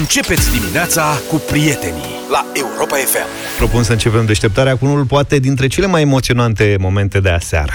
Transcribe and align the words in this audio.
Începeți 0.00 0.50
dimineața 0.58 1.04
cu 1.28 1.36
prietenii 1.36 2.14
la 2.30 2.46
Europa 2.52 2.96
FM. 2.96 3.56
Propun 3.56 3.82
să 3.82 3.92
începem 3.92 4.26
deșteptarea 4.26 4.76
cu 4.76 4.84
unul 4.84 5.04
poate 5.04 5.38
dintre 5.38 5.66
cele 5.66 5.86
mai 5.86 6.00
emoționante 6.00 6.76
momente 6.80 7.20
de 7.20 7.28
aseară. 7.28 7.72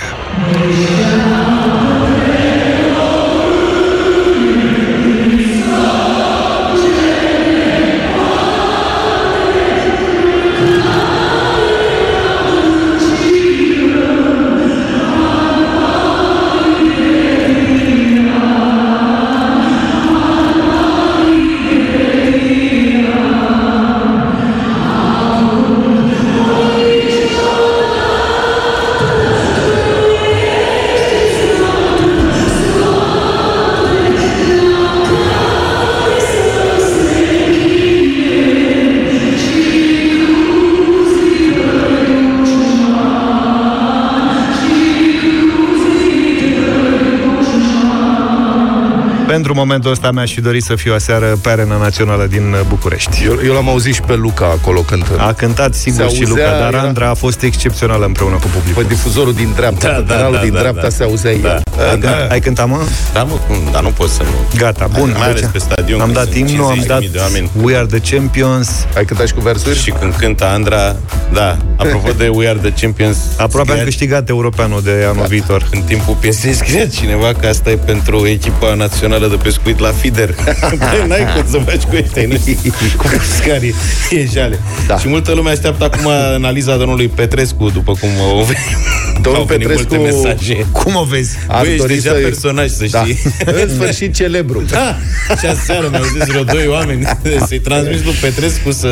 Momentul 49.57 49.91
ăsta 49.91 50.11
mi-aș 50.11 50.34
fi 50.34 50.41
dorit 50.41 50.63
să 50.63 50.75
fiu 50.75 50.93
aseară 50.93 51.25
pe 51.41 51.49
arena 51.49 51.77
națională 51.77 52.25
din 52.25 52.55
București. 52.67 53.23
Eu, 53.25 53.39
eu 53.45 53.53
l-am 53.53 53.70
auzit 53.70 53.93
și 53.93 54.02
pe 54.02 54.16
Luca 54.16 54.45
acolo 54.45 54.80
cântând. 54.81 55.20
A 55.20 55.33
cântat 55.33 55.73
sigur 55.73 56.08
Se 56.09 56.16
și 56.16 56.23
auzea, 56.23 56.45
Luca, 56.45 56.59
dar 56.59 56.73
era- 56.73 56.81
Andra 56.88 57.09
a 57.09 57.13
fost 57.13 57.41
excepțională 57.41 58.05
împreună 58.05 58.35
cu 58.35 58.47
publicul. 58.55 58.83
Pe 58.83 58.88
difuzorul 58.94 59.33
din 59.33 59.52
dreapta, 59.55 59.88
Da, 59.88 59.94
pe 59.94 60.02
da, 60.02 60.13
canalul 60.13 60.35
da, 60.35 60.41
din 60.41 60.53
da, 60.53 60.59
dreapta 60.59 60.81
da. 60.81 60.89
se 60.89 61.03
auzea 61.03 61.31
Da. 61.41 61.50
el. 61.50 61.61
Ai, 61.89 61.97
Da. 62.00 62.08
cânt- 62.09 62.31
ai 62.31 62.39
cântat, 62.39 62.67
mă? 62.67 62.80
Dar 63.13 63.25
nu, 63.25 63.39
cum- 63.47 63.72
dar 63.72 63.81
nu 63.83 63.89
pot 63.89 64.09
să 64.09 64.22
nu. 64.23 64.58
Gata, 64.58 64.88
bun. 64.97 65.16
Mai 65.17 65.28
ales 65.28 65.41
deci 65.41 65.50
pe 65.52 65.58
stadion, 65.59 66.00
Am 66.00 66.05
când 66.05 66.17
dat 66.17 66.31
sunt 66.33 66.50
imnul, 66.50 66.66
am 66.66 66.72
50.000 66.72 66.88
dat 66.88 67.11
de 67.11 67.17
oameni. 67.19 67.50
We 67.61 67.75
Are 67.78 67.85
The 67.85 68.16
Champions. 68.16 68.69
Ai 68.97 69.05
cântat 69.05 69.28
și 69.28 69.33
cu 69.33 69.39
versuri? 69.41 69.78
Și 69.81 69.91
când 69.91 70.13
cântă 70.13 70.45
Andra, 70.45 70.95
da, 71.33 71.58
apropo 71.75 72.11
de 72.17 72.28
We 72.28 72.47
Are 72.50 72.58
The 72.61 72.72
Champions, 72.81 73.17
Aproape 73.38 73.69
am 73.72 73.75
scria- 73.78 73.83
câștigat 73.83 74.30
europeanul 74.30 74.81
de 74.83 75.05
anul 75.09 75.25
viitor. 75.28 75.67
În 75.72 75.81
timpul 75.81 76.16
piesei 76.19 76.53
scria 76.53 76.85
cineva 76.88 77.33
că 77.39 77.47
asta 77.47 77.69
e 77.69 77.75
pentru 77.75 78.28
echipa 78.28 78.73
națională 78.73 79.28
de 79.28 79.35
pescuit 79.48 79.80
la 79.80 79.92
FIDER. 79.92 80.36
Băi, 80.78 81.06
n-ai 81.09 81.26
cum 81.36 81.45
să 81.52 81.58
faci 81.66 81.81
cu 81.81 81.95
ăștia, 82.03 82.23
nu 82.28 82.36
cu 82.98 83.06
pescarii. 83.12 83.73
E 84.12 84.26
jale. 84.34 84.59
Da. 84.88 84.98
Și 84.98 85.08
multă 85.08 85.31
lume 85.34 85.50
așteaptă 85.50 85.84
acum 85.84 86.08
analiza 86.08 86.76
domnului 86.78 87.08
Petrescu, 87.08 87.70
după 87.70 87.92
cum 87.92 88.09
au 88.22 88.36
venit, 88.36 89.22
Domnul 89.22 89.42
au 89.42 89.48
venit 89.48 89.68
Petrescu- 89.68 89.95
multe 89.95 90.12
mesaje. 90.18 90.66
Cum 90.72 90.95
o 90.95 91.03
vezi? 91.03 91.38
Ar 91.48 91.62
Băi, 91.62 91.70
ești 91.70 91.81
dori 91.81 91.94
deja 91.94 92.09
să- 92.14 92.20
personaj, 92.22 92.70
să 92.70 92.86
Da. 92.92 93.00
știi. 93.03 93.20
În 93.64 93.70
sfârșit 93.75 94.16
celebru. 94.16 94.62
Da, 94.70 94.95
și 95.40 95.45
aseară 95.45 95.88
mi-au 95.90 96.03
zis 96.03 96.23
vreo 96.25 96.44
doi 96.44 96.68
oameni 96.68 97.08
să-i 97.45 97.59
transmis 97.59 98.03
lui 98.03 98.14
Petrescu 98.22 98.72
să... 98.72 98.88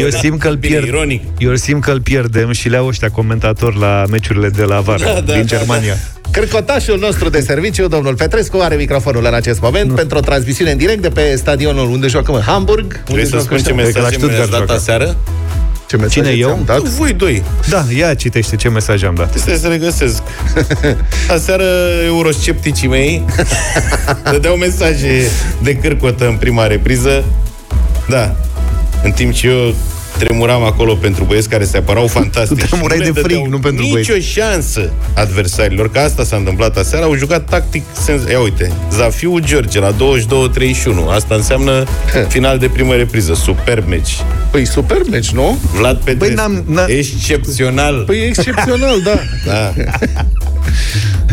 Eu 0.00 0.08
simt 0.10 0.38
că 0.40 0.48
îl 0.48 0.54
Bine, 0.56 0.72
pierd. 0.74 0.86
ironic. 0.86 1.22
Eu 1.38 1.54
simt 1.54 1.82
că 1.82 1.90
îl 1.90 2.00
pierdem 2.00 2.52
și 2.52 2.68
le-au 2.68 2.86
ăștia 2.86 3.10
comentatori 3.10 3.78
la 3.78 4.04
meciurile 4.10 4.48
de 4.48 4.62
la 4.62 4.80
VAR 4.80 4.98
Da, 5.00 5.04
da, 5.12 5.20
din 5.20 5.34
da, 5.46 5.56
Germania. 5.56 5.96
Cârcotașul 6.30 6.98
nostru 6.98 7.28
de 7.28 7.40
serviciu, 7.40 7.88
domnul 7.88 8.14
Petrescu, 8.14 8.56
are 8.58 8.74
microfonul 8.74 9.24
în 9.24 9.34
acest 9.34 9.60
moment 9.60 9.94
pentru 9.94 10.16
o 10.18 10.20
transmisiune 10.20 10.70
în 10.70 10.76
direct 10.76 11.02
de 11.02 11.08
pe 11.08 11.34
stadionul 11.36 11.90
unde 11.90 12.06
joacă 12.06 12.32
în 12.32 12.40
Hamburg. 12.40 12.84
Unde 12.84 13.02
Vrei 13.12 13.24
să 13.24 13.30
joacă 13.30 13.44
spun 13.44 13.56
ce 13.58 13.62
ăștia? 13.62 13.82
Cred 13.82 13.92
că 13.92 14.00
la 14.00 14.04
mesaje 14.08 14.26
mi-ați 14.26 14.34
Stuttgart 14.34 14.50
dat 14.50 14.58
joacă. 14.58 14.72
aseară? 14.72 15.16
Ce 15.88 15.96
mesaje 15.96 16.20
Cine, 16.20 16.30
eu? 16.36 16.48
ți-am 16.48 16.62
Dat? 16.64 16.82
Voi 16.82 17.12
doi. 17.12 17.42
Da, 17.68 17.84
ia 17.96 18.14
citește 18.14 18.56
ce 18.56 18.68
mesaj 18.68 19.02
am 19.02 19.14
dat. 19.14 19.30
Trebuie 19.30 19.56
să 19.58 19.68
regăsesc. 19.68 20.22
Aseară 21.30 21.64
euroscepticii 22.06 22.88
mei 22.88 23.24
dădeau 24.32 24.54
mesaje 24.56 25.22
de 25.62 25.74
cârcotă 25.76 26.26
în 26.28 26.36
prima 26.36 26.66
repriză. 26.66 27.24
Da. 28.08 28.36
În 29.02 29.10
timp 29.10 29.32
ce 29.32 29.46
eu 29.48 29.74
tremuram 30.18 30.62
acolo 30.62 30.94
pentru 30.94 31.24
băieți 31.24 31.48
care 31.48 31.64
se 31.64 31.76
apărau 31.76 32.06
fantastic. 32.06 32.58
Tu 32.58 32.64
tremurai 32.66 32.96
Și 32.96 33.02
le 33.02 33.10
de 33.10 33.20
frig, 33.20 33.36
dădeau 33.36 33.46
nu 33.50 33.58
pentru 33.58 33.84
nicio 33.84 34.18
șansă 34.18 34.90
adversarilor, 35.14 35.90
că 35.90 35.98
asta 35.98 36.24
s-a 36.24 36.36
întâmplat 36.36 36.76
aseară. 36.76 37.04
Au 37.04 37.14
jucat 37.16 37.44
tactic 37.48 37.82
sens... 38.04 38.22
Ia 38.30 38.40
uite, 38.40 38.72
Zafiu 38.92 39.38
George 39.38 39.80
la 39.80 39.92
22-31. 39.92 39.96
Asta 41.10 41.34
înseamnă 41.34 41.84
final 42.34 42.58
de 42.58 42.68
primă 42.68 42.94
repriză. 42.94 43.34
Superb 43.34 43.88
meci. 43.88 44.16
Păi 44.50 44.64
super 44.66 44.98
meci, 45.10 45.30
nu? 45.30 45.58
Vlad 45.74 45.96
Petrescu. 46.04 46.34
n-am- 46.34 46.64
n-am- 46.68 46.86
Excepțional. 46.88 48.02
Păi 48.06 48.16
e 48.18 48.26
excepțional, 48.26 49.00
da. 49.00 49.18
Da. 49.46 49.72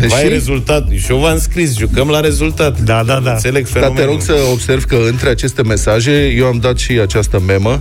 Vai 0.08 0.20
Și? 0.22 0.28
rezultat. 0.28 0.88
Și 0.96 1.10
eu 1.10 1.16
v-am 1.18 1.38
scris, 1.38 1.76
jucăm 1.76 2.08
la 2.08 2.20
rezultat. 2.20 2.80
Da, 2.80 3.02
da, 3.06 3.20
da. 3.24 3.32
Înțeleg 3.32 3.62
Dar 3.68 3.82
fenomenul. 3.82 3.96
te 4.04 4.10
rog 4.10 4.22
să 4.22 4.44
observ 4.52 4.84
că 4.84 4.96
între 5.08 5.28
aceste 5.28 5.62
mesaje 5.62 6.12
eu 6.36 6.46
am 6.46 6.58
dat 6.60 6.78
și 6.78 6.92
această 6.92 7.42
memă 7.46 7.80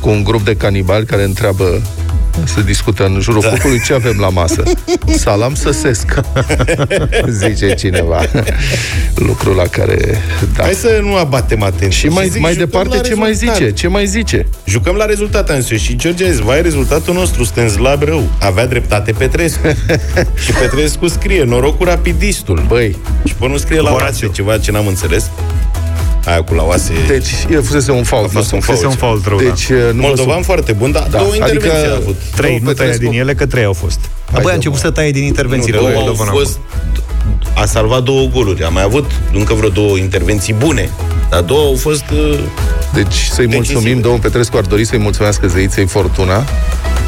cu 0.00 0.08
un 0.08 0.24
grup 0.24 0.44
de 0.44 0.56
canibali 0.56 1.06
care 1.06 1.22
întreabă 1.22 1.82
se 2.44 2.62
discută 2.62 3.04
în 3.04 3.20
jurul 3.20 3.40
da. 3.40 3.48
focului 3.48 3.80
ce 3.86 3.94
avem 3.94 4.16
la 4.18 4.28
masă. 4.28 4.62
Salam 5.24 5.54
săsesc. 5.54 6.14
Zice 7.42 7.74
cineva. 7.74 8.22
Lucru 9.14 9.54
la 9.54 9.62
care... 9.62 10.22
Da. 10.56 10.62
Hai 10.62 10.72
să 10.72 11.00
nu 11.02 11.16
abatem 11.16 11.62
atenție. 11.62 12.08
Și 12.08 12.14
mai, 12.14 12.28
zic, 12.28 12.40
mai 12.40 12.52
jucăm 12.52 12.68
departe, 12.68 12.96
la 12.96 13.02
ce 13.02 13.14
mai 13.14 13.28
rezultat. 13.28 13.56
zice? 13.56 13.72
Ce 13.72 13.88
mai 13.88 14.06
zice? 14.06 14.46
Jucăm 14.64 14.94
la 14.94 15.04
rezultat, 15.04 15.50
am 15.50 15.60
zis. 15.60 15.80
Și 15.80 15.96
George 15.96 16.24
a 16.24 16.30
zis, 16.30 16.38
vai, 16.38 16.62
rezultatul 16.62 17.14
nostru, 17.14 17.44
suntem 17.44 17.68
slab 17.68 18.02
rău. 18.02 18.28
Avea 18.40 18.66
dreptate 18.66 19.12
Petrescu. 19.12 19.66
și 20.44 20.52
Petrescu 20.60 21.08
scrie, 21.08 21.44
norocul 21.44 21.86
rapidistul. 21.86 22.64
Băi, 22.66 22.96
Și 23.24 23.34
pe 23.34 23.48
nu 23.48 23.56
scrie 23.56 23.80
la 23.80 23.92
oase, 23.92 24.30
ceva 24.32 24.58
ce 24.58 24.70
n-am 24.70 24.86
înțeles. 24.86 25.30
Aia 26.24 26.42
cu 26.42 26.54
la 26.54 26.62
oase. 26.62 26.92
deci 27.06 27.28
e 27.50 27.56
fusese 27.56 27.90
un 27.90 28.02
fault. 28.02 28.24
A 28.24 28.28
fost 28.32 28.50
nu? 28.50 28.56
un 28.56 28.62
Fusese 28.62 28.86
un 28.86 28.92
fault 28.92 29.26
rău, 29.26 29.38
Deci 29.38 29.68
uh, 29.68 29.76
nu 29.76 30.00
vă 30.00 30.06
Moldovan 30.06 30.42
foarte 30.42 30.72
bun, 30.72 30.92
dar 30.92 31.06
Da, 31.10 31.18
două 31.18 31.30
adică- 31.30 31.46
intervenții 31.50 31.88
a 31.88 31.94
avut. 31.94 32.16
Trei, 32.36 32.50
Domnul 32.50 32.68
nu 32.68 32.72
tăia 32.72 32.88
Petrescu. 32.88 33.10
din 33.10 33.20
ele, 33.20 33.34
că 33.34 33.46
trei 33.46 33.64
au 33.64 33.72
fost. 33.72 33.98
Apoi 34.00 34.10
a 34.28 34.32
domnule. 34.34 34.54
început 34.54 34.78
să 34.78 34.90
taie 34.90 35.10
din 35.10 35.24
intervențiile 35.24 35.76
Nu, 35.78 35.82
lui 35.82 35.92
două 35.92 36.04
au 36.06 36.08
Moldovan. 36.08 36.34
fost, 36.34 36.58
a 37.54 37.64
salvat 37.64 38.02
două 38.02 38.26
goluri. 38.26 38.62
A 38.64 38.68
mai 38.68 38.82
avut 38.82 39.10
încă 39.32 39.54
vreo 39.54 39.68
două 39.68 39.96
intervenții 39.96 40.52
bune. 40.52 40.90
Dar 41.30 41.40
două 41.40 41.66
au 41.66 41.74
fost... 41.74 42.04
uh, 42.12 42.38
Deci 42.94 43.14
să-i 43.32 43.46
Decisiv. 43.46 43.72
mulțumim, 43.74 44.00
domnul 44.00 44.20
Petrescu 44.20 44.56
ar 44.56 44.64
dori 44.64 44.84
să-i 44.84 44.98
mulțumească 44.98 45.46
zeiței 45.46 45.86
Fortuna 45.86 46.44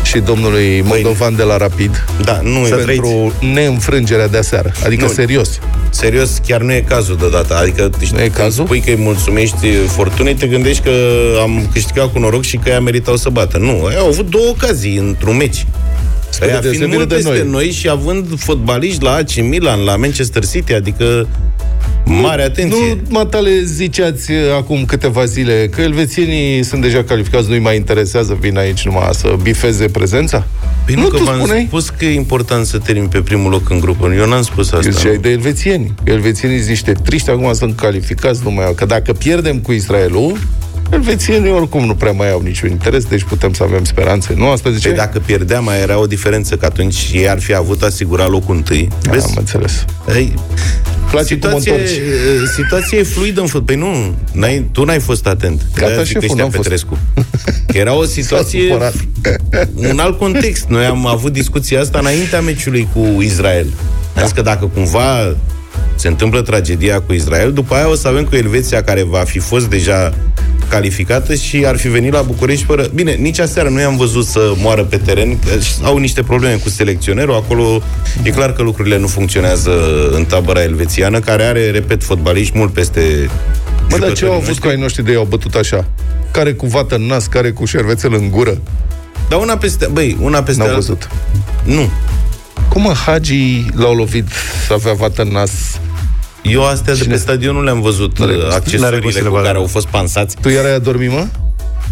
și 0.03 0.19
domnului 0.19 0.81
Moldovan 0.84 1.37
de 1.37 1.43
la 1.43 1.56
Rapid 1.56 2.05
Da, 2.25 2.41
nu 2.43 2.66
Să 2.66 2.75
e 2.78 2.83
trăiți. 2.83 3.00
pentru 3.00 3.33
neînfrângerea 3.53 4.28
de 4.28 4.38
aseară. 4.38 4.72
Adică 4.84 5.05
Nu. 5.05 5.10
serios. 5.10 5.59
Serios, 5.91 6.41
chiar 6.47 6.60
nu 6.60 6.72
e 6.72 6.81
cazul 6.88 7.16
deodată. 7.16 7.56
Adică 7.56 7.91
știi, 8.00 8.09
Nu 8.16 8.19
e 8.22 8.28
când 8.28 8.34
cazul? 8.37 8.65
spui 8.65 8.81
că 8.81 8.91
îi 8.91 8.97
mulțumești 8.97 9.66
fortunei, 9.87 10.34
te 10.34 10.47
gândești 10.47 10.83
că 10.83 10.91
am 11.41 11.69
câștigat 11.72 12.12
cu 12.12 12.19
noroc 12.19 12.43
și 12.43 12.56
că 12.56 12.69
ea 12.69 12.81
meritau 12.81 13.16
să 13.16 13.28
bată. 13.28 13.59
Nu, 13.59 13.89
ei 13.91 13.97
au 13.99 14.06
avut 14.06 14.31
două 14.31 14.49
ocazii 14.49 14.97
într-un 14.97 15.37
meci. 15.37 15.66
Spre 16.28 16.50
Aia 16.50 16.60
fiind 16.60 16.75
deosebire 16.77 16.97
mult 16.97 17.09
de 17.09 17.15
peste 17.15 17.31
noi. 17.31 17.49
noi. 17.50 17.71
și 17.71 17.89
având 17.89 18.27
fotbaliști 18.39 19.03
la 19.03 19.10
AC 19.12 19.34
Milan, 19.37 19.81
la 19.84 19.97
Manchester 19.97 20.47
City, 20.47 20.72
adică 20.75 21.27
mare 22.04 22.43
atenție. 22.43 22.94
Nu, 22.94 23.00
matale, 23.09 23.62
ziceați 23.65 24.31
uh, 24.31 24.38
acum 24.56 24.84
câteva 24.84 25.25
zile 25.25 25.69
că 25.70 25.81
elvețienii 25.81 26.62
sunt 26.62 26.82
deja 26.82 27.03
calificați, 27.04 27.48
nu-i 27.48 27.59
mai 27.59 27.76
interesează, 27.76 28.37
vin 28.41 28.56
aici 28.56 28.84
numai 28.84 29.09
să 29.12 29.37
bifeze 29.43 29.87
prezența? 29.87 30.47
Păi 30.84 30.94
nu, 30.94 31.00
nu 31.00 31.09
că 31.09 31.16
tu 31.16 31.22
v-am 31.22 31.38
spuneai? 31.38 31.65
spus 31.66 31.88
că 31.88 32.04
e 32.04 32.15
important 32.15 32.66
să 32.66 32.78
termin 32.78 33.06
pe 33.06 33.21
primul 33.21 33.50
loc 33.50 33.71
în 33.71 33.81
grupă. 33.81 34.12
Eu 34.16 34.28
n-am 34.28 34.42
spus 34.42 34.72
asta. 34.72 34.87
Eu 34.87 34.92
ziceai 34.92 35.15
nu. 35.15 35.21
de 35.21 35.28
elvețieni. 35.28 35.94
Elvețienii 36.04 36.56
sunt 36.56 36.69
niște 36.69 36.92
triști, 36.92 37.31
acum 37.31 37.53
sunt 37.53 37.76
calificați, 37.76 38.41
nu 38.44 38.50
mai 38.50 38.65
au. 38.65 38.72
Că 38.72 38.84
dacă 38.84 39.12
pierdem 39.12 39.59
cu 39.59 39.72
Israelul, 39.72 40.38
elvețienii 40.92 41.50
oricum 41.50 41.84
nu 41.86 41.94
prea 41.94 42.12
mai 42.12 42.30
au 42.30 42.41
niciun 42.41 42.71
interes, 42.71 43.04
deci 43.04 43.22
putem 43.22 43.53
să 43.53 43.62
avem 43.62 43.84
speranțe. 43.84 44.34
Nu, 44.36 44.50
asta 44.50 44.71
zice? 44.71 44.89
Păi 44.89 44.97
dacă 44.97 45.18
pierdeam, 45.18 45.65
mai 45.65 45.80
era 45.80 45.98
o 45.98 46.06
diferență, 46.06 46.56
că 46.56 46.65
atunci 46.65 47.10
ei 47.12 47.28
ar 47.28 47.41
fi 47.41 47.54
avut 47.54 47.83
asigurat 47.83 48.30
locul 48.30 48.54
întâi. 48.54 48.89
Da, 49.03 49.12
am 49.12 49.34
înțeles. 49.36 49.84
Ei, 50.15 50.34
Place 51.10 51.39
cum 51.39 51.53
o 51.54 51.59
situație, 51.59 51.72
întorci. 51.72 52.48
situație 52.54 52.98
e 52.98 53.03
fluidă 53.03 53.41
în 53.41 53.47
fotbal. 53.47 53.77
Păi 53.77 53.89
nu, 53.89 54.15
n-ai, 54.33 54.68
tu 54.72 54.84
n-ai 54.84 54.98
fost 55.00 55.27
atent. 55.27 55.62
Gata, 55.74 55.86
De-aia 55.86 56.03
zic 56.03 56.12
că 56.18 56.21
șeful, 56.21 56.28
ăștia 56.28 56.42
n-am 56.42 56.50
fost. 56.50 56.62
Petrescu. 56.62 56.98
Că 57.66 57.77
Era 57.83 57.95
o 57.95 58.04
situație, 58.04 58.62
supărat. 58.68 58.95
un 59.92 59.98
alt 59.98 60.18
context. 60.18 60.65
Noi 60.68 60.84
am 60.84 61.06
avut 61.06 61.33
discuția 61.33 61.80
asta 61.80 61.98
înaintea 61.98 62.41
meciului 62.41 62.88
cu 62.95 63.21
Israel. 63.21 63.66
Am 64.16 64.22
zis 64.22 64.33
că 64.33 64.42
dacă 64.42 64.71
cumva 64.74 65.36
se 65.95 66.09
întâmplă 66.09 66.42
tragedia 66.42 67.00
cu 67.00 67.12
Israel, 67.12 67.53
după 67.53 67.74
aia 67.74 67.88
o 67.88 67.95
să 67.95 68.09
avem 68.09 68.24
cu 68.24 68.34
Elveția, 68.36 68.83
care 68.83 69.03
va 69.03 69.18
fi 69.18 69.38
fost 69.38 69.66
deja 69.68 70.15
calificată 70.72 71.34
și 71.34 71.65
ar 71.66 71.77
fi 71.77 71.89
venit 71.89 72.13
la 72.13 72.22
București 72.22 72.65
fără... 72.65 72.86
Bine, 72.95 73.13
nici 73.13 73.39
aseară 73.39 73.69
nu 73.69 73.80
i-am 73.80 73.97
văzut 73.97 74.27
să 74.27 74.53
moară 74.57 74.84
pe 74.84 74.97
teren, 74.97 75.39
că 75.39 75.51
au 75.83 75.97
niște 75.97 76.22
probleme 76.22 76.54
cu 76.54 76.69
selecționerul, 76.69 77.34
acolo 77.34 77.83
e 78.22 78.30
clar 78.30 78.53
că 78.53 78.63
lucrurile 78.63 78.98
nu 78.98 79.07
funcționează 79.07 79.71
în 80.13 80.24
tabăra 80.24 80.63
elvețiană, 80.63 81.19
care 81.21 81.42
are, 81.42 81.71
repet, 81.71 82.03
fotbaliști 82.03 82.59
mult 82.59 82.72
peste 82.72 83.30
Mă, 83.89 83.98
dar 83.98 84.13
ce 84.13 84.24
au 84.24 84.30
jucătorii 84.30 84.34
avut 84.34 84.47
noștri. 84.47 84.60
cu 84.60 84.69
ai 84.69 84.77
noștri 84.77 85.04
de 85.04 85.13
i-au 85.13 85.27
bătut 85.28 85.54
așa? 85.54 85.84
Care 86.30 86.53
cu 86.53 86.66
vată 86.66 86.95
în 86.95 87.03
nas, 87.03 87.27
care 87.27 87.51
cu 87.51 87.65
șervețel 87.65 88.15
în 88.15 88.30
gură? 88.30 88.59
Dar 89.28 89.39
una 89.39 89.57
peste... 89.57 89.89
Băi, 89.92 90.16
una 90.21 90.42
peste 90.42 90.63
N-au 90.63 90.71
alta- 90.71 90.74
văzut. 90.78 91.09
Nu. 91.65 91.91
Cum 92.69 92.83
mă, 92.83 92.92
Hagi 93.07 93.65
l-au 93.74 93.95
lovit 93.95 94.27
să 94.66 94.72
avea 94.72 94.92
vată 94.92 95.22
în 95.22 95.28
nas? 95.28 95.51
Eu 96.42 96.65
astea 96.66 96.94
de 96.94 97.00
Cine? 97.00 97.12
pe 97.12 97.18
stadion 97.21 97.54
nu 97.54 97.62
le-am 97.62 97.80
văzut 97.80 98.18
Nu 98.18 98.24
le-ai 98.27 98.36
uh, 98.39 98.44
văzut? 98.44 98.56
accesoriile 98.59 98.89
N-are 98.91 99.00
cum 99.03 99.10
să 99.10 99.18
le 99.18 99.24
cu 99.28 99.33
vadă. 99.34 99.47
care 99.47 99.59
au 99.59 99.66
fost 99.66 99.86
pansați. 99.86 100.36
Tu 100.41 100.48
iar 100.48 100.65
ai 100.65 100.74
adormit, 100.74 101.10
mă? 101.10 101.27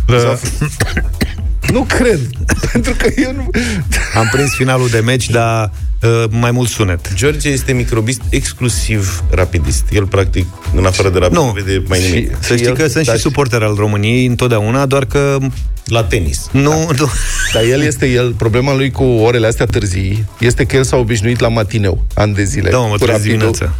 Da. 0.06 0.38
Nu 1.73 1.82
cred. 1.88 2.20
Pentru 2.73 2.94
că 2.99 3.11
eu 3.17 3.32
nu... 3.32 3.50
Am 4.14 4.29
prins 4.32 4.55
finalul 4.55 4.88
de 4.88 5.00
meci, 5.00 5.29
dar 5.31 5.70
uh, 6.02 6.25
mai 6.31 6.50
mult 6.50 6.69
sunet. 6.69 7.14
George 7.14 7.49
este 7.49 7.73
microbist 7.73 8.20
exclusiv 8.29 9.23
rapidist. 9.31 9.85
El, 9.93 10.06
practic, 10.06 10.47
în 10.76 10.85
afară 10.87 11.08
de 11.08 11.19
rapid, 11.19 11.37
Nu. 11.37 11.44
nu 11.44 11.50
vede 11.52 11.82
mai 11.88 11.99
Și- 12.00 12.11
nimic. 12.12 12.37
Să 12.41 12.55
știi 12.56 12.67
el- 12.67 12.75
că 12.76 12.88
sunt 12.88 13.05
da, 13.06 13.12
și 13.12 13.19
suporter 13.19 13.62
al 13.62 13.75
României 13.79 14.26
întotdeauna, 14.26 14.87
doar 14.87 15.05
că 15.05 15.38
La 15.85 16.02
tenis. 16.05 16.49
nu... 16.50 16.91
nu. 16.99 17.11
Dar 17.52 17.62
el 17.62 17.82
este 17.82 18.06
el, 18.06 18.32
problema 18.32 18.75
lui 18.75 18.91
cu 18.91 19.02
orele 19.05 19.47
astea 19.47 19.67
târzii 19.67 20.25
este 20.38 20.64
că 20.64 20.76
el 20.76 20.85
s-a 20.85 20.97
obișnuit 20.97 21.41
la 21.41 21.49
matineu, 21.49 22.05
ani 22.14 22.35
de 22.35 22.44
zile. 22.44 22.70
Da, 22.70 22.76
mă, 22.79 22.87
mă 22.87 22.96
Cu 22.96 23.05
trezesc 23.05 23.25
rapidul. 23.26 23.50
dimineața. 23.53 23.73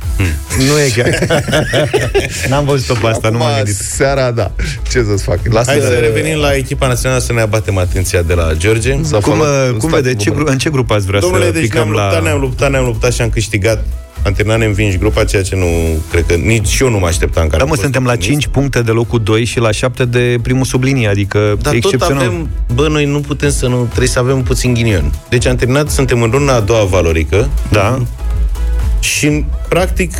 Nu 0.73 0.79
e 0.81 0.89
chiar. 0.97 1.41
N-am 2.51 2.65
văzut-o 2.65 2.95
pe 3.01 3.07
asta, 3.07 3.29
nu 3.29 3.39
m-am 3.39 3.47
Acum, 3.47 3.57
gândit. 3.65 3.77
seara, 3.77 4.31
da. 4.31 4.53
Ce 4.91 5.05
să-ți 5.09 5.23
fac? 5.23 5.39
Lasă 5.51 5.71
Hai 5.71 5.81
să 5.81 5.89
revenim 5.89 6.39
la 6.39 6.55
echipa 6.55 6.87
națională 6.87 7.21
să 7.21 7.33
ne 7.33 7.41
abatem 7.41 7.79
atenția 7.79 8.23
de 8.23 8.35
la 8.35 8.53
George. 8.57 8.93
Cum, 9.21 9.39
uh, 9.39 9.77
cum 9.79 9.91
vede, 9.91 10.15
ce, 10.15 10.31
gru- 10.31 10.45
în 10.47 10.59
ce 10.59 10.71
grup 10.71 10.91
ați 10.91 11.07
vrea 11.07 11.21
Domnule, 11.21 11.45
să 11.45 11.51
deci 11.51 11.63
picăm 11.63 11.83
ne-am 11.91 11.95
la... 11.97 12.10
luptat, 12.11 12.23
ne-am 12.23 12.41
luptat, 12.41 12.71
ne-am 12.71 12.85
luptat 12.85 13.13
și 13.13 13.21
am 13.23 13.29
câștigat. 13.31 13.85
Am 14.25 14.33
terminat 14.33 14.59
neînvinși 14.59 14.99
grupa, 14.99 15.25
ceea 15.25 15.43
ce 15.43 15.57
nu 15.57 15.67
cred 16.11 16.27
că 16.27 16.35
nici 16.35 16.79
eu 16.79 16.91
nu 16.91 16.99
mă 16.99 17.07
așteptam. 17.07 17.43
Care 17.43 17.57
Da, 17.57 17.63
am 17.63 17.69
mă, 17.69 17.69
fost 17.69 17.81
suntem 17.83 18.05
la 18.05 18.13
optimist. 18.13 18.41
5 18.41 18.53
puncte 18.55 18.83
de 18.83 18.91
locul 18.91 19.23
2 19.23 19.45
și 19.45 19.59
la 19.59 19.71
7 19.71 20.05
de 20.05 20.37
primul 20.43 20.65
sublinie, 20.65 21.09
adică 21.09 21.39
Dar 21.39 21.57
tot 21.73 21.75
excepțional. 21.75 22.25
avem, 22.27 22.49
bă, 22.75 22.89
noi 22.89 23.05
nu 23.05 23.21
putem 23.21 23.51
să 23.51 23.67
nu, 23.67 23.85
trebuie 23.85 24.09
să 24.09 24.19
avem 24.19 24.43
puțin 24.43 24.75
ghinion. 24.75 25.13
Deci 25.29 25.47
am 25.47 25.57
terminat, 25.57 25.91
suntem 25.91 26.23
în 26.23 26.31
runda 26.31 26.55
a 26.55 26.61
doua 26.61 26.85
valorică 26.85 27.49
Da, 27.71 28.03
și, 29.01 29.45
practic, 29.69 30.13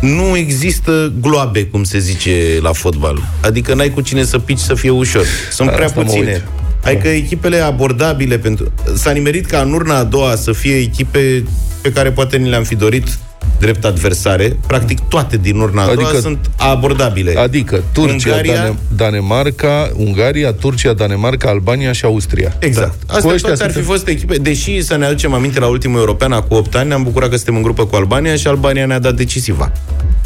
nu 0.00 0.36
există 0.36 1.12
gloabe, 1.20 1.64
cum 1.64 1.84
se 1.84 1.98
zice 1.98 2.58
la 2.60 2.72
fotbal. 2.72 3.22
Adică 3.40 3.74
n-ai 3.74 3.90
cu 3.90 4.00
cine 4.00 4.24
să 4.24 4.38
pici 4.38 4.58
să 4.58 4.74
fie 4.74 4.90
ușor. 4.90 5.24
Sunt 5.50 5.68
Da, 5.68 5.74
prea 5.74 5.86
asta 5.86 6.00
mă 6.00 6.06
puține. 6.06 6.44
Uit. 6.88 6.98
Adică 6.98 7.08
echipele 7.08 7.56
abordabile 7.56 8.38
pentru... 8.38 8.72
S-a 8.94 9.10
nimerit 9.10 9.46
ca 9.46 9.60
în 9.60 9.72
urna 9.72 9.98
a 9.98 10.04
doua 10.04 10.36
să 10.36 10.52
fie 10.52 10.76
echipe 10.76 11.44
pe 11.82 11.92
care 11.92 12.10
poate 12.10 12.36
ni 12.36 12.48
le-am 12.48 12.64
fi 12.64 12.74
dorit 12.74 13.18
drept 13.60 13.84
adversare. 13.84 14.56
Practic 14.66 15.00
toate 15.00 15.36
din 15.36 15.58
urna 15.58 15.82
a 15.82 15.94
doua 15.94 16.06
Adică- 16.06 16.20
sunt 16.20 16.50
abordabile. 16.56 17.34
Adică 17.38 17.82
Turcia, 17.92 18.12
Ungaria- 18.34 18.54
Dane- 18.54 18.76
Danemarca, 18.96 19.90
Ungaria, 19.96 20.52
Turcia, 20.52 20.92
Danemarca, 20.92 21.48
Albania 21.48 21.92
și 21.92 22.04
Austria. 22.04 22.56
Exact. 22.58 22.94
Da. 23.06 23.14
Astea 23.14 23.28
Cu 23.28 23.34
ăștia 23.34 23.48
toate 23.48 23.62
ar 23.64 23.68
fi 23.70 23.74
suntem- 23.76 23.92
fost 23.92 24.08
echipe, 24.08 24.36
deși 24.36 24.82
să 24.82 24.96
ne 24.96 25.04
aducem 25.04 25.32
aminte 25.32 25.60
la 25.60 25.66
ultimul 25.66 25.98
european, 25.98 26.44
cu 26.48 26.54
8 26.54 26.74
ani, 26.74 26.88
ne-am 26.88 27.02
bucurat 27.02 27.28
că 27.30 27.36
suntem 27.36 27.56
în 27.56 27.62
grupă 27.62 27.86
cu 27.86 27.96
Albania 27.96 28.36
și 28.36 28.46
Albania 28.46 28.86
ne-a 28.86 28.98
dat 28.98 29.14
decisiva. 29.14 29.72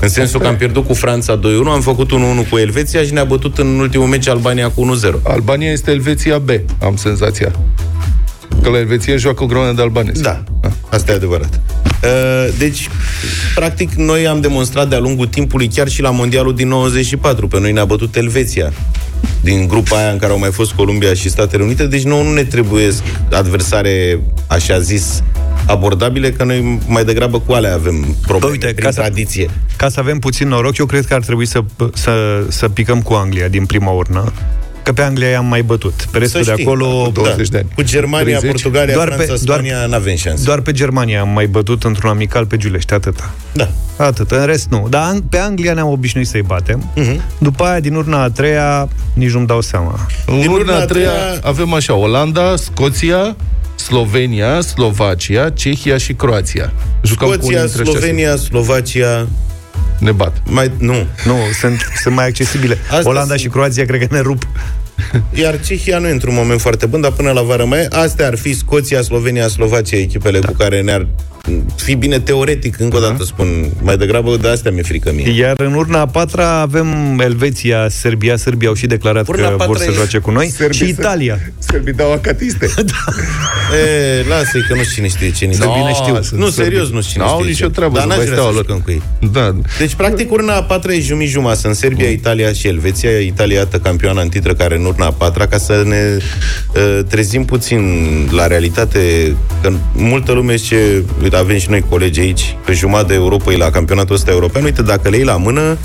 În 0.01 0.09
sensul 0.09 0.41
că 0.41 0.47
am 0.47 0.57
pierdut 0.57 0.87
cu 0.87 0.95
Franța 0.95 1.37
2-1, 1.37 1.71
am 1.73 1.81
făcut 1.81 2.11
1-1 2.11 2.47
cu 2.51 2.57
Elveția 2.59 3.03
și 3.03 3.13
ne-a 3.13 3.25
bătut 3.25 3.59
în 3.59 3.79
ultimul 3.79 4.07
meci 4.07 4.29
Albania 4.29 4.71
cu 4.71 4.81
1-0. 4.81 5.21
Albania 5.23 5.71
este 5.71 5.91
Elveția 5.91 6.39
B, 6.39 6.49
am 6.83 6.97
senzația. 6.97 7.53
Că 8.63 8.69
la 8.71 8.79
Elveția 8.79 9.17
joacă 9.17 9.43
o 9.43 9.47
grămadă 9.47 9.73
de 9.73 9.83
albanezi. 9.83 10.23
Da, 10.23 10.43
asta 10.89 11.13
e 11.13 11.15
adevărat. 11.15 11.61
Uh, 12.05 12.49
Deci, 12.59 12.89
practic, 13.55 13.93
noi 13.93 14.27
am 14.27 14.41
demonstrat 14.41 14.89
de-a 14.89 14.99
lungul 14.99 15.27
timpului, 15.27 15.69
chiar 15.69 15.89
și 15.89 16.03
la 16.03 16.11
Mondialul 16.11 16.55
din 16.55 16.69
94, 16.69 17.49
pe 17.49 17.61
noi 17.61 17.73
ne-a 17.73 17.85
bătut 17.85 18.17
Elveția 18.17 18.73
din 19.41 19.69
grupa 19.69 19.97
aia 19.97 20.11
în 20.11 20.19
care 20.19 20.33
au 20.33 20.39
mai 20.39 20.51
fost 20.51 20.73
Columbia 20.73 21.15
și 21.15 21.29
Statele 21.29 21.63
Unite, 21.63 21.87
deci 21.87 22.03
nouă 22.03 22.23
nu 22.23 22.33
ne 22.33 22.45
trebuie 22.45 22.89
adversare, 23.31 24.21
așa 24.47 24.79
zis, 24.79 25.23
abordabile, 25.67 26.31
că 26.33 26.45
noi 26.45 26.79
mai 26.87 27.05
degrabă 27.05 27.41
cu 27.41 27.53
alea 27.53 27.75
avem 27.75 28.17
probleme 28.27 28.53
Uite, 28.53 28.67
prin 28.67 28.85
ca 28.85 28.91
să- 28.91 29.01
tradiție. 29.01 29.51
ca 29.77 29.89
să 29.89 30.01
avem 30.01 30.19
puțin 30.19 30.49
noroc, 30.49 30.77
eu 30.77 30.87
cred 30.87 31.07
că 31.07 31.15
ar 31.15 31.23
trebui 31.25 31.47
să, 31.47 31.61
să, 31.95 32.45
să 32.49 32.69
picăm 32.69 33.03
cu 33.03 33.13
Anglia 33.13 33.49
din 33.49 33.67
prima 33.67 33.91
urnă. 33.91 34.33
Că 34.83 34.93
pe 34.93 35.03
Anglia 35.03 35.29
i-am 35.29 35.47
mai 35.47 35.63
bătut. 35.63 36.07
Pe 36.11 36.19
restul 36.19 36.43
Să 36.43 36.47
de 36.47 36.53
știi, 36.53 36.65
acolo... 36.65 37.03
cu 37.03 37.11
20 37.11 37.49
de 37.49 37.57
ani. 37.59 37.67
Cu 37.75 37.83
Germania, 37.83 38.39
30. 38.39 38.51
Portugalia, 38.51 38.95
Doar 38.95 39.07
Franța, 39.07 39.33
pe- 39.33 39.41
doar- 39.45 39.59
Spania, 39.59 39.87
n-avem 39.87 40.17
șanse. 40.17 40.45
Doar 40.45 40.61
pe 40.61 40.73
Germania 40.73 41.21
am 41.21 41.29
mai 41.29 41.47
bătut 41.47 41.85
într-un 41.85 42.11
amical 42.11 42.47
pe 42.47 42.57
Giulești, 42.57 42.93
atâta. 42.95 43.31
Da. 43.53 43.69
Atât, 43.97 44.31
în 44.31 44.47
rest 44.47 44.67
nu. 44.71 44.87
Dar 44.91 45.15
Ang- 45.15 45.29
pe 45.31 45.39
Anglia 45.39 45.73
ne-am 45.73 45.89
obișnuit 45.89 46.27
să-i 46.27 46.43
batem. 46.43 46.91
Mhm. 46.95 47.21
După 47.39 47.65
aia, 47.65 47.81
din 47.81 47.95
urna 47.95 48.23
a 48.23 48.31
treia, 48.31 48.89
nici 49.15 49.31
nu-mi 49.31 49.47
dau 49.47 49.61
seama. 49.61 50.07
În 50.27 50.41
Din 50.41 50.49
urna 50.51 50.61
urna 50.61 50.75
a 50.77 50.81
a 50.81 50.85
treia 50.85 51.11
treia- 51.11 51.39
avem 51.43 51.73
așa, 51.75 51.95
Olanda, 51.95 52.57
Scoția, 52.57 53.37
Slovenia, 53.75 54.61
Slovacia, 54.61 55.51
Cehia 55.51 55.97
și 55.97 56.13
Croația. 56.13 56.73
Jucăm 57.03 57.29
cu 57.29 57.35
unii 57.35 57.43
Scoția, 57.45 57.65
dintre 57.65 57.83
ăștia. 57.83 57.99
Slovenia, 58.01 58.37
Slovacia, 58.37 59.27
Ne 60.03 60.13
bat. 60.13 60.43
mai, 60.49 60.71
nu, 60.79 60.95
Nu, 61.25 61.37
sunt, 61.61 61.81
sunt 62.03 62.15
mai 62.15 62.27
accesibile. 62.27 62.79
Astea 62.83 63.11
Olanda 63.11 63.27
sunt- 63.29 63.41
și 63.41 63.49
Croația 63.49 63.85
cred 63.85 64.01
că 64.01 64.07
ne 64.11 64.21
rup. 64.21 64.47
Iar 65.35 65.61
Cehia 65.61 65.99
nu 65.99 66.07
e 66.09 66.11
într-un 66.11 66.35
moment 66.35 66.61
foarte 66.61 66.87
bun, 66.87 67.01
dar 67.01 67.11
până 67.11 67.31
la 67.31 67.43
vară 67.43 67.65
mai 67.65 67.79
e. 67.81 67.89
Astea 67.91 68.27
ar 68.27 68.37
fi 68.37 68.55
Scoția, 68.55 69.03
Slovenia, 69.03 69.49
Slovacia, 69.49 69.97
echipele 69.99 70.39
da. 70.39 70.47
cu 70.49 70.53
care 70.59 70.81
ne-ar 70.81 71.07
fi 71.77 71.95
bine 71.95 72.19
teoretic, 72.21 72.79
încă 72.81 72.97
o 72.97 73.01
dată 73.01 73.25
spun. 73.25 73.67
Mai 73.83 73.97
degrabă 73.97 74.37
de 74.37 74.49
astea 74.49 74.71
mi-e 74.71 74.83
frică 74.83 75.13
mie. 75.15 75.31
Iar 75.39 75.61
în 75.61 75.75
urna 75.75 76.01
a 76.01 76.07
patra 76.07 76.61
avem 76.61 77.19
Elveția, 77.21 77.89
Serbia. 77.89 78.37
Serbia 78.37 78.69
au 78.69 78.75
și 78.75 78.87
declarat 78.87 79.29
Urna 79.29 79.47
a 79.47 79.51
că 79.51 79.57
vor 79.57 79.67
patra 79.67 79.83
să 79.85 79.91
e- 79.91 79.95
joace 79.95 80.19
cu 80.19 80.31
noi. 80.31 80.49
Serbii 80.49 80.77
și 80.79 80.85
sunt- 80.85 80.99
Italia. 80.99 81.39
Sărbii 81.59 81.93
dau 81.93 82.13
acatiste. 82.13 82.69
E, 84.23 84.29
lasă-i 84.29 84.65
că 84.69 84.75
nu 84.75 84.83
știu 84.83 84.95
cine 84.95 85.09
știe 85.09 85.31
ce 85.31 85.45
ni 85.45 85.55
Să 85.55 85.65
bine 85.79 85.93
știu. 85.93 86.23
sunt 86.23 86.41
Nu, 86.41 86.49
sărbi. 86.49 86.71
serios, 86.71 86.91
nu 86.91 87.01
știu 87.01 87.13
cine 87.13 87.25
N-au 87.25 87.39
știe 87.39 87.51
nicio 87.51 87.67
ce. 87.67 87.71
treabă, 87.73 87.95
Dar 87.95 88.03
nu 88.03 88.09
n-aș 88.09 88.17
mai 88.19 88.27
vrea 88.27 88.39
steaua 88.39 88.55
să 88.57 88.57
lor. 88.57 88.67
jucăm 88.67 88.81
cu 88.85 88.91
ei. 88.91 89.03
Da. 89.33 89.55
Deci, 89.79 89.95
practic, 89.95 90.31
urna 90.33 90.55
a 90.57 90.63
patra 90.63 90.93
e 90.93 91.01
jumii-juma. 91.01 91.55
Sunt 91.55 91.75
Serbia, 91.75 92.09
Italia 92.09 92.53
și 92.53 92.67
Elveția. 92.67 93.11
Italia, 93.19 93.57
iată, 93.59 93.79
campioana 93.79 94.21
în 94.23 94.29
titră, 94.29 94.55
care 94.55 94.77
în 94.77 94.85
urna 94.85 95.07
a 95.07 95.11
patra, 95.11 95.47
ca 95.47 95.59
să 95.59 95.83
ne 95.87 96.17
uh, 96.77 97.05
trezim 97.09 97.45
puțin 97.45 97.83
la 98.31 98.47
realitate. 98.47 99.35
Că 99.63 99.73
multă 99.95 100.33
lume 100.33 100.55
zice, 100.57 101.03
uite, 101.33 101.45
avem 101.45 101.59
și 101.59 101.71
noi 101.71 101.85
colegi 101.89 102.21
aici, 102.21 102.57
pe 102.65 102.73
jumătate 102.73 103.07
de 103.09 103.15
Europei 103.15 103.57
la 103.57 103.71
campionatul 103.71 104.15
ăsta 104.15 104.31
european. 104.31 104.65
Uite, 104.65 104.83
dacă 104.83 105.09
le 105.09 105.17
iei 105.17 105.25
la 105.25 105.37
mână, 105.37 105.79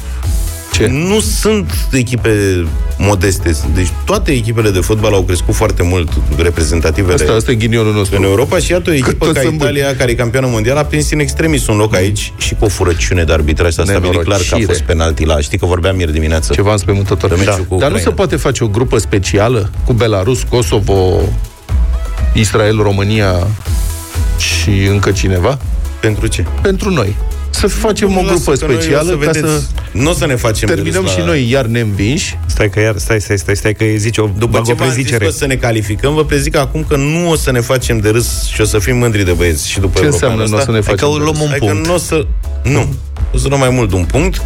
Ce? 0.74 0.88
nu 0.88 1.20
sunt 1.20 1.72
echipe 1.92 2.66
modeste. 2.98 3.58
Deci 3.74 3.88
toate 4.06 4.32
echipele 4.32 4.70
de 4.70 4.80
fotbal 4.80 5.14
au 5.14 5.22
crescut 5.24 5.54
foarte 5.56 5.84
mult 5.84 6.10
reprezentativele 6.38 7.14
Asta, 7.14 7.32
asta 7.34 7.52
e 7.52 7.56
ghinionul 7.56 7.90
în 7.92 7.96
nostru. 7.98 8.22
Europa 8.24 8.58
și 8.58 8.72
iată 8.72 8.90
o 8.90 8.94
echipă 8.94 9.26
toți 9.26 9.34
ca 9.34 9.42
sunt 9.42 9.58
buni. 9.58 9.70
Italia, 9.72 9.96
care 9.96 10.12
e 10.12 10.14
campioană 10.14 10.48
mondială, 10.52 10.80
a 10.80 10.86
prins 10.86 11.12
în 11.12 11.20
extremis 11.20 11.68
un 11.68 11.78
loc 11.78 11.96
aici 11.96 12.34
și 12.38 12.56
cu 12.56 12.66
o 12.66 12.68
furăciune 12.68 13.24
de 13.24 13.34
arbitraj. 13.34 13.74
S-a 13.74 13.84
stabilit 13.84 14.12
clar 14.12 14.24
că 14.24 14.30
a 14.34 14.38
Nenorocire. 14.38 14.66
fost 14.66 14.82
penalti 14.82 15.26
la... 15.26 15.40
Știi 15.40 15.58
că 15.58 15.66
vorbeam 15.66 16.00
ieri 16.00 16.12
dimineață? 16.12 16.54
Ceva 16.54 16.72
înspăimântător. 16.72 17.30
Pe 17.30 17.36
meciul 17.36 17.54
Da. 17.54 17.58
cu 17.58 17.62
Dar 17.68 17.90
nu 17.90 17.96
Ucraina. 17.96 18.00
se 18.10 18.10
poate 18.10 18.36
face 18.36 18.64
o 18.64 18.68
grupă 18.68 18.98
specială 18.98 19.70
cu 19.86 19.94
Belarus, 19.94 20.44
Kosovo, 20.50 21.20
Israel, 22.34 22.78
România 22.82 23.48
și 24.38 24.70
încă 24.90 25.12
cineva? 25.12 25.58
Pentru 26.00 26.28
ce? 26.28 26.46
Pentru 26.62 26.90
noi. 26.90 27.16
Să 27.50 27.68
facem 27.68 28.18
o 28.18 28.22
Lasă 28.22 28.28
grupă 28.34 28.52
că 28.52 28.66
noi 28.66 28.76
o 28.76 28.80
specială 28.80 29.10
să 29.10 29.16
ca 29.18 29.32
vedeți, 29.32 29.54
să 29.54 29.62
Nu 29.92 30.10
o 30.10 30.14
să 30.14 30.26
ne 30.26 30.36
facem 30.36 30.68
de 30.68 30.74
terminăm 30.74 31.02
râs 31.02 31.12
și 31.12 31.20
la... 31.20 31.26
noi 31.26 31.50
iar 31.50 31.66
neînvinși. 31.66 32.40
Stai 32.46 32.70
că 32.70 32.80
iar, 32.80 32.98
stai, 32.98 33.22
stai, 33.22 33.38
stai, 33.38 33.56
stai 33.56 33.74
că 33.74 33.86
zice 33.96 34.22
o, 34.22 34.26
După 34.38 34.48
bag 34.52 34.66
ce 34.66 34.72
o 34.72 34.76
v-am 34.76 34.86
zis 34.88 34.94
prezicere. 34.96 35.24
că 35.24 35.30
o 35.30 35.34
să 35.34 35.46
ne 35.46 35.56
calificăm, 35.56 36.14
vă 36.14 36.26
prezic 36.26 36.56
acum 36.56 36.86
că 36.88 36.96
nu 36.96 37.30
o 37.30 37.36
să 37.36 37.52
ne 37.52 37.60
facem 37.60 37.98
de 38.00 38.10
râs 38.10 38.46
și 38.54 38.62
o 38.62 38.66
să 38.66 38.80
fim 38.80 38.98
mândri 38.98 39.26
de 39.26 39.32
băieți 39.32 39.70
și 39.70 39.80
după 39.80 40.00
Ce 40.00 40.06
europeanul 40.06 40.40
înseamnă 40.42 40.56
nu 40.56 40.56
o 40.56 40.60
ăsta. 40.60 40.72
să 40.72 40.78
ne 40.78 40.86
Hai 40.86 40.96
că 40.96 41.06
facem? 41.06 41.22
o 41.22 41.24
luăm 41.24 41.42
un 41.42 41.50
Adică 41.50 41.66
punct. 41.66 41.88
nu 41.88 41.94
o 41.94 41.98
să... 41.98 42.26
Nu. 42.64 42.88
O 43.34 43.38
să 43.38 43.48
luăm 43.48 43.60
mai 43.60 43.70
mult 43.70 43.90
de 43.90 43.96
un 43.96 44.04
punct 44.06 44.42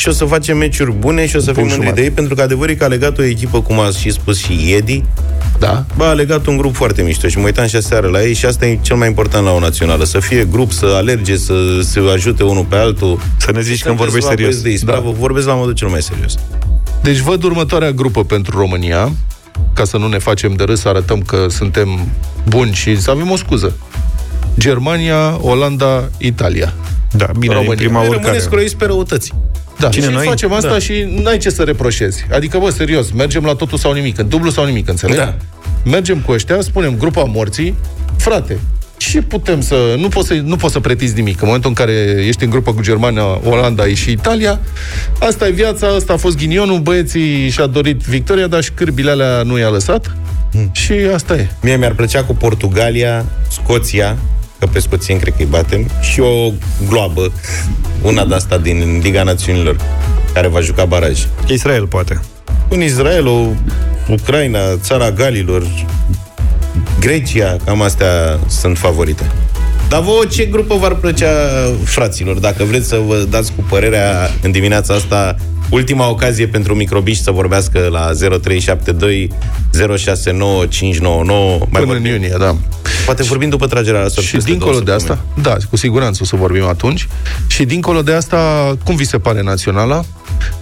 și 0.00 0.08
o 0.08 0.12
să 0.12 0.24
facem 0.24 0.56
meciuri 0.56 0.92
bune 0.92 1.26
și 1.26 1.36
o 1.36 1.38
să 1.38 1.44
fim 1.44 1.54
punct 1.54 1.68
mândri 1.68 1.74
jumătate. 1.74 2.00
de 2.00 2.06
ei, 2.06 2.10
pentru 2.14 2.34
că 2.34 2.42
adevărul 2.42 2.70
e 2.70 2.74
că 2.76 2.84
a 2.84 2.86
legat 2.86 3.18
o 3.18 3.22
echipă, 3.22 3.60
cum 3.62 3.78
a 3.80 3.90
și 3.90 4.10
spus 4.10 4.38
și 4.38 4.72
Edi, 4.76 5.04
Da? 5.58 5.84
Ba, 5.96 6.08
a 6.08 6.12
legat 6.12 6.46
un 6.46 6.56
grup 6.56 6.74
foarte 6.74 7.02
mișto 7.02 7.28
și 7.28 7.38
mă 7.38 7.44
uitam 7.44 7.66
și 7.66 7.76
aseară 7.76 8.06
la 8.08 8.22
ei 8.22 8.34
și 8.34 8.46
asta 8.46 8.66
e 8.66 8.78
cel 8.82 8.96
mai 8.96 9.08
important 9.08 9.44
la 9.44 9.50
o 9.52 9.58
națională. 9.58 10.04
Să 10.04 10.20
fie 10.20 10.44
grup, 10.44 10.72
să 10.72 10.86
alerge, 10.86 11.36
să 11.36 11.54
se 11.82 12.00
ajute 12.12 12.42
unul 12.42 12.64
pe 12.64 12.76
altul. 12.76 13.20
Să 13.36 13.52
ne 13.52 13.60
zici 13.60 13.82
când 13.82 13.96
vorbești 13.96 14.22
la 14.24 14.28
serios. 14.28 14.46
băieți 14.48 14.62
De 14.62 14.70
ispravă, 14.70 15.10
da. 15.12 15.18
vorbesc 15.18 15.46
la 15.46 15.54
modul 15.54 15.72
cel 15.72 15.88
mai 15.88 16.02
serios. 16.02 16.34
Deci 17.02 17.18
văd 17.18 17.42
următoarea 17.42 17.90
grupă 17.90 18.24
pentru 18.24 18.58
România, 18.58 19.12
ca 19.74 19.84
să 19.84 19.96
nu 19.96 20.06
ne 20.08 20.18
facem 20.18 20.52
de 20.54 20.64
râs, 20.64 20.80
să 20.80 20.88
arătăm 20.88 21.20
că 21.20 21.46
suntem 21.48 22.08
buni 22.48 22.72
și 22.72 23.00
să 23.00 23.10
avem 23.10 23.30
o 23.30 23.36
scuză. 23.36 23.76
Germania, 24.58 25.38
Olanda, 25.40 26.08
Italia. 26.18 26.72
Da, 27.12 27.26
bine, 27.38 27.52
România. 27.54 27.72
în 27.72 27.78
prima 27.78 27.98
Noi 27.98 28.06
urcare. 28.08 28.24
rămâne 28.24 28.42
scroiți 28.42 28.76
pe 28.76 28.84
răutăți. 28.84 29.32
Da, 29.80 29.88
Cine, 29.88 30.04
și 30.04 30.10
noi? 30.12 30.26
facem 30.26 30.52
asta 30.52 30.68
Da. 30.68 30.78
și 30.78 31.20
n-ai 31.22 31.36
ce 31.38 31.50
să 31.50 31.62
reproșezi. 31.62 32.24
Adică, 32.34 32.58
bă, 32.58 32.70
serios, 32.70 33.10
mergem 33.10 33.44
la 33.44 33.54
totul 33.54 33.78
sau 33.78 33.92
nimic, 33.92 34.18
în 34.18 34.28
dublu 34.28 34.50
sau 34.50 34.64
nimic, 34.64 34.88
înțelegi? 34.88 35.18
Da. 35.18 35.34
Mergem 35.84 36.18
cu 36.18 36.32
ăștia, 36.32 36.60
spunem 36.60 36.96
grupa 36.98 37.22
morții, 37.22 37.74
frate, 38.16 38.58
ce 38.96 39.22
putem 39.22 39.60
să... 39.60 39.94
Nu 39.98 40.08
poți 40.08 40.26
să, 40.26 40.34
nu 40.34 40.56
poți 40.56 40.72
să 40.72 40.80
pretizi 40.80 41.14
nimic. 41.14 41.40
În 41.40 41.46
momentul 41.46 41.68
în 41.68 41.74
care 41.76 42.24
ești 42.26 42.44
în 42.44 42.50
grupă 42.50 42.72
cu 42.72 42.82
Germania, 42.82 43.24
Olanda 43.44 43.86
și 43.86 44.10
Italia, 44.10 44.60
asta 45.20 45.46
e 45.46 45.50
viața, 45.50 45.86
asta 45.86 46.12
a 46.12 46.16
fost 46.16 46.36
ghinionul, 46.36 46.78
băieții 46.78 47.48
și-a 47.50 47.66
dorit 47.66 47.96
victoria, 47.96 48.46
dar 48.46 48.62
și 48.62 48.70
cârbile 48.74 49.10
alea 49.10 49.42
nu 49.42 49.58
i-a 49.58 49.68
lăsat. 49.68 50.16
Hmm. 50.52 50.70
Și 50.72 50.92
asta 51.14 51.34
e. 51.34 51.48
Mie 51.62 51.76
mi-ar 51.76 51.92
plăcea 51.92 52.24
cu 52.24 52.34
Portugalia, 52.34 53.24
Scoția, 53.50 54.16
că 54.60 54.66
pe 54.66 54.78
scoțieni 54.78 55.20
cred 55.20 55.32
că 55.32 55.42
îi 55.42 55.48
batem, 55.50 55.90
și 56.00 56.20
o 56.20 56.52
gloabă, 56.88 57.32
una 58.02 58.24
de 58.24 58.34
asta 58.34 58.58
din 58.58 59.00
Liga 59.02 59.22
Națiunilor, 59.22 59.76
care 60.32 60.48
va 60.48 60.60
juca 60.60 60.84
baraj. 60.84 61.26
Israel, 61.46 61.86
poate. 61.86 62.20
Un 62.68 62.82
Israel, 62.82 63.26
o 63.26 63.46
Ucraina, 64.08 64.58
țara 64.76 65.10
Galilor, 65.10 65.66
Grecia, 67.00 67.56
cam 67.64 67.82
astea 67.82 68.38
sunt 68.46 68.78
favorite. 68.78 69.30
Dar 69.88 70.00
vouă 70.00 70.24
ce 70.24 70.44
grupă 70.44 70.74
v-ar 70.74 70.94
plăcea, 70.94 71.32
fraților, 71.84 72.38
dacă 72.38 72.64
vreți 72.64 72.88
să 72.88 73.00
vă 73.06 73.26
dați 73.30 73.52
cu 73.52 73.64
părerea 73.68 74.30
în 74.42 74.50
dimineața 74.50 74.94
asta 74.94 75.36
Ultima 75.70 76.08
ocazie 76.08 76.46
pentru 76.46 76.74
microbiști 76.74 77.22
să 77.22 77.30
vorbească 77.30 77.88
la 77.90 78.10
0372 78.40 79.30
069599. 79.98 81.58
Mai 81.58 81.68
Până 81.70 81.84
vorbim. 81.84 82.04
în 82.04 82.10
iunie, 82.10 82.34
da. 82.38 82.56
Poate 83.04 83.22
vorbim 83.22 83.48
după 83.48 83.66
tragerea 83.66 84.00
la 84.00 84.08
Și 84.08 84.36
dincolo 84.36 84.80
de 84.80 84.92
asta, 84.92 85.18
da, 85.42 85.56
cu 85.70 85.76
siguranță 85.76 86.20
o 86.22 86.24
să 86.24 86.36
vorbim 86.36 86.64
atunci. 86.64 87.08
Și 87.46 87.64
dincolo 87.64 88.02
de 88.02 88.12
asta, 88.12 88.38
cum 88.84 88.96
vi 88.96 89.04
se 89.04 89.18
pare 89.18 89.42
naționala? 89.42 90.04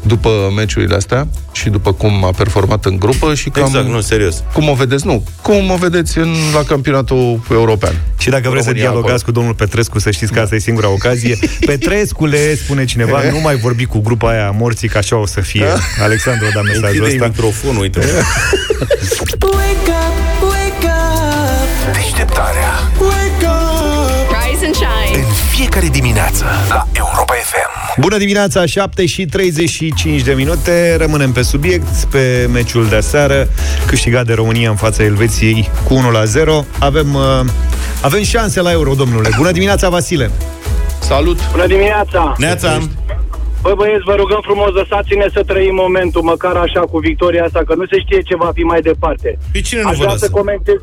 după 0.03 0.53
meciurile 0.57 0.95
astea 0.95 1.29
și 1.53 1.69
după 1.69 1.93
cum 1.93 2.25
a 2.25 2.31
performat 2.31 2.85
în 2.85 2.99
grupă 2.99 3.35
și 3.35 3.49
cam... 3.49 3.65
Exact, 3.65 3.89
nu, 3.89 4.01
serios. 4.01 4.43
Cum 4.53 4.69
o 4.69 4.75
vedeți, 4.75 5.07
nu, 5.07 5.25
cum 5.43 5.71
o 5.71 5.77
vedeți 5.77 6.19
în, 6.19 6.35
la 6.55 6.63
campionatul 6.63 7.41
european. 7.51 8.01
Și 8.19 8.31
dacă 8.31 8.49
vreți 8.49 8.67
să 8.67 8.73
dialogați 8.73 9.07
acolo. 9.07 9.23
cu 9.25 9.31
domnul 9.31 9.55
Petrescu, 9.55 9.99
să 9.99 10.11
știți 10.11 10.33
că 10.33 10.41
asta 10.41 10.55
e 10.55 10.59
singura 10.59 10.89
ocazie. 10.89 11.39
Petrescule, 11.67 12.55
spune 12.55 12.85
cineva, 12.85 13.23
nu 13.31 13.41
mai 13.41 13.57
vorbi 13.57 13.85
cu 13.85 13.99
grupa 13.99 14.31
aia 14.31 14.51
morții, 14.51 14.89
că 14.89 14.99
așa 14.99 15.17
o 15.17 15.27
să 15.27 15.41
fie. 15.41 15.67
Alexandru 16.03 16.47
a 16.47 16.51
dat 16.55 16.65
mesajul 16.65 17.05
ăsta. 17.05 17.27
microfonul, 17.27 17.81
uite. 17.81 18.01
Deșteptarea. 21.93 22.71
Wake 23.01 23.47
up. 23.47 24.37
Rise 24.43 24.65
and 24.65 24.75
shine. 24.75 25.19
În 25.19 25.33
fiecare 25.51 25.87
dimineață 25.87 26.45
la 26.69 26.87
Europa 26.93 27.33
FM. 27.33 28.01
Bună 28.01 28.17
dimineața, 28.17 28.67
7 28.67 29.07
și 29.07 29.27
35 29.27 30.23
de 30.23 30.33
minute. 30.33 30.97
Rămânem 30.97 31.33
pe 31.33 31.43
subiect, 31.43 32.05
pe 32.11 32.49
meciul 32.53 32.89
de 32.89 33.01
seară, 33.01 33.49
câștigat 33.87 34.27
de 34.27 34.35
România 34.35 34.71
în 34.71 34.77
fața 34.77 35.03
Elveției 35.03 35.71
cu 35.85 35.95
1 35.95 36.11
la 36.11 36.25
0. 36.25 36.65
Avem, 36.79 37.15
uh, 37.15 37.41
avem 38.03 38.23
șanse 38.23 38.61
la 38.61 38.71
Euro, 38.71 38.95
domnule. 38.95 39.29
Bună 39.37 39.51
dimineața, 39.51 39.89
Vasile! 39.89 40.31
Salut! 41.01 41.39
Bună 41.51 41.67
dimineața! 41.67 42.35
Neața! 42.39 42.79
Bă, 43.63 43.73
băieți, 43.77 44.05
vă 44.05 44.15
rugăm 44.15 44.41
frumos, 44.43 44.71
lăsați-ne 44.73 45.27
să 45.33 45.43
trăim 45.43 45.75
momentul, 45.75 46.23
măcar 46.23 46.57
așa, 46.57 46.81
cu 46.81 46.99
victoria 46.99 47.45
asta, 47.45 47.63
că 47.67 47.75
nu 47.75 47.87
se 47.87 47.99
știe 47.99 48.21
ce 48.23 48.37
va 48.37 48.51
fi 48.55 48.63
mai 48.63 48.81
departe. 48.81 49.39
Pe 49.53 49.61
cine 49.61 49.81
nu 49.83 49.89
Aș 49.89 49.97
vă 49.97 50.15
să 50.17 50.31
comentez 50.31 50.77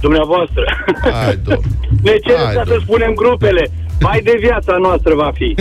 dumneavoastră. 0.00 0.64
Hai, 1.02 1.38
ne 2.02 2.16
cereți 2.24 2.68
să 2.68 2.78
spunem 2.80 3.12
grupele. 3.14 3.70
Mai 4.00 4.20
de 4.24 4.36
viața 4.40 4.76
noastră 4.80 5.14
va 5.14 5.30
fi. 5.34 5.54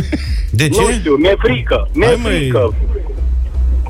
De 0.51 0.69
ce? 0.69 0.81
Nu 0.81 0.91
știu, 0.91 1.15
mi-e 1.15 1.35
frică. 1.37 1.87
Mi-e 1.93 2.05
Hai, 2.05 2.19
frică. 2.23 2.73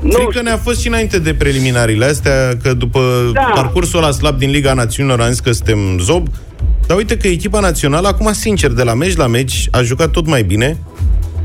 Nu 0.02 0.10
Frică 0.10 0.42
ne-a 0.42 0.56
fost 0.56 0.80
și 0.80 0.88
înainte 0.88 1.18
de 1.18 1.34
preliminariile 1.34 2.04
astea, 2.04 2.56
că 2.62 2.74
după 2.74 3.30
da. 3.32 3.50
parcursul 3.54 3.98
ăla 3.98 4.10
slab 4.10 4.38
din 4.38 4.50
Liga 4.50 4.72
Națiunilor 4.72 5.20
am 5.20 5.30
zis 5.30 5.40
că 5.40 5.52
suntem 5.52 5.98
zob, 5.98 6.26
dar 6.86 6.96
uite 6.96 7.16
că 7.16 7.28
echipa 7.28 7.60
națională, 7.60 8.08
acum 8.08 8.32
sincer, 8.32 8.70
de 8.70 8.82
la 8.82 8.94
meci 8.94 9.16
la 9.16 9.26
meci, 9.26 9.68
a 9.70 9.82
jucat 9.82 10.10
tot 10.10 10.26
mai 10.26 10.42
bine. 10.42 10.76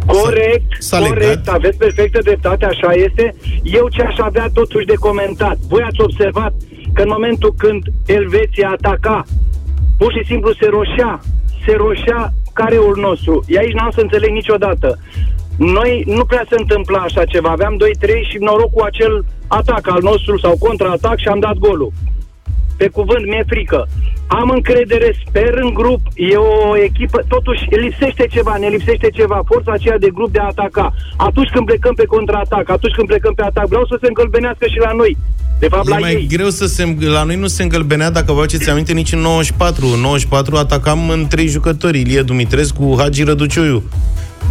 Corect, 0.05 0.75
s-a 0.79 0.97
corect, 0.97 1.19
legat. 1.19 1.47
aveți 1.47 1.77
perfectă 1.77 2.19
dreptate, 2.23 2.65
așa 2.65 2.91
este. 2.91 3.35
Eu 3.63 3.87
ce 3.91 4.01
aș 4.01 4.15
avea 4.17 4.49
totuși 4.53 4.85
de 4.85 4.93
comentat? 4.93 5.57
Voi 5.67 5.81
ați 5.81 6.01
observat 6.01 6.53
că 6.93 7.01
în 7.01 7.09
momentul 7.11 7.53
când 7.57 7.83
Elveția 8.05 8.69
ataca, 8.69 9.23
pur 9.97 10.11
și 10.13 10.25
simplu 10.25 10.53
se 10.53 10.67
roșea, 10.69 11.19
se 11.65 11.73
roșea 11.75 12.33
careul 12.53 12.97
nostru. 12.99 13.43
E 13.47 13.57
aici 13.57 13.73
n-am 13.73 13.91
să 13.91 14.01
înțeleg 14.01 14.29
niciodată. 14.29 14.99
Noi 15.57 16.03
nu 16.05 16.25
prea 16.25 16.45
se 16.49 16.55
întâmpla 16.57 16.99
așa 16.99 17.25
ceva. 17.25 17.49
Aveam 17.49 17.77
2-3 18.05 18.29
și 18.29 18.37
noroc 18.37 18.71
cu 18.71 18.83
acel 18.83 19.25
atac 19.47 19.89
al 19.89 19.99
nostru 20.01 20.37
sau 20.37 20.57
contraatac 20.59 21.17
și 21.19 21.27
am 21.27 21.39
dat 21.39 21.57
golul. 21.57 21.91
Pe 22.77 22.87
cuvânt, 22.87 23.25
mi-e 23.25 23.43
frică. 23.47 23.87
Am 24.27 24.49
încredere, 24.49 25.15
sper 25.27 25.53
în 25.65 25.73
grup, 25.73 26.01
e 26.15 26.35
o 26.35 26.77
echipă, 26.77 27.25
totuși 27.27 27.63
lipsește 27.69 28.25
ceva, 28.29 28.55
ne 28.57 28.67
lipsește 28.67 29.09
ceva, 29.13 29.41
forța 29.45 29.71
aceea 29.71 29.97
de 29.97 30.09
grup 30.13 30.31
de 30.31 30.39
a 30.39 30.45
ataca. 30.45 30.93
Atunci 31.17 31.49
când 31.49 31.65
plecăm 31.65 31.93
pe 31.93 32.05
contraatac, 32.05 32.69
atunci 32.69 32.93
când 32.93 33.07
plecăm 33.07 33.33
pe 33.33 33.43
atac, 33.43 33.67
vreau 33.67 33.85
să 33.85 33.97
se 34.01 34.07
încălbenească 34.07 34.65
și 34.67 34.79
la 34.79 34.91
noi. 34.91 35.17
De 35.59 35.67
fapt, 35.67 35.87
e 35.87 35.89
la 35.89 35.97
mai 35.97 36.13
ei. 36.13 36.27
greu 36.27 36.49
să 36.49 36.65
se... 36.65 36.95
La 36.99 37.23
noi 37.23 37.35
nu 37.35 37.47
se 37.47 37.63
îngălbenea, 37.63 38.11
dacă 38.11 38.31
vă 38.31 38.41
aduceți 38.41 38.69
aminte, 38.69 38.93
nici 38.93 39.11
în 39.11 39.19
94. 39.19 39.85
În 39.93 39.99
94 39.99 40.55
atacam 40.55 41.09
în 41.09 41.27
trei 41.27 41.47
jucători, 41.47 41.99
Ilie 41.99 42.21
Dumitrescu, 42.21 42.95
Hagi 42.97 43.23
Răducioiu. 43.23 43.83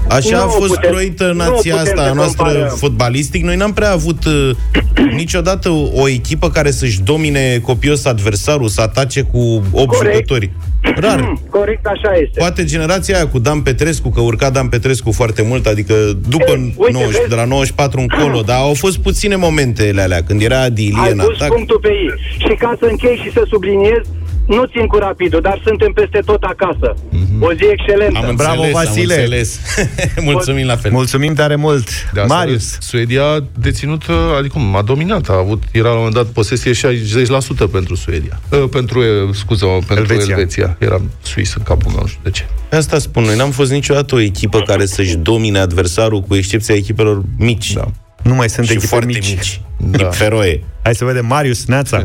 Așa 0.09 0.37
nu 0.37 0.43
a 0.43 0.47
fost 0.47 0.75
putem, 0.75 0.91
croită 0.91 1.33
nația 1.37 1.77
asta 1.77 2.03
a 2.03 2.13
noastră 2.13 2.45
comparăm. 2.45 2.77
fotbalistic. 2.77 3.45
Noi 3.45 3.57
n-am 3.57 3.73
prea 3.73 3.93
avut 3.93 4.25
uh, 4.25 4.51
niciodată 5.21 5.69
o 5.95 6.09
echipă 6.09 6.51
care 6.51 6.71
să-și 6.71 7.01
domine 7.03 7.59
copios 7.63 8.05
adversarul, 8.05 8.69
să 8.69 8.81
atace 8.81 9.21
cu 9.23 9.63
8 9.73 9.87
Corect. 9.97 10.15
jucători. 10.15 10.51
Rar. 10.97 11.33
Corect, 11.51 11.87
așa 11.87 12.13
este. 12.23 12.39
Poate 12.39 12.65
generația 12.65 13.17
aia 13.17 13.27
cu 13.29 13.39
Dan 13.39 13.61
Petrescu, 13.61 14.11
că 14.11 14.21
urca 14.21 14.51
Dan 14.51 14.69
Petrescu 14.69 15.13
foarte 15.13 15.43
mult, 15.43 15.67
adică 15.67 15.95
după 16.29 16.51
Ei, 16.51 16.75
uite, 16.77 16.93
90, 16.99 17.21
de 17.29 17.35
la 17.35 17.45
94 17.45 18.01
încolo, 18.01 18.41
dar 18.41 18.57
au 18.57 18.75
fost 18.75 18.99
puține 18.99 19.37
momentele 19.37 20.03
alea, 20.03 20.23
când 20.23 20.43
era 20.43 20.61
Adilie 20.61 21.11
în 21.13 21.21
atac. 21.21 21.49
punctul 21.55 21.79
pe 21.83 21.89
ei. 21.89 22.11
Și 22.39 22.55
ca 22.59 22.77
să 22.81 22.87
închei 22.91 23.21
și 23.25 23.33
să 23.33 23.43
subliniez, 23.49 24.01
nu 24.47 24.65
țin 24.65 24.87
cu 24.87 24.97
rapidul, 24.97 25.41
dar 25.41 25.61
suntem 25.65 25.93
peste 25.93 26.21
tot 26.25 26.43
acasă. 26.43 26.95
Mm-hmm. 26.95 27.41
O 27.41 27.53
zi 27.53 27.65
excelentă. 27.71 28.19
Am 28.19 28.29
înțeles, 28.29 28.55
Bravo, 28.55 28.71
Vasile. 28.73 29.15
Am 29.15 29.21
înțeles. 29.21 29.61
Mulțumim 30.31 30.67
la 30.67 30.77
fel. 30.77 30.91
Mulțumim 30.91 31.35
tare 31.35 31.57
mult. 31.57 31.89
Marius. 32.27 32.77
Suedia 32.81 33.25
a 33.25 33.45
deținut, 33.59 34.03
adică 34.39 34.59
a 34.75 34.83
dominat, 34.83 35.29
a 35.29 35.37
avut, 35.37 35.63
era 35.73 35.89
la 35.89 35.91
un 35.91 35.97
moment 35.97 36.15
dat 36.15 36.27
posesie 36.27 36.73
60% 36.73 37.71
pentru 37.73 37.95
Suedia. 37.95 38.41
Uh, 38.49 38.65
pentru, 38.71 39.03
scuză 39.33 39.67
pentru 39.87 40.05
Elveția. 40.13 40.35
Elveția. 40.35 40.77
Era 40.79 41.01
suis 41.23 41.55
în 41.55 41.63
capul 41.63 41.91
meu, 41.91 42.01
nu 42.01 42.07
știu 42.07 42.21
de 42.23 42.31
ce. 42.31 42.45
Asta 42.71 42.99
spun, 42.99 43.23
noi 43.23 43.37
n-am 43.37 43.51
fost 43.51 43.71
niciodată 43.71 44.15
o 44.15 44.21
echipă 44.21 44.61
care 44.61 44.87
să-și 44.87 45.17
domine 45.17 45.59
adversarul, 45.59 46.21
cu 46.21 46.35
excepția 46.35 46.75
echipelor 46.75 47.23
mici. 47.39 47.73
Da. 47.73 47.91
Nu 48.23 48.35
mai 48.35 48.51
sunt 48.51 48.71
echipe 48.71 48.87
foarte 48.87 49.07
mici. 49.07 49.29
mici. 49.29 49.61
Da. 49.77 50.09
Feroe. 50.11 50.63
Hai 50.83 50.95
să 50.95 51.05
vedem. 51.05 51.27
Marius, 51.27 51.65
Neața. 51.65 52.05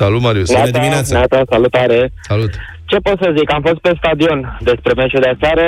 Salut, 0.00 0.22
Marius. 0.22 0.52
Bună 0.52 0.70
dimineața. 0.70 1.18
Neața, 1.18 1.42
salutare. 1.50 2.12
Salut. 2.20 2.52
Ce 2.84 2.96
pot 2.96 3.16
să 3.22 3.34
zic? 3.36 3.52
Am 3.52 3.62
fost 3.62 3.80
pe 3.86 3.92
stadion 3.96 4.58
despre 4.60 4.92
meciul 4.96 5.20
de 5.20 5.36
seară. 5.40 5.66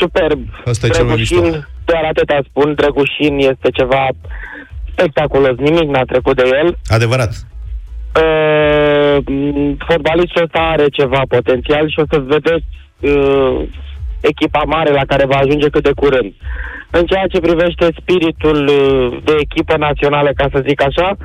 Superb. 0.00 0.40
Asta 0.64 0.86
e 0.86 0.90
cel 0.90 1.04
mai 1.04 1.14
mișto. 1.14 1.40
Doar 1.84 2.04
atâta 2.12 2.38
spun. 2.48 2.74
Drăgușin 2.74 3.38
este 3.38 3.68
ceva 3.78 4.08
spectaculos. 4.92 5.56
Nimic 5.56 5.88
n-a 5.90 6.04
trecut 6.04 6.36
de 6.36 6.42
el. 6.62 6.78
Adevărat. 6.86 7.32
Uh, 8.22 9.16
fotbalistul 9.88 10.42
ăsta 10.42 10.58
are 10.58 10.86
ceva 10.88 11.22
potențial 11.28 11.88
și 11.90 11.98
o 11.98 12.04
să 12.10 12.18
vedeți 12.34 12.66
uh, 13.00 13.62
echipa 14.30 14.62
mare 14.74 14.92
la 14.92 15.04
care 15.10 15.24
va 15.26 15.38
ajunge 15.40 15.68
cât 15.68 15.82
de 15.82 15.92
curând. 16.00 16.32
În 16.90 17.04
ceea 17.10 17.26
ce 17.32 17.40
privește 17.46 17.86
spiritul 18.00 18.58
uh, 18.66 19.22
de 19.24 19.34
echipă 19.44 19.76
națională, 19.76 20.30
ca 20.34 20.46
să 20.52 20.64
zic 20.68 20.82
așa, 20.82 21.16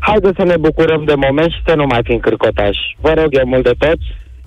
haideți 0.00 0.36
să 0.36 0.44
ne 0.44 0.56
bucurăm 0.56 1.02
de 1.04 1.14
moment 1.26 1.50
și 1.52 1.60
să 1.66 1.74
nu 1.74 1.86
mai 1.86 2.00
fim 2.04 2.18
cârcotași. 2.18 2.82
Vă 3.00 3.12
rog 3.16 3.28
eu 3.30 3.46
mult 3.46 3.64
de 3.64 3.74
tot. 3.78 3.98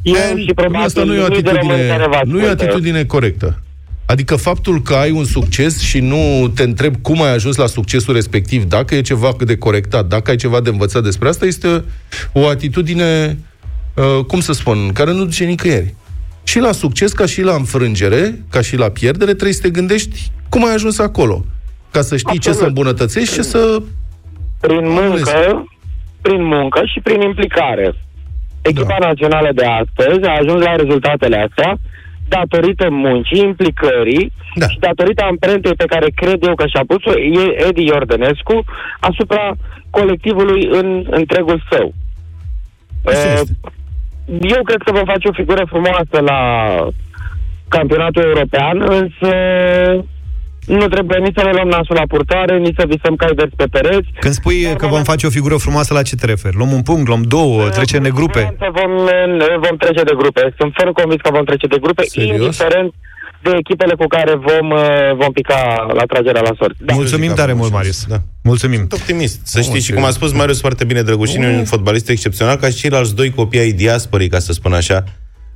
Eu 0.01 0.37
și 0.37 0.53
probabil 0.55 0.85
asta 0.85 1.03
nu 1.03 1.13
e 1.13 1.19
o 1.19 1.25
atitudine, 1.25 1.97
nu 2.23 2.39
e 2.39 2.47
o 2.47 2.49
atitudine 2.49 3.03
corectă. 3.03 3.63
Adică 4.05 4.35
faptul 4.35 4.81
că 4.81 4.93
ai 4.93 5.11
un 5.11 5.25
succes 5.25 5.81
și 5.81 5.99
nu 5.99 6.51
te 6.55 6.63
întreb 6.63 6.95
cum 7.01 7.21
ai 7.21 7.33
ajuns 7.33 7.55
la 7.55 7.65
succesul 7.65 8.13
respectiv, 8.13 8.63
dacă 8.63 8.95
e 8.95 9.01
ceva 9.01 9.35
de 9.39 9.57
corectat, 9.57 10.05
dacă 10.05 10.31
ai 10.31 10.35
ceva 10.35 10.61
de 10.61 10.69
învățat 10.69 11.03
despre 11.03 11.27
asta, 11.27 11.45
este 11.45 11.83
o 12.33 12.47
atitudine, 12.47 13.37
uh, 13.95 14.25
cum 14.25 14.39
să 14.39 14.53
spun, 14.53 14.91
care 14.93 15.11
nu 15.11 15.23
duce 15.23 15.43
nicăieri. 15.43 15.93
Și 16.43 16.59
la 16.59 16.71
succes, 16.71 17.11
ca 17.11 17.25
și 17.25 17.41
la 17.41 17.53
înfrângere, 17.53 18.39
ca 18.49 18.61
și 18.61 18.77
la 18.77 18.89
pierdere, 18.89 19.31
trebuie 19.31 19.53
să 19.53 19.61
te 19.61 19.69
gândești 19.69 20.31
cum 20.49 20.65
ai 20.65 20.73
ajuns 20.73 20.99
acolo. 20.99 21.45
Ca 21.91 22.01
să 22.01 22.17
știi 22.17 22.35
Absolut. 22.35 22.57
ce 22.57 22.63
să 22.63 22.67
îmbunătățești 22.67 23.33
și 23.33 23.43
să... 23.43 23.81
Prin 24.59 24.89
muncă, 24.89 25.65
prin 26.21 26.43
muncă 26.43 26.81
și 26.85 26.99
prin 26.99 27.21
implicare. 27.21 27.95
Echipa 28.61 28.97
da. 28.99 29.07
națională 29.07 29.49
de 29.55 29.65
astăzi 29.65 30.25
a 30.25 30.37
ajuns 30.41 30.63
la 30.63 30.75
rezultatele 30.75 31.37
astea 31.37 31.77
datorită 32.27 32.87
muncii, 32.89 33.39
implicării 33.39 34.31
da. 34.55 34.67
și 34.67 34.79
datorită 34.79 35.23
amprentei 35.23 35.75
pe 35.75 35.85
care 35.85 36.07
cred 36.15 36.43
eu 36.47 36.55
că 36.55 36.65
și-a 36.67 36.83
pus-o 36.87 37.13
Edi 37.67 37.83
Iordănescu 37.83 38.63
asupra 38.99 39.55
colectivului 39.89 40.67
în 40.71 41.05
întregul 41.09 41.63
său. 41.71 41.93
Uh, 43.01 43.41
eu 44.25 44.61
cred 44.63 44.81
că 44.85 44.91
vom 44.91 45.05
face 45.05 45.27
o 45.27 45.33
figură 45.33 45.63
frumoasă 45.67 46.17
la 46.19 46.39
campionatul 47.67 48.23
european, 48.23 48.81
însă 48.81 49.35
nu 50.67 50.87
trebuie 50.87 51.19
nici 51.19 51.37
să 51.37 51.43
ne 51.43 51.51
luăm 51.51 51.67
nasul 51.67 51.95
la 51.95 52.07
purtare, 52.07 52.57
nici 52.57 52.75
să 52.77 52.85
visăm 52.87 53.15
cai 53.15 53.33
verzi 53.35 53.55
pe 53.55 53.67
pereți. 53.71 54.09
Când 54.19 54.33
spui 54.33 54.63
Dar 54.63 54.75
că 54.75 54.87
vom 54.87 55.03
face 55.03 55.25
o 55.25 55.29
figură 55.29 55.55
frumoasă, 55.55 55.93
la 55.93 56.01
ce 56.01 56.15
te 56.15 56.25
referi? 56.25 56.55
Luăm 56.55 56.71
un 56.71 56.81
punct, 56.81 57.07
luăm 57.07 57.21
două, 57.21 57.69
trecem 57.69 58.03
de 58.03 58.09
grupe? 58.09 58.55
Vom, 58.59 58.91
vom 59.65 59.77
trece 59.77 60.03
de 60.03 60.13
grupe. 60.17 60.53
Sunt 60.57 60.73
ferm 60.77 60.91
convins 60.91 61.21
că 61.21 61.29
vom 61.33 61.43
trece 61.43 61.67
de 61.67 61.77
grupe, 61.81 62.03
Serios? 62.03 62.39
indiferent 62.39 62.93
de 63.43 63.55
echipele 63.57 63.95
cu 63.95 64.07
care 64.07 64.35
vom, 64.35 64.69
uh, 64.69 65.15
vom 65.15 65.31
pica 65.31 65.85
la 65.93 66.03
tragerea 66.03 66.41
la 66.41 66.51
sort. 66.57 66.75
Da. 66.79 66.93
Mulțumim 66.93 67.33
tare 67.33 67.53
mult, 67.53 67.71
Marius. 67.71 68.05
Da. 68.05 68.17
Mulțumim. 68.43 68.77
Sunt 68.77 68.93
optimist. 68.93 69.39
Să 69.43 69.61
știți 69.61 69.85
și 69.85 69.93
cum 69.93 70.03
a 70.03 70.09
spus 70.09 70.31
Marius 70.33 70.59
foarte 70.59 70.83
bine, 70.83 71.01
Drăgușin, 71.01 71.43
un 71.43 71.65
fotbalist 71.65 72.09
excepțional, 72.09 72.55
ca 72.55 72.67
și 72.67 72.75
ceilalți 72.75 73.15
doi 73.15 73.29
copii 73.31 73.59
ai 73.59 73.71
diasporii, 73.71 74.29
ca 74.29 74.39
să 74.39 74.53
spun 74.53 74.73
așa, 74.73 75.03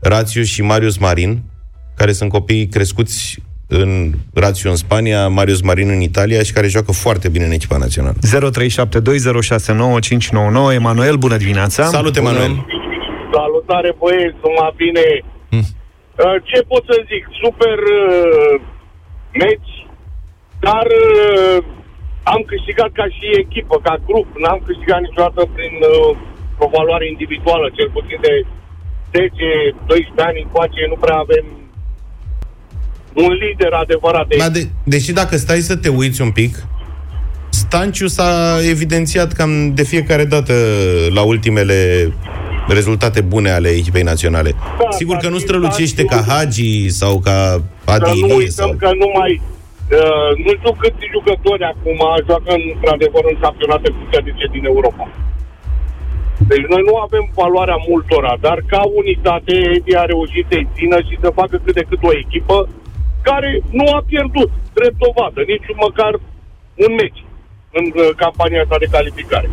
Rațiu 0.01 0.44
și 0.44 0.62
Marius 0.62 0.98
Marin, 0.98 1.41
care 1.96 2.12
sunt 2.12 2.32
copii 2.32 2.67
crescuți 2.67 3.39
în 3.67 4.12
Rațiu 4.34 4.70
în 4.70 4.75
Spania, 4.75 5.27
Marius 5.27 5.62
Marin 5.62 5.89
în 5.89 6.01
Italia 6.01 6.44
și 6.44 6.53
care 6.53 6.67
joacă 6.67 6.91
foarte 6.91 7.29
bine 7.29 7.46
în 7.46 7.51
echipa 7.51 7.77
națională. 7.77 8.15
0372069599 10.70 10.74
Emanuel, 10.74 11.15
bună 11.15 11.38
dimineața! 11.38 11.84
Salut, 11.84 12.15
Emanuel! 12.15 12.65
Salutare, 13.34 13.96
băieți, 14.00 14.36
numai 14.44 14.74
bine! 14.75 15.01
Hmm. 15.50 15.63
Uh, 16.24 16.38
ce 16.50 16.57
pot 16.71 16.83
să 16.89 16.95
zic? 17.12 17.24
Super 17.43 17.77
uh, 18.01 18.53
meci, 19.43 19.74
dar 20.65 20.88
uh, 21.05 21.57
am 22.33 22.41
câștigat 22.51 22.91
ca 23.00 23.05
și 23.15 23.25
echipă, 23.43 23.75
ca 23.88 23.95
grup. 24.07 24.27
N-am 24.43 24.62
câștigat 24.67 25.00
niciodată 25.01 25.41
prin 25.55 25.74
uh, 25.93 26.17
o 26.63 26.67
valoare 26.75 27.05
individuală, 27.07 27.65
cel 27.77 27.89
puțin 27.97 28.19
de 28.27 28.33
10-12 29.15 30.27
ani 30.27 30.41
încoace, 30.41 30.81
nu 30.91 30.97
prea 31.03 31.17
avem 31.25 31.45
un 33.13 33.31
lider 33.41 33.74
adevărat. 33.74 34.27
De... 34.27 34.59
de, 34.59 34.69
deși 34.83 35.12
dacă 35.12 35.36
stai 35.38 35.59
să 35.59 35.75
te 35.77 35.89
uiți 35.89 36.21
un 36.21 36.31
pic, 36.31 36.53
Stanciu 37.50 38.07
s-a 38.07 38.57
evidențiat 38.69 39.31
cam 39.31 39.74
de 39.74 39.83
fiecare 39.83 40.25
dată 40.25 40.53
la 41.13 41.21
ultimele 41.21 42.12
rezultate 42.67 43.21
bune 43.21 43.50
ale 43.50 43.69
echipei 43.69 44.01
naționale. 44.01 44.51
Da, 44.51 44.91
Sigur 44.91 45.15
că 45.15 45.29
nu 45.29 45.38
strălucește 45.38 46.03
ca 46.03 46.24
Hagi 46.27 46.89
sau 46.89 47.19
ca 47.19 47.63
Adi 47.86 48.21
Nu 48.21 48.36
uităm 48.36 48.50
sau... 48.50 48.75
că 48.77 48.89
numai 49.03 49.41
Uh, 50.00 50.31
nu 50.45 50.51
știu 50.57 50.74
câți 50.81 51.12
jucători 51.15 51.63
acum 51.74 52.00
joacă 52.27 52.51
într-adevăr 52.75 53.24
în 53.31 53.38
campionate 53.45 53.88
cu 53.95 54.03
din 54.55 54.65
Europa. 54.65 55.05
Deci 56.51 56.65
noi 56.74 56.83
nu 56.89 56.95
avem 57.05 57.25
valoarea 57.41 57.79
multora, 57.89 58.33
dar 58.45 58.57
ca 58.71 58.81
unitate 59.01 59.53
Edi 59.75 59.95
a 59.95 60.05
reușit 60.13 60.45
să-i 60.50 60.67
țină 60.75 60.97
și 61.07 61.15
să 61.24 61.38
facă 61.39 61.55
cât 61.63 61.74
de 61.79 61.86
cât 61.89 62.01
o 62.09 62.17
echipă 62.24 62.57
care 63.21 63.51
nu 63.79 63.86
a 63.97 64.03
pierdut 64.12 64.51
drept 64.77 64.97
dovadă, 65.05 65.39
nici 65.51 65.69
măcar 65.86 66.13
un 66.86 66.91
meci 67.00 67.21
în 67.77 67.86
uh, 67.93 68.09
campania 68.24 68.62
asta 68.62 68.77
de 68.83 68.93
calificare. 68.95 69.50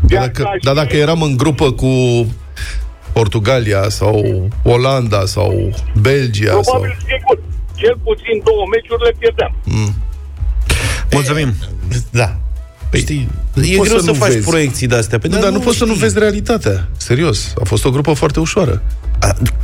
Dar 0.00 0.20
dacă, 0.20 0.50
dar 0.62 0.74
dacă 0.74 0.96
eram 0.96 1.22
în 1.22 1.36
grupă 1.36 1.72
cu 1.72 1.86
Portugalia 3.12 3.88
sau 3.88 4.48
Olanda 4.62 5.24
sau 5.24 5.74
Belgia 6.00 6.50
Probabil 6.50 6.96
sau... 6.98 7.16
sigur. 7.18 7.38
Cel 7.74 7.98
puțin 8.04 8.42
două 8.44 8.64
meciuri 8.72 9.02
le 9.02 9.14
pierdeam. 9.18 9.56
Mm. 9.64 9.94
Mulțumim. 11.12 11.54
Da. 12.10 12.36
Păi, 12.90 13.00
Știi, 13.00 13.28
e 13.54 13.76
greu 13.76 13.84
să, 13.84 13.98
să 13.98 14.12
faci 14.12 14.32
vezi. 14.32 14.48
proiecții 14.48 14.86
de-astea. 14.86 15.18
Păi, 15.18 15.30
nu, 15.30 15.40
dar 15.40 15.50
nu, 15.50 15.56
nu 15.56 15.62
poți 15.62 15.78
să 15.78 15.84
nu 15.84 15.92
vezi 15.92 16.18
realitatea. 16.18 16.88
Serios. 16.96 17.52
A 17.60 17.64
fost 17.64 17.84
o 17.84 17.90
grupă 17.90 18.12
foarte 18.12 18.40
ușoară. 18.40 18.82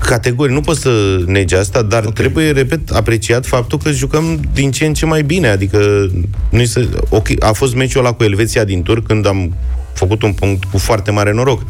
Categorii, 0.00 0.54
nu 0.54 0.60
pot 0.60 0.76
să 0.76 1.22
negi 1.26 1.54
asta, 1.54 1.82
dar 1.82 2.00
okay. 2.00 2.12
trebuie, 2.12 2.50
repet, 2.50 2.90
apreciat 2.90 3.46
faptul 3.46 3.78
că 3.78 3.90
jucăm 3.90 4.40
din 4.52 4.70
ce 4.70 4.86
în 4.86 4.94
ce 4.94 5.06
mai 5.06 5.22
bine. 5.22 5.48
Adică 5.48 6.10
nu 6.48 6.64
se, 6.64 6.88
okay, 7.08 7.36
a 7.40 7.52
fost 7.52 7.74
meciul 7.74 8.00
ăla 8.00 8.12
cu 8.12 8.24
Elveția 8.24 8.64
din 8.64 8.82
tur 8.82 9.02
când 9.02 9.26
am 9.26 9.54
făcut 9.96 10.22
un 10.22 10.32
punct 10.32 10.64
cu 10.64 10.78
foarte 10.78 11.10
mare 11.10 11.32
noroc. 11.32 11.62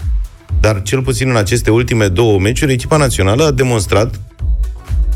Dar 0.61 0.83
cel 0.83 1.03
puțin 1.03 1.29
în 1.29 1.37
aceste 1.37 1.71
ultime 1.71 2.09
două 2.09 2.39
meciuri, 2.39 2.73
echipa 2.73 2.97
națională 2.97 3.45
a 3.45 3.51
demonstrat 3.51 4.21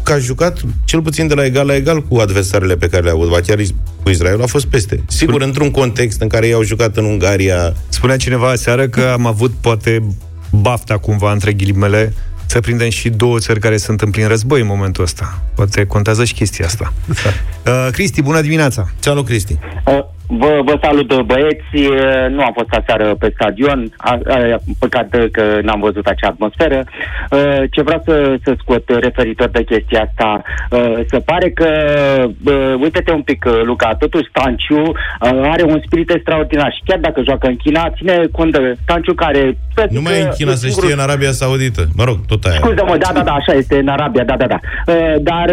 că 0.03 0.13
a 0.13 0.19
jucat 0.19 0.61
cel 0.85 1.03
puțin 1.03 1.27
de 1.27 1.35
la 1.35 1.45
egal 1.45 1.67
la 1.67 1.75
egal 1.75 2.03
cu 2.03 2.17
adversarele 2.17 2.77
pe 2.77 2.89
care 2.89 3.03
le-a 3.03 3.13
avut. 3.13 3.29
Ba 3.29 3.41
chiar 3.41 3.59
cu 4.03 4.11
Israel 4.11 4.43
a 4.43 4.47
fost 4.47 4.67
peste. 4.67 5.03
Sigur, 5.07 5.35
Spune... 5.35 5.45
într-un 5.45 5.71
context 5.71 6.21
în 6.21 6.29
care 6.29 6.47
ei 6.47 6.53
au 6.53 6.63
jucat 6.63 6.97
în 6.97 7.05
Ungaria. 7.05 7.75
Spunea 7.89 8.17
cineva 8.17 8.51
aseară 8.51 8.89
că 8.89 9.11
am 9.13 9.27
avut 9.27 9.53
poate 9.61 10.07
bafta 10.51 10.99
cumva 10.99 11.33
între 11.33 11.53
ghilimele 11.53 12.15
să 12.47 12.61
prindem 12.61 12.89
și 12.89 13.09
două 13.09 13.39
țări 13.39 13.61
care 13.61 13.77
sunt 13.77 14.01
în 14.01 14.11
plin 14.11 14.29
război 14.29 14.61
în 14.61 14.67
momentul 14.67 15.05
ăsta. 15.05 15.43
Poate 15.55 15.87
contează 15.87 16.25
și 16.25 16.35
chestia 16.35 16.67
asta. 16.67 16.93
Da. 17.07 17.31
Uh, 17.73 17.93
Cristi, 17.93 18.23
bună 18.23 18.41
dimineața! 18.41 18.91
Salut, 18.99 19.27
Cristi! 19.27 19.59
Uh, 19.87 19.99
Vă, 20.39 20.61
vă 20.65 20.79
salut, 20.83 21.23
băieți. 21.23 21.91
Nu 22.31 22.43
am 22.43 22.53
fost 22.53 22.73
aseară 22.81 23.15
pe 23.19 23.33
stadion, 23.35 23.93
a, 23.97 24.19
a, 24.29 24.59
păcat 24.79 25.09
că 25.33 25.59
n-am 25.63 25.81
văzut 25.81 26.07
acea 26.07 26.29
atmosferă. 26.29 26.85
Ce 27.71 27.83
vreau 27.83 28.03
să, 28.05 28.37
să 28.45 28.55
scot 28.59 28.89
referitor 28.89 29.49
de 29.49 29.65
chestia 29.65 30.09
asta, 30.09 30.43
se 31.11 31.19
pare 31.19 31.51
că, 31.51 31.69
uite-te 32.81 33.13
un 33.13 33.23
pic, 33.23 33.45
Luca, 33.65 33.95
totuși 33.99 34.29
Stanciu 34.29 34.93
are 35.21 35.63
un 35.63 35.81
spirit 35.85 36.11
extraordinar 36.11 36.73
și 36.73 36.83
chiar 36.85 36.99
dacă 36.99 37.23
joacă 37.25 37.47
în 37.47 37.57
China, 37.57 37.93
ține 37.97 38.27
cont 38.33 38.53
de 38.53 38.77
Stanciu 38.83 39.15
care... 39.15 39.57
Nu 39.91 40.01
mai 40.01 40.19
e 40.19 40.23
în 40.23 40.31
China, 40.31 40.55
să 40.55 40.67
știe, 40.67 40.93
în 40.93 40.99
Arabia 40.99 41.31
Saudită. 41.31 41.83
Mă 41.97 42.05
rog, 42.05 42.17
tot 42.27 42.45
aia. 42.45 42.61
Scuze-mă, 42.63 42.97
da, 42.97 43.11
da, 43.15 43.23
da, 43.23 43.33
așa 43.33 43.53
este, 43.53 43.79
în 43.79 43.89
Arabia, 43.89 44.25
da, 44.25 44.37
da, 44.37 44.47
da. 44.47 44.59
Dar 45.21 45.51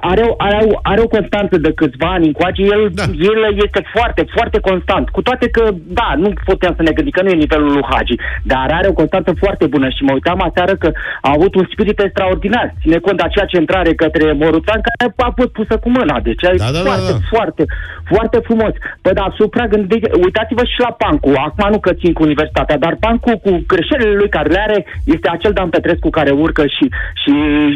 are, 0.00 0.34
are, 0.36 0.78
are 0.82 1.00
o 1.00 1.06
constanță 1.06 1.56
de 1.58 1.72
câțiva 1.72 2.10
ani 2.16 2.26
încoace, 2.26 2.62
el, 2.62 2.90
da. 2.94 3.02
el 3.30 3.40
este 3.64 3.80
foarte, 3.94 4.24
foarte 4.36 4.58
constant. 4.60 5.08
Cu 5.08 5.22
toate 5.22 5.48
că, 5.48 5.70
da, 6.00 6.14
nu 6.16 6.32
putem 6.44 6.72
să 6.76 6.82
ne 6.82 6.92
gândim 6.92 7.12
că 7.16 7.22
nu 7.22 7.28
e 7.28 7.44
nivelul 7.44 7.72
lui 7.72 7.86
Hagi, 7.90 8.14
dar 8.42 8.68
are 8.72 8.88
o 8.88 8.98
constanță 9.00 9.32
foarte 9.38 9.66
bună 9.66 9.88
și 9.88 10.02
mă 10.02 10.12
uitam 10.12 10.40
aseară 10.40 10.74
că 10.76 10.92
a 11.20 11.30
avut 11.36 11.54
un 11.54 11.66
spirit 11.72 12.00
extraordinar. 12.00 12.74
Ține 12.80 12.98
cont 12.98 13.16
de 13.16 13.22
acea 13.26 13.44
centrare 13.44 13.94
către 13.94 14.32
Moruțan 14.32 14.80
care 14.86 15.14
a 15.16 15.32
fost 15.36 15.48
pusă 15.48 15.74
cu 15.78 15.88
mâna. 15.90 16.20
Deci 16.20 16.42
da, 16.42 16.70
da, 16.72 16.80
foarte, 16.88 17.12
da, 17.12 17.18
da. 17.18 17.26
foarte, 17.30 17.64
foarte 18.12 18.38
frumos. 18.38 18.72
Pe 19.02 19.10
deasupra, 19.12 19.66
gândi, 19.66 20.00
uitați-vă 20.24 20.64
și 20.64 20.80
la 20.86 20.92
Pancu. 21.02 21.32
Acum 21.46 21.68
nu 21.70 21.78
că 21.78 21.92
țin 21.92 22.12
cu 22.12 22.22
universitatea, 22.22 22.78
dar 22.78 22.96
Pancu 23.00 23.30
cu 23.44 23.64
greșelile 23.66 24.14
lui 24.20 24.28
care 24.28 24.48
le 24.48 24.60
are 24.66 24.86
este 25.04 25.28
acel 25.30 25.52
Dan 25.52 25.68
Petrescu 25.68 26.10
care 26.10 26.30
urcă 26.30 26.62
și, 26.66 26.84
și 27.22 27.32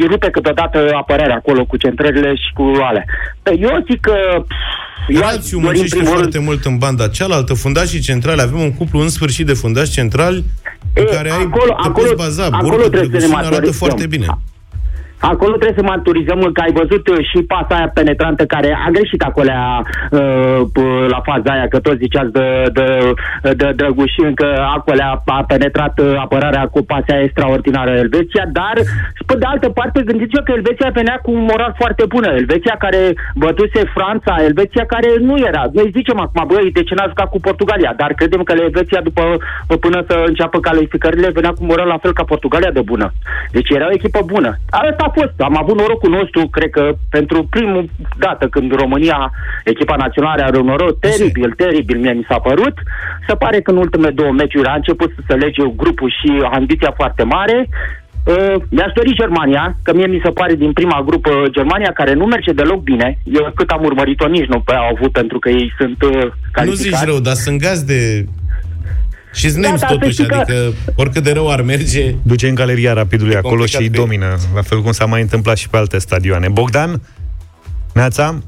rupe 0.07 0.31
câteodată 0.31 0.79
apărarea 0.95 1.35
acolo 1.35 1.65
cu 1.65 1.77
centrare 1.77 2.02
lucrările 2.03 2.35
și 2.35 2.53
cu 2.55 2.63
alea. 2.83 3.05
Păi 3.43 3.59
eu 3.61 3.85
zic 3.91 4.01
că... 4.01 4.15
Rațiu 5.21 5.59
muncește 5.59 6.05
foarte 6.05 6.39
mult 6.39 6.65
în 6.65 6.79
banda 6.79 7.09
cealaltă, 7.09 7.55
fundașii 7.55 8.01
centrale, 8.01 8.43
avem 8.43 8.61
un 8.61 8.75
cuplu 8.75 9.01
în 9.01 9.09
sfârșit 9.09 9.47
de 9.47 9.53
fundași 9.53 9.91
centrali 9.91 10.45
pe 10.93 11.05
care 11.05 11.31
ai, 11.31 11.43
acolo, 11.43 11.73
te 11.83 11.89
acolo, 11.89 12.07
poți 12.07 12.17
baza. 12.17 12.49
Acolo 12.51 12.89
trebuie 12.89 13.21
să 13.21 13.27
ne 13.27 13.35
arată 13.37 13.73
foarte 13.73 14.07
bine. 14.07 14.27
Acolo 15.31 15.55
trebuie 15.57 15.81
să 15.81 15.91
maturizăm 15.93 16.41
că 16.53 16.61
ai 16.61 16.73
văzut 16.81 17.05
uh, 17.09 17.19
și 17.31 17.39
pasa 17.53 17.75
aia 17.77 17.91
penetrantă 17.99 18.45
care 18.55 18.71
a 18.87 18.91
greșit 18.97 19.23
acolo 19.23 19.53
uh, 20.11 21.07
la 21.15 21.21
faza 21.29 21.51
aia, 21.53 21.67
că 21.69 21.79
toți 21.81 22.03
ziceați 22.05 22.33
de, 22.33 22.47
de, 22.77 22.87
de 23.61 23.73
Drăgușin 23.77 24.35
că 24.35 24.49
acolo 24.77 25.03
a 25.25 25.45
penetrat 25.53 25.95
uh, 25.99 26.15
apărarea 26.25 26.65
cu 26.75 26.81
pasea 26.93 27.23
extraordinară 27.23 27.91
Elveția, 27.91 28.45
dar 28.53 28.77
pe 29.27 29.35
de 29.41 29.47
altă 29.53 29.69
parte 29.69 30.03
gândiți-vă 30.11 30.41
că 30.43 30.53
Elveția 30.53 30.91
venea 31.01 31.19
cu 31.23 31.31
un 31.31 31.45
moral 31.51 31.73
foarte 31.81 32.05
bună. 32.15 32.29
Elveția 32.43 32.77
care 32.79 33.01
bătuse 33.35 33.81
Franța, 33.97 34.35
Elveția 34.49 34.85
care 34.95 35.11
nu 35.29 35.35
era. 35.39 35.65
Noi 35.73 35.91
zicem 35.99 36.19
acum, 36.21 36.45
băi, 36.47 36.73
de 36.73 36.83
ce 36.83 36.95
n-a 36.95 37.13
jucat 37.13 37.29
cu 37.31 37.41
Portugalia? 37.41 37.95
Dar 37.97 38.11
credem 38.13 38.43
că 38.43 38.53
Elveția 38.57 39.01
după 39.01 39.23
până 39.81 40.05
să 40.09 40.25
înceapă 40.27 40.59
calificările 40.61 41.31
venea 41.39 41.51
cu 41.51 41.65
moral 41.65 41.87
la 41.87 41.99
fel 42.03 42.13
ca 42.13 42.25
Portugalia 42.25 42.71
de 42.71 42.81
bună. 42.81 43.13
Deci 43.51 43.71
era 43.71 43.87
o 43.87 43.97
echipă 43.99 44.21
bună. 44.33 44.51
Asta 44.71 45.12
fost. 45.15 45.35
Am 45.39 45.57
avut 45.63 45.77
norocul 45.79 46.11
nostru, 46.11 46.49
cred 46.49 46.71
că 46.71 46.85
pentru 47.11 47.47
primul 47.51 47.91
dată 48.19 48.47
când 48.49 48.75
România, 48.75 49.33
echipa 49.65 49.97
națională 49.97 50.43
are 50.43 50.59
un 50.59 50.67
noroc 50.67 50.99
teribil, 50.99 51.51
teribil, 51.57 51.99
mie 51.99 52.13
mi 52.13 52.27
s-a 52.29 52.39
părut. 52.39 52.75
Se 53.29 53.35
pare 53.35 53.61
că 53.61 53.71
în 53.71 53.77
ultimele 53.77 54.11
două 54.11 54.33
meciuri 54.33 54.69
a 54.69 54.75
început 54.75 55.13
să 55.17 55.23
se 55.29 55.35
lege 55.35 55.63
grupul 55.77 56.11
și 56.21 56.31
ambiția 56.53 56.93
foarte 56.97 57.23
mare. 57.23 57.69
Uh, 58.25 58.55
mi-aș 58.71 58.93
dori 58.95 59.15
Germania, 59.15 59.77
că 59.83 59.95
mie 59.95 60.07
mi 60.07 60.21
se 60.25 60.31
pare 60.31 60.55
din 60.55 60.73
prima 60.73 61.03
grupă 61.07 61.31
Germania, 61.51 61.93
care 61.95 62.13
nu 62.15 62.25
merge 62.25 62.53
deloc 62.53 62.83
bine. 62.83 63.19
Eu 63.25 63.53
cât 63.55 63.71
am 63.71 63.85
urmărit-o 63.85 64.27
nici 64.27 64.47
nu 64.47 64.61
pe 64.61 64.75
au 64.75 64.95
avut, 64.97 65.13
pentru 65.13 65.39
că 65.39 65.49
ei 65.49 65.73
sunt 65.79 66.03
uh, 66.03 66.11
calificați. 66.53 66.67
Nu 66.67 66.75
zici 66.75 67.05
rău, 67.05 67.19
dar 67.19 67.35
sunt 67.35 67.61
gaz 67.61 67.83
de 67.83 68.27
și 69.33 69.51
nemți 69.57 69.81
da, 69.81 69.87
totuși, 69.87 70.21
adică 70.21 70.45
că... 70.47 70.73
oricât 70.95 71.23
de 71.23 71.33
rău 71.33 71.51
ar 71.51 71.63
merge... 71.63 72.15
Duce 72.23 72.49
în 72.49 72.55
galeria 72.55 72.93
rapidului 72.93 73.37
acolo 73.37 73.67
și 73.67 73.77
îi 73.77 73.89
domină, 73.89 74.37
la 74.55 74.63
fel 74.63 74.83
cum 74.83 74.93
s-a 74.93 75.05
mai 75.05 75.21
întâmplat 75.21 75.57
și 75.57 75.69
pe 75.69 75.77
alte 75.77 75.99
stadioane. 75.99 76.49
Bogdan? 76.49 77.03
Neața? 77.93 78.43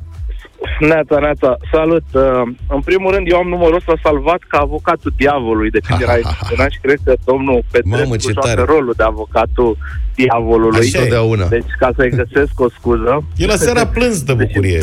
Neața, 0.79 1.19
neața, 1.19 1.57
salut. 1.73 2.05
Uh, 2.13 2.23
în 2.69 2.81
primul 2.81 3.11
rând, 3.15 3.31
eu 3.31 3.39
am 3.39 3.49
numărul 3.49 3.77
ăsta 3.77 3.95
salvat 4.03 4.41
ca 4.49 4.59
avocatul 4.59 5.13
diavolului 5.17 5.71
de 5.71 5.81
când 5.87 6.01
era 6.01 6.17
emoționat 6.25 6.71
și 6.71 6.79
cred 6.83 6.99
că 7.05 7.15
domnul 7.25 7.65
Petrescu 7.71 8.33
joacă 8.33 8.65
rolul 8.67 8.95
de 8.97 9.03
avocatul 9.03 9.77
diavolului. 10.15 10.79
Așa 10.79 10.99
Totdeauna. 10.99 11.47
Deci, 11.47 11.73
ca 11.79 11.91
să-i 11.97 12.11
găsesc 12.11 12.61
o 12.61 12.69
scuză... 12.79 13.25
El 13.37 13.49
la 13.49 13.57
seara 13.57 13.87
plâns 13.87 14.23
de 14.23 14.33
bucurie. 14.33 14.81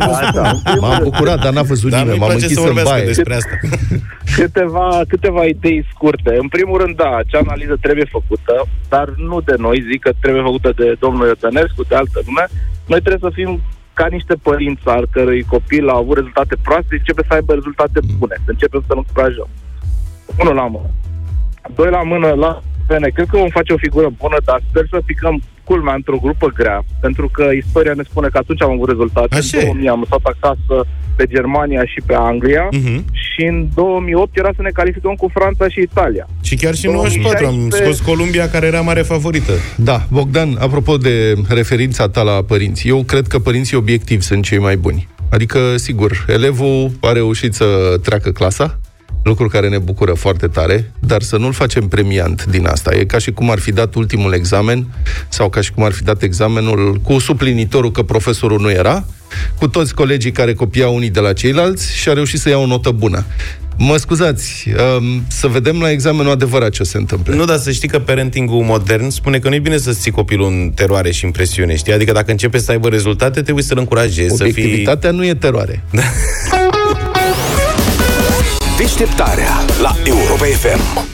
Așa, 0.00 0.60
M-am 0.80 1.00
bucurat, 1.02 1.38
dar 1.42 1.52
n-a 1.52 1.62
văzut 1.62 1.92
nimeni. 1.92 2.18
M-am 2.18 2.30
închis 2.30 2.56
în 2.56 2.80
baie. 2.84 3.04
Despre 3.04 3.34
asta. 3.34 3.56
câteva, 4.40 5.00
câteva 5.08 5.44
idei 5.44 5.86
scurte. 5.92 6.36
În 6.40 6.48
primul 6.48 6.78
rând, 6.82 6.96
da, 6.96 7.16
acea 7.16 7.38
analiză 7.38 7.76
trebuie 7.80 8.04
făcută, 8.10 8.66
dar 8.88 9.08
nu 9.16 9.40
de 9.40 9.54
noi, 9.58 9.86
zic 9.90 10.00
că 10.02 10.12
trebuie 10.20 10.42
făcută 10.42 10.72
de 10.76 10.96
domnul 10.98 11.26
Iotănescu, 11.26 11.82
de 11.88 11.94
altă 11.94 12.20
lume. 12.26 12.44
Noi 12.86 13.00
trebuie 13.00 13.30
să 13.30 13.36
fim 13.40 13.60
ca 14.00 14.06
niște 14.18 14.34
părinți 14.48 14.88
al 14.88 15.04
cărui 15.14 15.42
copil 15.54 15.88
au 15.88 15.98
avut 16.02 16.16
rezultate 16.16 16.54
proaste, 16.66 16.92
începe 16.94 17.22
să 17.28 17.32
aibă 17.34 17.52
rezultate 17.54 17.98
bune, 18.18 18.36
să 18.44 18.50
începem 18.50 18.82
să 18.86 18.92
nu 18.94 19.02
încurajăm. 19.04 19.48
Unul 20.40 20.54
la 20.54 20.66
mână. 20.74 20.90
Doi 21.74 21.90
la 21.90 22.02
mână, 22.02 22.28
la 22.44 22.52
pene. 22.86 23.08
Cred 23.08 23.28
că 23.30 23.36
vom 23.36 23.56
face 23.58 23.72
o 23.72 23.82
figură 23.84 24.08
bună, 24.22 24.36
dar 24.44 24.58
sper 24.68 24.84
să 24.90 25.08
picăm 25.10 25.34
culmea 25.70 25.94
într-o 25.94 26.18
grupă 26.24 26.46
grea, 26.58 26.84
pentru 27.00 27.26
că 27.36 27.44
istoria 27.64 27.94
ne 27.96 28.04
spune 28.10 28.28
că 28.32 28.38
atunci 28.38 28.62
am 28.62 28.70
avut 28.70 28.88
rezultate. 28.88 29.34
Așa 29.34 29.58
în 29.58 29.64
2000 29.64 29.88
am 29.88 30.02
lăsat 30.04 30.24
acasă 30.34 30.76
pe 31.16 31.24
Germania 31.34 31.82
și 31.92 32.00
pe 32.06 32.14
Anglia 32.30 32.68
uh-huh. 32.68 33.00
și 33.12 33.42
în 33.52 33.68
2008 33.74 34.36
era 34.36 34.50
să 34.56 34.62
ne 34.62 34.70
calificăm 34.70 35.14
cu 35.14 35.28
Franța 35.36 35.68
și 35.68 35.80
Italia. 35.80 36.26
Și 36.42 36.54
chiar 36.56 36.74
și 36.74 36.86
în 36.86 36.92
94 36.92 37.46
am 37.46 37.68
scos 37.70 38.00
Columbia, 38.00 38.48
care 38.48 38.66
era 38.66 38.80
mare 38.80 39.02
favorită. 39.02 39.52
Da, 39.76 39.98
Bogdan, 40.10 40.56
apropo 40.60 40.96
de 40.96 41.34
referința 41.48 42.08
ta 42.08 42.22
la 42.22 42.42
părinți, 42.46 42.88
eu 42.88 43.02
cred 43.02 43.26
că 43.26 43.38
părinții 43.38 43.76
obiectivi 43.76 44.22
sunt 44.22 44.44
cei 44.44 44.58
mai 44.58 44.76
buni. 44.76 45.08
Adică, 45.30 45.76
sigur, 45.76 46.24
elevul 46.28 46.90
a 47.00 47.12
reușit 47.12 47.54
să 47.54 47.66
treacă 48.02 48.30
clasa, 48.30 48.80
lucru 49.22 49.48
care 49.48 49.68
ne 49.68 49.78
bucură 49.78 50.12
foarte 50.12 50.46
tare, 50.46 50.92
dar 50.98 51.22
să 51.22 51.36
nu-l 51.36 51.52
facem 51.52 51.88
premiant 51.88 52.44
din 52.44 52.66
asta. 52.66 52.94
E 52.94 53.04
ca 53.04 53.18
și 53.18 53.32
cum 53.32 53.50
ar 53.50 53.58
fi 53.58 53.72
dat 53.72 53.94
ultimul 53.94 54.32
examen 54.32 54.86
sau 55.28 55.48
ca 55.48 55.60
și 55.60 55.72
cum 55.72 55.84
ar 55.84 55.92
fi 55.92 56.02
dat 56.02 56.22
examenul 56.22 57.00
cu 57.02 57.18
suplinitorul 57.18 57.90
că 57.90 58.02
profesorul 58.02 58.60
nu 58.60 58.70
era, 58.70 59.04
cu 59.58 59.68
toți 59.68 59.94
colegii 59.94 60.32
care 60.32 60.54
copiau 60.54 60.94
unii 60.94 61.10
de 61.10 61.20
la 61.20 61.32
ceilalți 61.32 61.96
și 61.96 62.08
a 62.08 62.12
reușit 62.12 62.40
să 62.40 62.48
ia 62.48 62.58
o 62.58 62.66
notă 62.66 62.90
bună. 62.90 63.24
Mă 63.82 63.96
scuzați, 63.96 64.66
um, 64.98 65.22
să 65.28 65.46
vedem 65.46 65.80
la 65.80 65.90
examenul 65.90 66.32
adevărat 66.32 66.70
ce 66.70 66.82
se 66.82 66.96
întâmplă. 66.96 67.34
Nu, 67.34 67.44
dar 67.44 67.56
să 67.56 67.70
știi 67.70 67.88
că 67.88 67.98
parentingul 67.98 68.62
modern 68.62 69.08
spune 69.08 69.38
că 69.38 69.48
nu 69.48 69.54
e 69.54 69.58
bine 69.58 69.78
să 69.78 69.92
ții 69.92 70.10
copilul 70.10 70.46
în 70.46 70.72
teroare 70.74 71.10
și 71.10 71.24
în 71.24 71.30
presiune, 71.30 71.76
știi? 71.76 71.92
Adică 71.92 72.12
dacă 72.12 72.30
începe 72.30 72.58
să 72.58 72.70
aibă 72.70 72.88
rezultate, 72.88 73.42
trebuie 73.42 73.64
să-l 73.64 73.78
încurajezi, 73.78 74.36
să 74.36 74.44
fii... 74.44 74.52
Obiectivitatea 74.52 75.10
nu 75.10 75.24
e 75.26 75.34
teroare. 75.34 75.84
Da. 79.00 79.06
Deșteptarea 79.06 79.64
la 79.82 79.96
Europa 80.04 80.44
FM. 80.44 81.08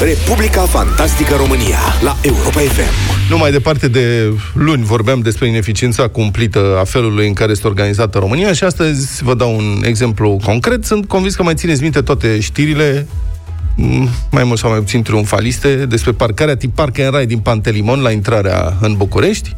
Republica 0.00 0.60
Fantastică 0.60 1.34
România 1.34 1.78
la 2.02 2.16
Europa 2.22 2.60
FM. 2.60 3.30
Nu 3.30 3.38
mai 3.38 3.50
departe 3.50 3.88
de 3.88 4.32
luni 4.54 4.84
vorbeam 4.84 5.20
despre 5.20 5.48
ineficiența 5.48 6.08
cumplită 6.08 6.76
a 6.80 6.84
felului 6.84 7.26
în 7.26 7.32
care 7.32 7.50
este 7.50 7.66
organizată 7.66 8.18
România 8.18 8.52
și 8.52 8.64
astăzi 8.64 9.22
vă 9.24 9.34
dau 9.34 9.56
un 9.56 9.82
exemplu 9.84 10.38
concret. 10.44 10.84
Sunt 10.84 11.08
convins 11.08 11.34
că 11.34 11.42
mai 11.42 11.54
țineți 11.54 11.82
minte 11.82 12.00
toate 12.00 12.40
știrile 12.40 13.06
mm, 13.76 14.08
mai 14.30 14.44
mult 14.44 14.58
sau 14.58 14.70
mai 14.70 14.78
puțin 14.78 15.02
triumfaliste 15.02 15.74
despre 15.74 16.12
parcarea 16.12 16.56
tip 16.56 16.74
park 16.74 16.98
and 16.98 17.14
ride 17.14 17.24
din 17.24 17.38
Pantelimon 17.38 18.00
la 18.00 18.10
intrarea 18.10 18.76
în 18.80 18.94
București 18.96 19.56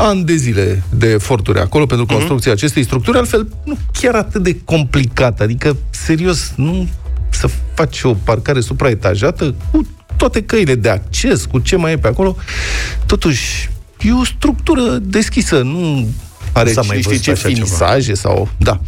ani 0.00 0.24
de 0.24 0.36
zile 0.36 0.82
de 0.90 1.10
eforturi 1.10 1.60
acolo 1.60 1.86
pentru 1.86 2.06
mhm. 2.06 2.14
construcția 2.14 2.50
uh-huh. 2.50 2.54
acestei 2.54 2.84
structuri, 2.84 3.18
altfel 3.18 3.48
nu 3.64 3.76
chiar 3.92 4.14
atât 4.14 4.42
de 4.42 4.60
complicat. 4.64 5.40
Adică, 5.40 5.76
serios, 5.90 6.52
nu 6.56 6.88
să 7.30 7.48
faci 7.74 8.02
o 8.02 8.14
parcare 8.14 8.60
supraetajată 8.60 9.54
cu 9.72 9.86
toate 10.16 10.42
căile 10.42 10.74
de 10.74 10.88
acces, 10.88 11.44
cu 11.44 11.58
ce 11.58 11.76
mai 11.76 11.92
e 11.92 11.98
pe 11.98 12.08
acolo. 12.08 12.36
Totuși, 13.06 13.70
e 14.00 14.12
o 14.12 14.24
structură 14.24 14.82
deschisă, 15.02 15.62
nu 15.62 16.08
are 16.52 16.72
S-a 16.72 16.82
mai 16.86 17.02
știi 17.02 17.18
ce 17.18 17.34
finisaje 17.34 18.00
ceva. 18.00 18.18
sau... 18.18 18.48
Da. 18.56 18.80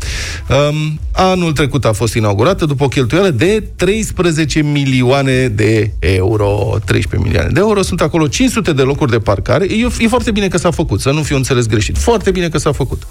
Um, 0.49 1.01
anul 1.13 1.53
trecut 1.53 1.85
a 1.85 1.93
fost 1.93 2.15
inaugurată 2.15 2.65
după 2.65 2.85
o 2.85 2.89
cheltuială 2.89 3.31
de 3.31 3.65
13 3.77 4.63
milioane 4.63 5.49
de 5.49 5.93
euro. 5.99 6.77
13 6.85 7.29
milioane 7.29 7.53
de 7.53 7.61
euro. 7.61 7.83
Sunt 7.83 8.01
acolo 8.01 8.27
500 8.27 8.73
de 8.73 8.83
locuri 8.83 9.11
de 9.11 9.19
parcare. 9.19 9.65
E, 9.65 9.89
e 9.99 10.09
foarte 10.09 10.31
bine 10.31 10.49
că 10.49 10.59
s-a 10.59 10.71
făcut, 10.71 11.01
să 11.01 11.11
nu 11.11 11.23
fiu 11.23 11.37
înțeles 11.37 11.67
greșit. 11.67 11.99
Foarte 11.99 12.31
bine 12.31 12.49
că 12.49 12.59
s-a 12.59 12.73
făcut. 12.73 13.03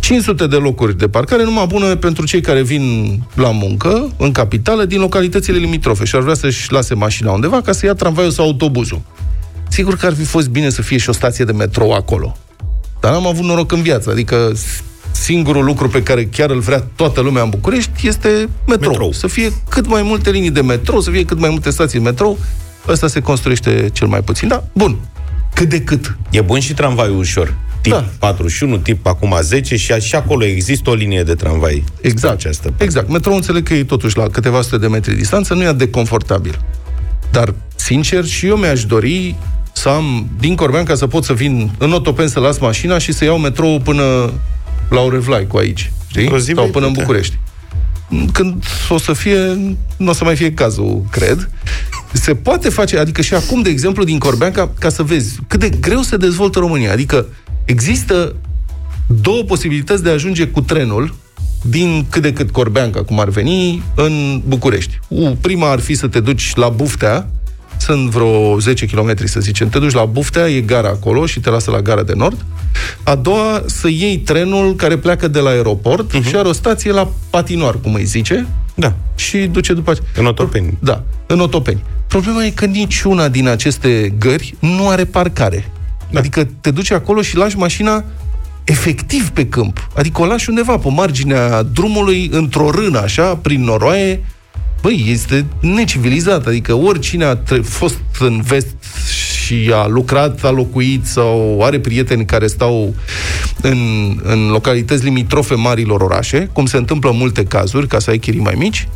500 0.00 0.46
de 0.46 0.56
locuri 0.56 0.98
de 0.98 1.08
parcare, 1.08 1.44
numai 1.44 1.66
bună 1.66 1.96
pentru 1.96 2.26
cei 2.26 2.40
care 2.40 2.62
vin 2.62 3.18
la 3.34 3.50
muncă, 3.50 4.12
în 4.16 4.32
capitală, 4.32 4.84
din 4.84 5.00
localitățile 5.00 5.58
limitrofe 5.58 6.04
și 6.04 6.16
ar 6.16 6.22
vrea 6.22 6.34
să-și 6.34 6.72
lase 6.72 6.94
mașina 6.94 7.32
undeva 7.32 7.60
ca 7.60 7.72
să 7.72 7.86
ia 7.86 7.94
tramvaiul 7.94 8.30
sau 8.30 8.44
autobuzul. 8.44 9.00
Sigur 9.68 9.96
că 9.96 10.06
ar 10.06 10.14
fi 10.14 10.24
fost 10.24 10.48
bine 10.48 10.70
să 10.70 10.82
fie 10.82 10.98
și 10.98 11.08
o 11.08 11.12
stație 11.12 11.44
de 11.44 11.52
metrou 11.52 11.92
acolo. 11.92 12.36
Dar 13.00 13.12
n-am 13.12 13.26
avut 13.26 13.44
noroc 13.44 13.72
în 13.72 13.82
viață. 13.82 14.10
Adică 14.10 14.52
singurul 15.10 15.64
lucru 15.64 15.88
pe 15.88 16.02
care 16.02 16.24
chiar 16.24 16.50
îl 16.50 16.58
vrea 16.60 16.84
toată 16.96 17.20
lumea 17.20 17.42
în 17.42 17.48
București 17.48 18.08
este 18.08 18.48
metrou. 18.66 18.90
metrou. 18.90 19.12
Să 19.12 19.26
fie 19.26 19.52
cât 19.68 19.86
mai 19.86 20.02
multe 20.02 20.30
linii 20.30 20.50
de 20.50 20.62
metrou, 20.62 21.00
să 21.00 21.10
fie 21.10 21.24
cât 21.24 21.38
mai 21.38 21.50
multe 21.50 21.70
stații 21.70 21.98
de 21.98 22.04
metrou. 22.04 22.38
Ăsta 22.88 23.06
se 23.06 23.20
construiește 23.20 23.88
cel 23.92 24.06
mai 24.06 24.22
puțin. 24.22 24.48
Da, 24.48 24.64
bun. 24.72 24.96
Cât 25.54 25.68
de 25.68 25.80
cât. 25.80 26.16
E 26.30 26.40
bun 26.40 26.60
și 26.60 26.74
tramvaiul 26.74 27.18
ușor. 27.18 27.54
Tip 27.80 27.92
da. 27.92 28.04
41, 28.18 28.76
tip 28.78 29.06
acum 29.06 29.38
10 29.42 29.76
și 29.76 29.92
și 29.92 30.14
acolo 30.14 30.44
există 30.44 30.90
o 30.90 30.94
linie 30.94 31.22
de 31.22 31.34
tramvai. 31.34 31.84
Exact. 32.00 32.34
Această 32.34 32.72
exact. 32.78 33.08
Metrou 33.08 33.34
înțeleg 33.34 33.62
că 33.62 33.74
e 33.74 33.84
totuși 33.84 34.16
la 34.16 34.28
câteva 34.28 34.60
sute 34.62 34.78
de 34.78 34.88
metri 34.88 35.14
distanță, 35.14 35.54
nu 35.54 35.62
e 35.62 35.72
de 35.72 35.90
confortabil. 35.90 36.60
Dar, 37.30 37.54
sincer, 37.76 38.24
și 38.24 38.46
eu 38.46 38.56
mi-aș 38.56 38.84
dori 38.84 39.34
să 39.78 39.88
am 39.88 40.28
din 40.40 40.54
Corbean 40.54 40.84
ca 40.84 40.94
să 40.94 41.06
pot 41.06 41.24
să 41.24 41.32
vin 41.32 41.70
în 41.78 41.92
Otopen 41.92 42.28
să 42.28 42.40
las 42.40 42.58
mașina 42.58 42.98
și 42.98 43.12
să 43.12 43.24
iau 43.24 43.38
metrou 43.38 43.80
până 43.80 44.32
la 44.90 45.00
Orevlai 45.00 45.46
cu 45.46 45.56
aici, 45.56 45.92
știi? 46.08 46.28
Sau 46.54 46.70
până 46.72 46.86
în 46.86 46.92
București. 46.92 47.38
Când 48.32 48.64
o 48.88 48.98
să 48.98 49.12
fie, 49.12 49.38
nu 49.96 50.08
o 50.08 50.12
să 50.12 50.24
mai 50.24 50.36
fie 50.36 50.52
cazul, 50.52 51.04
cred. 51.10 51.50
Se 52.12 52.34
poate 52.34 52.68
face, 52.68 52.98
adică 52.98 53.22
și 53.22 53.34
acum, 53.34 53.62
de 53.62 53.70
exemplu, 53.70 54.04
din 54.04 54.18
Corbean, 54.18 54.52
ca, 54.52 54.70
ca 54.78 54.88
să 54.88 55.02
vezi 55.02 55.38
cât 55.46 55.60
de 55.60 55.68
greu 55.68 56.00
se 56.00 56.16
dezvoltă 56.16 56.58
România. 56.58 56.92
Adică 56.92 57.26
există 57.64 58.34
două 59.06 59.42
posibilități 59.42 60.02
de 60.02 60.08
a 60.08 60.12
ajunge 60.12 60.46
cu 60.46 60.60
trenul 60.60 61.14
din 61.62 62.06
cât 62.10 62.22
de 62.22 62.32
cât 62.32 62.50
Corbeanca, 62.50 63.02
cum 63.02 63.20
ar 63.20 63.28
veni, 63.28 63.82
în 63.94 64.42
București. 64.46 64.98
U, 65.08 65.36
prima 65.40 65.70
ar 65.70 65.80
fi 65.80 65.94
să 65.94 66.08
te 66.08 66.20
duci 66.20 66.54
la 66.54 66.68
Buftea, 66.68 67.30
sunt 67.78 68.10
vreo 68.10 68.58
10 68.58 68.86
km, 68.86 69.26
să 69.26 69.40
zicem. 69.40 69.68
Te 69.68 69.78
duci 69.78 69.92
la 69.92 70.04
Buftea, 70.04 70.48
e 70.48 70.60
gara 70.60 70.88
acolo 70.88 71.26
și 71.26 71.40
te 71.40 71.50
lasă 71.50 71.70
la 71.70 71.80
gara 71.80 72.02
de 72.02 72.12
nord. 72.16 72.44
A 73.02 73.14
doua, 73.14 73.62
să 73.66 73.88
iei 73.88 74.18
trenul 74.18 74.74
care 74.74 74.96
pleacă 74.96 75.28
de 75.28 75.38
la 75.38 75.50
aeroport 75.50 76.16
uh-huh. 76.16 76.28
și 76.28 76.36
are 76.36 76.48
o 76.48 76.52
stație 76.52 76.92
la 76.92 77.10
patinoar, 77.30 77.74
cum 77.82 77.94
îi 77.94 78.04
zice. 78.04 78.46
Da. 78.74 78.94
Și 79.14 79.38
duce 79.38 79.72
după 79.72 79.90
aceea. 79.90 80.08
În 80.16 80.26
Otopeni. 80.26 80.78
Da, 80.80 81.02
în 81.26 81.40
Otopeni. 81.40 81.82
Problema 82.06 82.44
e 82.44 82.50
că 82.50 82.64
niciuna 82.64 83.28
din 83.28 83.48
aceste 83.48 84.14
gări 84.18 84.54
nu 84.58 84.88
are 84.88 85.04
parcare. 85.04 85.70
Da. 86.10 86.18
Adică 86.18 86.48
te 86.60 86.70
duci 86.70 86.90
acolo 86.90 87.22
și 87.22 87.36
lași 87.36 87.56
mașina 87.56 88.04
efectiv 88.64 89.28
pe 89.30 89.46
câmp. 89.46 89.88
Adică 89.96 90.22
o 90.22 90.26
lași 90.26 90.48
undeva 90.48 90.78
pe 90.78 90.88
marginea 90.90 91.62
drumului, 91.62 92.28
într-o 92.32 92.70
rână, 92.70 92.98
așa, 92.98 93.36
prin 93.36 93.64
noroaie, 93.64 94.24
Băi, 94.82 95.04
este 95.08 95.46
necivilizat, 95.60 96.46
adică 96.46 96.74
oricine 96.74 97.24
a 97.24 97.34
tre- 97.36 97.60
fost 97.60 97.98
în 98.18 98.40
vest 98.40 98.74
și 99.44 99.70
a 99.74 99.86
lucrat, 99.86 100.44
a 100.44 100.50
locuit 100.50 101.06
sau 101.06 101.60
are 101.62 101.80
prieteni 101.80 102.24
care 102.24 102.46
stau 102.46 102.94
în, 103.62 103.78
în 104.22 104.48
localități 104.48 105.04
limitrofe 105.04 105.54
marilor 105.54 106.00
orașe, 106.00 106.48
cum 106.52 106.66
se 106.66 106.76
întâmplă 106.76 107.10
în 107.10 107.16
multe 107.16 107.44
cazuri, 107.44 107.86
ca 107.86 107.98
să 107.98 108.10
ai 108.10 108.18
chirii 108.18 108.40
mai 108.40 108.54
mici, 108.56 108.88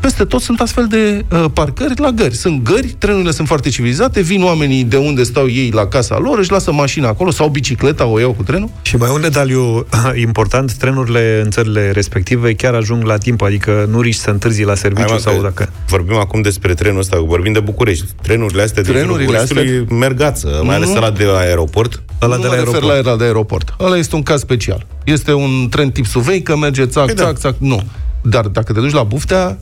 peste 0.00 0.24
tot 0.24 0.40
sunt 0.40 0.60
astfel 0.60 0.86
de 0.86 1.24
uh, 1.30 1.44
parcări 1.52 2.00
la 2.00 2.10
gări. 2.10 2.34
Sunt 2.34 2.62
gări, 2.62 2.86
trenurile 2.86 3.30
sunt 3.30 3.46
foarte 3.46 3.68
civilizate, 3.68 4.20
vin 4.20 4.42
oamenii 4.42 4.84
de 4.84 4.96
unde 4.96 5.22
stau 5.22 5.48
ei 5.48 5.70
la 5.74 5.86
casa 5.86 6.18
lor, 6.18 6.38
își 6.38 6.50
lasă 6.50 6.72
mașina 6.72 7.08
acolo 7.08 7.30
sau 7.30 7.48
bicicleta, 7.48 8.06
o 8.06 8.18
iau 8.18 8.32
cu 8.32 8.42
trenul. 8.42 8.70
Și 8.82 8.96
mai 8.96 9.10
un 9.14 9.20
detaliu 9.20 9.86
important, 10.26 10.72
trenurile 10.72 11.40
în 11.44 11.50
țările 11.50 11.90
respective 11.90 12.54
chiar 12.54 12.74
ajung 12.74 13.04
la 13.04 13.16
timp, 13.16 13.42
adică 13.42 13.86
nu 13.90 14.00
riști 14.00 14.20
să 14.22 14.30
întârzi 14.30 14.62
la 14.62 14.74
serviciu 14.74 15.08
Hai, 15.08 15.18
sau 15.18 15.42
dacă... 15.42 15.72
Vorbim 15.88 16.16
acum 16.16 16.40
despre 16.40 16.74
trenul 16.74 16.98
ăsta, 16.98 17.20
vorbim 17.20 17.52
de 17.52 17.60
București. 17.60 18.06
Trenurile 18.22 18.62
astea 18.62 18.82
trenurile 18.82 19.30
de 19.30 19.36
astea... 19.36 19.62
mergață, 19.90 20.60
mai 20.64 20.74
ales 20.74 20.94
la 20.94 21.10
de 21.10 21.24
aeroport. 21.38 22.02
Ăla 22.22 22.36
de 22.36 22.46
la 22.46 22.52
aeroport. 22.52 22.82
la 22.82 22.96
era 22.96 23.16
de 23.16 23.24
aeroport. 23.24 23.74
Ăla 23.80 23.96
este 23.96 24.14
un 24.14 24.22
caz 24.22 24.40
special. 24.40 24.86
Este 25.04 25.32
un 25.32 25.68
tren 25.70 25.90
tip 25.90 26.06
Suveică, 26.06 26.56
merge 26.56 26.86
țac, 26.86 27.04
păi 27.04 27.14
da. 27.14 27.22
țac, 27.22 27.38
țac, 27.38 27.54
nu. 27.58 27.82
Dar 28.22 28.46
dacă 28.46 28.72
te 28.72 28.80
duci 28.80 28.92
la 28.92 29.02
Buftea, 29.02 29.58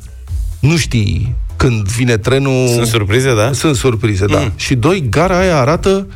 nu 0.65 0.77
știi 0.77 1.35
când 1.57 1.87
vine 1.89 2.17
trenul... 2.17 2.69
Sunt 2.69 2.87
surprize, 2.87 3.35
da? 3.35 3.53
Sunt 3.53 3.77
surprize, 3.77 4.27
da. 4.27 4.39
mm. 4.39 4.45
da. 4.45 4.53
Și 4.57 4.75
doi, 4.75 5.07
gara 5.11 5.39
aia 5.39 5.59
arată, 5.59 6.07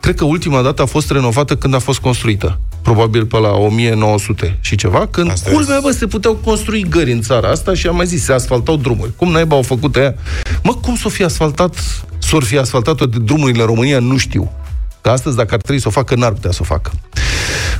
cred 0.00 0.14
că 0.14 0.24
ultima 0.24 0.62
dată 0.62 0.82
a 0.82 0.84
fost 0.84 1.10
renovată 1.10 1.56
când 1.56 1.74
a 1.74 1.78
fost 1.78 1.98
construită. 1.98 2.60
probabil 2.82 3.26
pe 3.26 3.38
la 3.38 3.50
1900 3.50 4.58
și 4.60 4.76
ceva, 4.76 5.06
când 5.10 5.30
asta 5.30 5.50
culmea, 5.50 5.78
bă, 5.82 5.90
se 5.90 6.06
puteau 6.06 6.34
construi 6.34 6.86
gări 6.88 7.12
în 7.12 7.20
țara 7.20 7.48
asta 7.48 7.74
și 7.74 7.86
am 7.86 7.96
mai 7.96 8.06
zis, 8.06 8.24
se 8.24 8.32
asfaltau 8.32 8.76
drumuri. 8.76 9.10
Cum 9.16 9.30
naiba 9.30 9.56
au 9.56 9.62
făcut 9.62 9.96
aia? 9.96 10.14
Mă, 10.62 10.74
cum 10.74 10.96
s-o 10.96 11.08
fi 11.08 11.22
asfaltat, 11.22 12.04
s-or 12.18 12.44
fi 12.44 12.58
asfaltat 12.58 12.94
toate 12.94 13.18
drumurile 13.18 13.60
în 13.60 13.66
România, 13.66 13.98
nu 13.98 14.16
știu. 14.16 14.52
Că 15.06 15.12
astăzi, 15.12 15.36
dacă 15.36 15.54
ar 15.54 15.60
trebui 15.60 15.80
să 15.80 15.88
o 15.88 15.90
facă, 15.90 16.14
n-ar 16.14 16.32
putea 16.32 16.50
să 16.50 16.58
o 16.60 16.64
facă. 16.64 16.90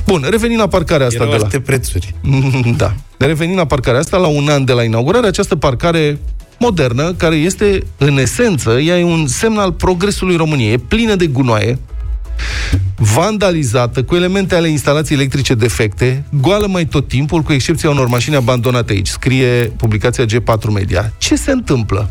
Bun, 0.05 0.25
revenind 0.29 0.59
la 0.59 0.67
parcarea 0.67 1.05
asta 1.05 1.23
Erau 1.23 1.31
de 1.31 1.37
la... 1.37 1.43
alte 1.43 1.59
prețuri. 1.59 2.15
Da. 2.77 2.93
Revenind 3.17 3.57
la 3.57 3.65
parcarea 3.65 3.99
asta, 3.99 4.17
la 4.17 4.27
un 4.27 4.49
an 4.49 4.65
de 4.65 4.71
la 4.71 4.83
inaugurare, 4.83 5.27
această 5.27 5.55
parcare 5.55 6.19
modernă, 6.59 7.13
care 7.13 7.35
este, 7.35 7.83
în 7.97 8.17
esență, 8.17 8.69
ea 8.71 8.99
e 8.99 9.03
un 9.03 9.27
semn 9.27 9.57
al 9.57 9.71
progresului 9.71 10.35
României. 10.35 10.71
E 10.71 10.77
plină 10.77 11.15
de 11.15 11.25
gunoaie, 11.25 11.79
vandalizată, 12.95 14.03
cu 14.03 14.15
elemente 14.15 14.55
ale 14.55 14.67
instalației 14.67 15.17
electrice 15.17 15.53
defecte, 15.53 16.23
goală 16.41 16.67
mai 16.67 16.85
tot 16.85 17.07
timpul, 17.07 17.41
cu 17.41 17.53
excepția 17.53 17.89
unor 17.89 18.07
mașini 18.07 18.35
abandonate 18.35 18.93
aici, 18.93 19.07
scrie 19.07 19.73
publicația 19.77 20.25
G4 20.25 20.71
Media. 20.73 21.13
Ce 21.17 21.35
se 21.35 21.51
întâmplă? 21.51 22.09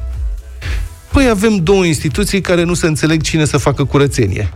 Păi 1.13 1.29
avem 1.29 1.57
două 1.57 1.85
instituții 1.85 2.41
care 2.41 2.63
nu 2.63 2.75
se 2.75 2.87
înțeleg 2.87 3.23
cine 3.23 3.45
să 3.45 3.57
facă 3.57 3.85
curățenie. 3.85 4.53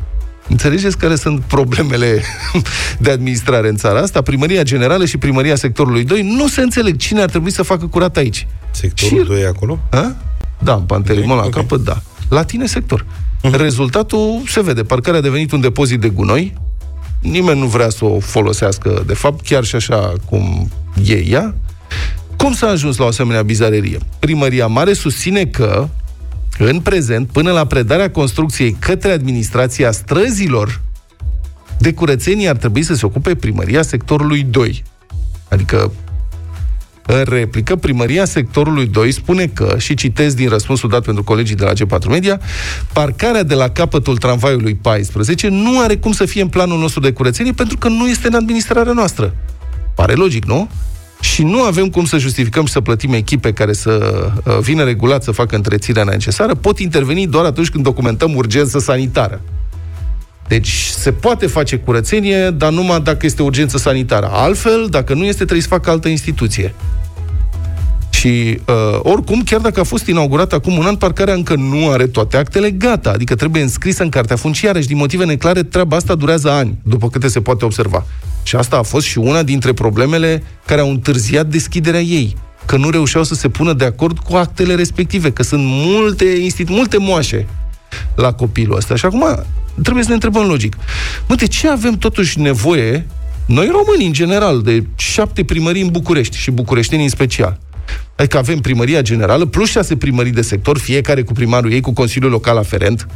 Înțelegeți 0.51 0.99
care 0.99 1.15
sunt 1.15 1.41
problemele 1.41 2.23
de 2.99 3.11
administrare 3.11 3.69
în 3.69 3.77
țara 3.77 4.01
asta? 4.01 4.23
Primăria 4.23 4.63
Generală 4.63 5.05
și 5.05 5.19
Primăria 5.19 5.57
Sectorului 5.57 6.05
2 6.05 6.23
nu 6.23 6.49
se 6.49 6.61
înțeleg 6.61 6.97
cine 6.97 7.21
ar 7.21 7.29
trebui 7.29 7.51
să 7.51 7.63
facă 7.63 7.87
curat 7.87 8.17
aici. 8.17 8.47
Sectorul 8.71 9.23
și... 9.23 9.29
2 9.29 9.45
acolo? 9.45 9.79
A? 9.91 10.17
Da, 10.59 10.75
în 10.75 10.83
Pantelimon, 10.83 11.37
la 11.37 11.45
okay. 11.45 11.63
capăt, 11.63 11.81
da. 11.81 12.03
La 12.29 12.43
tine 12.43 12.67
sector. 12.67 13.05
Uh-huh. 13.05 13.51
Rezultatul 13.51 14.43
se 14.47 14.63
vede. 14.63 14.83
Parcarea 14.83 15.19
a 15.19 15.23
devenit 15.23 15.53
un 15.53 15.61
depozit 15.61 16.01
de 16.01 16.09
gunoi. 16.09 16.55
Nimeni 17.21 17.61
nu 17.61 17.67
vrea 17.67 17.89
să 17.89 18.05
o 18.05 18.21
folosească, 18.21 19.03
de 19.07 19.15
fapt, 19.15 19.47
chiar 19.47 19.65
și 19.65 19.75
așa 19.75 20.13
cum 20.29 20.71
e 21.05 21.25
ea. 21.27 21.55
Cum 22.37 22.53
s-a 22.53 22.67
ajuns 22.67 22.97
la 22.97 23.05
o 23.05 23.09
asemenea 23.09 23.43
bizarerie? 23.43 23.99
Primăria 24.19 24.67
Mare 24.67 24.93
susține 24.93 25.45
că 25.45 25.89
în 26.65 26.81
prezent, 26.81 27.29
până 27.29 27.53
la 27.53 27.65
predarea 27.65 28.11
construcției 28.11 28.77
către 28.79 29.11
administrația 29.11 29.91
străzilor, 29.91 30.81
de 31.79 31.93
curățenie 31.93 32.49
ar 32.49 32.57
trebui 32.57 32.83
să 32.83 32.95
se 32.95 33.07
ocupe 33.07 33.35
primăria 33.35 33.83
sectorului 33.83 34.43
2. 34.43 34.83
Adică, 35.49 35.93
în 37.07 37.25
replică, 37.29 37.77
primăria 37.77 38.25
sectorului 38.25 38.87
2 38.87 39.13
spune 39.13 39.47
că, 39.47 39.75
și 39.79 39.95
citesc 39.95 40.37
din 40.37 40.49
răspunsul 40.49 40.89
dat 40.89 41.05
pentru 41.05 41.25
colegii 41.25 41.55
de 41.55 41.65
la 41.65 41.73
G4 41.73 42.07
Media, 42.09 42.41
parcarea 42.93 43.43
de 43.43 43.55
la 43.55 43.71
capătul 43.71 44.17
tramvaiului 44.17 44.75
14 44.75 45.49
nu 45.49 45.81
are 45.81 45.97
cum 45.97 46.13
să 46.13 46.25
fie 46.25 46.43
în 46.43 46.49
planul 46.49 46.79
nostru 46.79 47.01
de 47.01 47.13
curățenie 47.13 47.53
pentru 47.53 47.79
că 47.79 47.89
nu 47.89 48.09
este 48.09 48.27
în 48.27 48.35
administrarea 48.35 48.93
noastră. 48.93 49.35
Pare 49.95 50.13
logic, 50.13 50.45
nu? 50.45 50.69
Și 51.21 51.43
nu 51.43 51.63
avem 51.63 51.89
cum 51.89 52.05
să 52.05 52.19
justificăm 52.19 52.65
și 52.65 52.73
să 52.73 52.81
plătim 52.81 53.13
echipe 53.13 53.53
care 53.53 53.73
să 53.73 54.27
uh, 54.45 54.59
vină 54.61 54.85
regulat 54.85 55.23
să 55.23 55.31
facă 55.31 55.57
întreținerea 55.57 56.13
necesară, 56.13 56.55
pot 56.55 56.79
interveni 56.79 57.27
doar 57.27 57.45
atunci 57.45 57.71
când 57.71 57.85
documentăm 57.85 58.35
urgență 58.35 58.79
sanitară. 58.79 59.41
Deci 60.49 60.71
se 60.87 61.13
poate 61.13 61.47
face 61.47 61.77
curățenie, 61.77 62.51
dar 62.51 62.73
numai 62.73 63.01
dacă 63.01 63.27
este 63.27 63.43
urgență 63.43 63.79
sanitară. 63.79 64.29
Altfel, 64.33 64.87
dacă 64.91 65.15
nu 65.15 65.25
este, 65.25 65.37
trebuie 65.37 65.61
să 65.61 65.69
facă 65.69 65.91
altă 65.91 66.09
instituție. 66.09 66.75
Și 68.11 68.61
uh, 68.67 68.99
oricum, 69.03 69.43
chiar 69.43 69.61
dacă 69.61 69.81
a 69.81 69.85
fost 69.85 70.07
inaugurată 70.07 70.55
acum 70.55 70.79
un 70.79 70.85
an, 70.85 70.97
parcarea 70.97 71.35
încă 71.35 71.55
nu 71.55 71.89
are 71.91 72.07
toate 72.07 72.37
actele 72.37 72.71
gata, 72.71 73.11
adică 73.11 73.35
trebuie 73.35 73.63
înscrisă 73.63 74.03
în 74.03 74.09
cartea 74.09 74.37
funciară 74.37 74.81
și 74.81 74.87
din 74.87 74.97
motive 74.97 75.25
neclare 75.25 75.63
treaba 75.63 75.97
asta 75.97 76.15
durează 76.15 76.51
ani, 76.51 76.79
după 76.83 77.09
câte 77.09 77.29
se 77.29 77.41
poate 77.41 77.65
observa. 77.65 78.07
Și 78.43 78.57
asta 78.57 78.77
a 78.77 78.83
fost 78.83 79.07
și 79.07 79.19
una 79.19 79.43
dintre 79.43 79.73
problemele 79.73 80.43
care 80.67 80.81
au 80.81 80.91
întârziat 80.91 81.47
deschiderea 81.47 82.01
ei 82.01 82.37
că 82.67 82.77
nu 82.77 82.91
reușeau 82.91 83.23
să 83.23 83.35
se 83.35 83.49
pună 83.49 83.73
de 83.73 83.85
acord 83.85 84.19
cu 84.19 84.37
actele 84.37 84.75
respective, 84.75 85.33
că 85.33 85.43
sunt 85.43 85.63
multe, 85.65 86.25
institu- 86.25 86.73
multe 86.73 86.99
moașe 86.99 87.47
la 88.15 88.33
copilul 88.33 88.77
ăsta. 88.77 88.97
Și 88.97 89.05
acum 89.05 89.45
trebuie 89.83 90.03
să 90.03 90.09
ne 90.09 90.15
întrebăm 90.15 90.47
logic. 90.47 90.77
Mă, 91.29 91.35
de 91.35 91.47
ce 91.47 91.69
avem 91.69 91.95
totuși 91.95 92.39
nevoie, 92.39 93.07
noi 93.47 93.67
români 93.67 94.07
în 94.07 94.13
general, 94.13 94.63
de 94.63 94.85
șapte 94.97 95.45
primării 95.45 95.83
în 95.83 95.89
București 95.89 96.37
și 96.37 96.51
bucureșteni 96.51 97.03
în 97.03 97.09
special? 97.09 97.59
Adică 98.17 98.39
avem 98.39 98.59
primăria 98.59 99.03
generală 99.03 99.45
plus 99.45 99.71
șase 99.71 99.97
primării 99.97 100.33
de 100.33 100.43
sector, 100.43 100.79
fiecare 100.79 101.23
cu 101.23 101.33
primarul 101.33 101.73
ei, 101.73 101.81
cu 101.81 101.93
Consiliul 101.93 102.31
Local 102.31 102.57
aferent, 102.57 103.07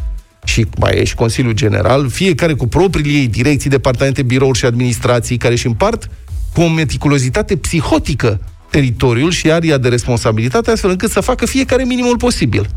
și 0.44 0.66
mai 0.78 0.96
e 0.96 1.04
și 1.04 1.14
Consiliul 1.14 1.52
General, 1.52 2.08
fiecare 2.08 2.52
cu 2.52 2.66
propriile 2.66 3.18
ei 3.18 3.26
direcții, 3.26 3.70
departamente, 3.70 4.22
birouri 4.22 4.58
și 4.58 4.64
administrații, 4.64 5.36
care 5.36 5.52
își 5.52 5.66
împart 5.66 6.10
cu 6.54 6.60
o 6.60 6.68
meticulozitate 6.68 7.56
psihotică 7.56 8.40
teritoriul 8.70 9.30
și 9.30 9.50
aria 9.50 9.78
de 9.78 9.88
responsabilitate, 9.88 10.70
astfel 10.70 10.90
încât 10.90 11.10
să 11.10 11.20
facă 11.20 11.46
fiecare 11.46 11.84
minimul 11.84 12.16
posibil. 12.16 12.68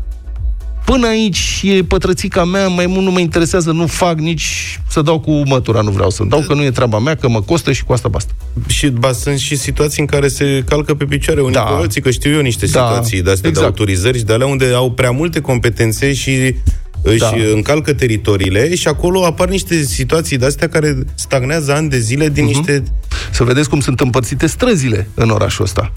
Până 0.84 1.06
aici 1.06 1.60
e 1.62 1.84
pătrățica 1.84 2.44
mea, 2.44 2.68
mai 2.68 2.86
mult 2.86 3.04
nu 3.04 3.10
mă 3.10 3.20
interesează, 3.20 3.72
nu 3.72 3.86
fac 3.86 4.18
nici 4.18 4.80
să 4.88 5.02
dau 5.02 5.20
cu 5.20 5.42
mătura, 5.46 5.80
nu 5.80 5.90
vreau 5.90 6.10
să 6.10 6.24
dau, 6.24 6.40
că 6.40 6.54
nu 6.54 6.62
e 6.62 6.70
treaba 6.70 6.98
mea, 6.98 7.14
că 7.14 7.28
mă 7.28 7.40
costă 7.40 7.72
și 7.72 7.84
cu 7.84 7.92
asta 7.92 8.08
basta. 8.08 8.32
Și 8.66 8.88
ba, 8.88 9.12
sunt 9.12 9.38
și 9.38 9.56
situații 9.56 10.00
în 10.00 10.06
care 10.06 10.28
se 10.28 10.64
calcă 10.68 10.94
pe 10.94 11.04
picioare 11.04 11.40
unii 11.40 11.54
da. 11.54 11.60
cu 11.60 11.72
alții, 11.72 12.00
că 12.00 12.10
știu 12.10 12.30
eu 12.34 12.40
niște 12.40 12.66
da. 12.66 12.86
situații 12.86 13.22
de 13.22 13.30
astea 13.30 13.48
exact. 13.48 13.66
de 13.66 13.80
autorizări 13.80 14.18
și 14.18 14.24
de 14.24 14.32
alea 14.32 14.46
unde 14.46 14.72
au 14.74 14.90
prea 14.90 15.10
multe 15.10 15.40
competențe 15.40 16.12
și 16.12 16.54
își 17.02 17.18
da. 17.18 17.32
încalcă 17.54 17.92
teritoriile 17.92 18.74
și 18.74 18.88
acolo 18.88 19.24
apar 19.24 19.48
niște 19.48 19.82
situații 19.82 20.38
de-astea 20.38 20.68
care 20.68 20.98
stagnează 21.14 21.74
ani 21.74 21.88
de 21.88 21.98
zile 21.98 22.28
din 22.28 22.44
uh-huh. 22.44 22.46
niște... 22.46 22.82
Să 23.30 23.44
vedeți 23.44 23.68
cum 23.68 23.80
sunt 23.80 24.00
împărțite 24.00 24.46
străzile 24.46 25.08
în 25.14 25.30
orașul 25.30 25.64
ăsta. 25.64 25.92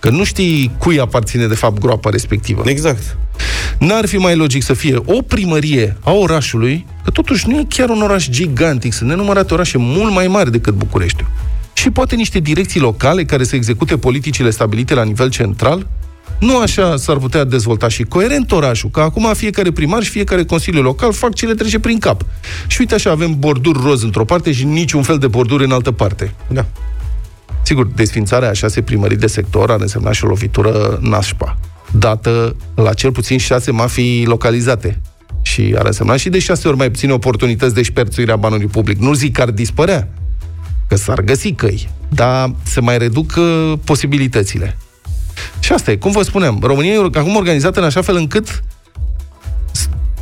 Că 0.00 0.10
nu 0.10 0.24
știi 0.24 0.70
cui 0.78 1.00
aparține 1.00 1.46
de 1.46 1.54
fapt 1.54 1.78
groapa 1.78 2.10
respectivă. 2.10 2.62
Exact. 2.66 3.16
N-ar 3.78 4.06
fi 4.06 4.16
mai 4.16 4.36
logic 4.36 4.62
să 4.62 4.74
fie 4.74 4.96
o 5.04 5.22
primărie 5.22 5.96
a 6.02 6.12
orașului, 6.12 6.86
că 7.04 7.10
totuși 7.10 7.48
nu 7.48 7.58
e 7.58 7.66
chiar 7.68 7.88
un 7.88 8.02
oraș 8.02 8.28
gigantic, 8.28 8.92
sunt 8.92 9.08
nenumărate 9.08 9.54
orașe 9.54 9.78
mult 9.78 10.12
mai 10.12 10.26
mari 10.26 10.50
decât 10.50 10.74
București. 10.74 11.24
Și 11.72 11.90
poate 11.90 12.14
niște 12.14 12.38
direcții 12.38 12.80
locale 12.80 13.24
care 13.24 13.44
să 13.44 13.56
execute 13.56 13.96
politicile 13.96 14.50
stabilite 14.50 14.94
la 14.94 15.02
nivel 15.02 15.30
central, 15.30 15.86
nu 16.38 16.58
așa 16.58 16.96
s-ar 16.96 17.16
putea 17.16 17.44
dezvolta 17.44 17.88
și 17.88 18.02
coerent 18.02 18.52
orașul, 18.52 18.90
că 18.90 19.00
acum 19.00 19.32
fiecare 19.34 19.70
primar 19.70 20.02
și 20.02 20.10
fiecare 20.10 20.44
consiliu 20.44 20.82
local 20.82 21.12
fac 21.12 21.34
ce 21.34 21.46
le 21.46 21.54
trece 21.54 21.78
prin 21.78 21.98
cap. 21.98 22.24
Și 22.66 22.76
uite 22.80 22.94
așa, 22.94 23.10
avem 23.10 23.38
borduri 23.38 23.80
roz 23.82 24.02
într-o 24.02 24.24
parte 24.24 24.52
și 24.52 24.64
niciun 24.64 25.02
fel 25.02 25.18
de 25.18 25.26
borduri 25.26 25.64
în 25.64 25.72
altă 25.72 25.90
parte. 25.90 26.34
Da. 26.48 26.66
Sigur, 27.62 27.86
desfințarea 27.86 28.48
a 28.48 28.52
șase 28.52 28.82
primării 28.82 29.16
de 29.16 29.26
sector 29.26 29.70
ar 29.70 29.80
însemna 29.80 30.12
și 30.12 30.24
o 30.24 30.28
lovitură 30.28 30.98
nașpa, 31.02 31.58
dată 31.90 32.56
la 32.74 32.92
cel 32.92 33.12
puțin 33.12 33.38
șase 33.38 33.70
mafii 33.70 34.24
localizate. 34.26 35.00
Și 35.42 35.74
ar 35.78 35.86
însemna 35.86 36.16
și 36.16 36.28
de 36.28 36.38
șase 36.38 36.68
ori 36.68 36.76
mai 36.76 36.90
puține 36.90 37.12
oportunități 37.12 37.74
de 37.74 37.82
șperțuire 37.82 38.32
a 38.32 38.36
banului 38.36 38.66
public. 38.66 38.98
Nu 38.98 39.12
zic 39.12 39.32
că 39.32 39.42
ar 39.42 39.50
dispărea, 39.50 40.08
că 40.88 40.96
s-ar 40.96 41.20
găsi 41.20 41.52
căi, 41.52 41.88
dar 42.08 42.54
se 42.62 42.80
mai 42.80 42.98
reduc 42.98 43.34
uh, 43.36 43.72
posibilitățile. 43.84 44.76
Și 45.58 45.72
asta 45.72 45.90
e, 45.90 45.96
cum 45.96 46.10
vă 46.10 46.22
spuneam, 46.22 46.58
România 46.62 46.92
e 46.92 47.10
acum 47.12 47.36
organizată 47.36 47.78
în 47.78 47.86
așa 47.86 48.02
fel 48.02 48.16
încât 48.16 48.62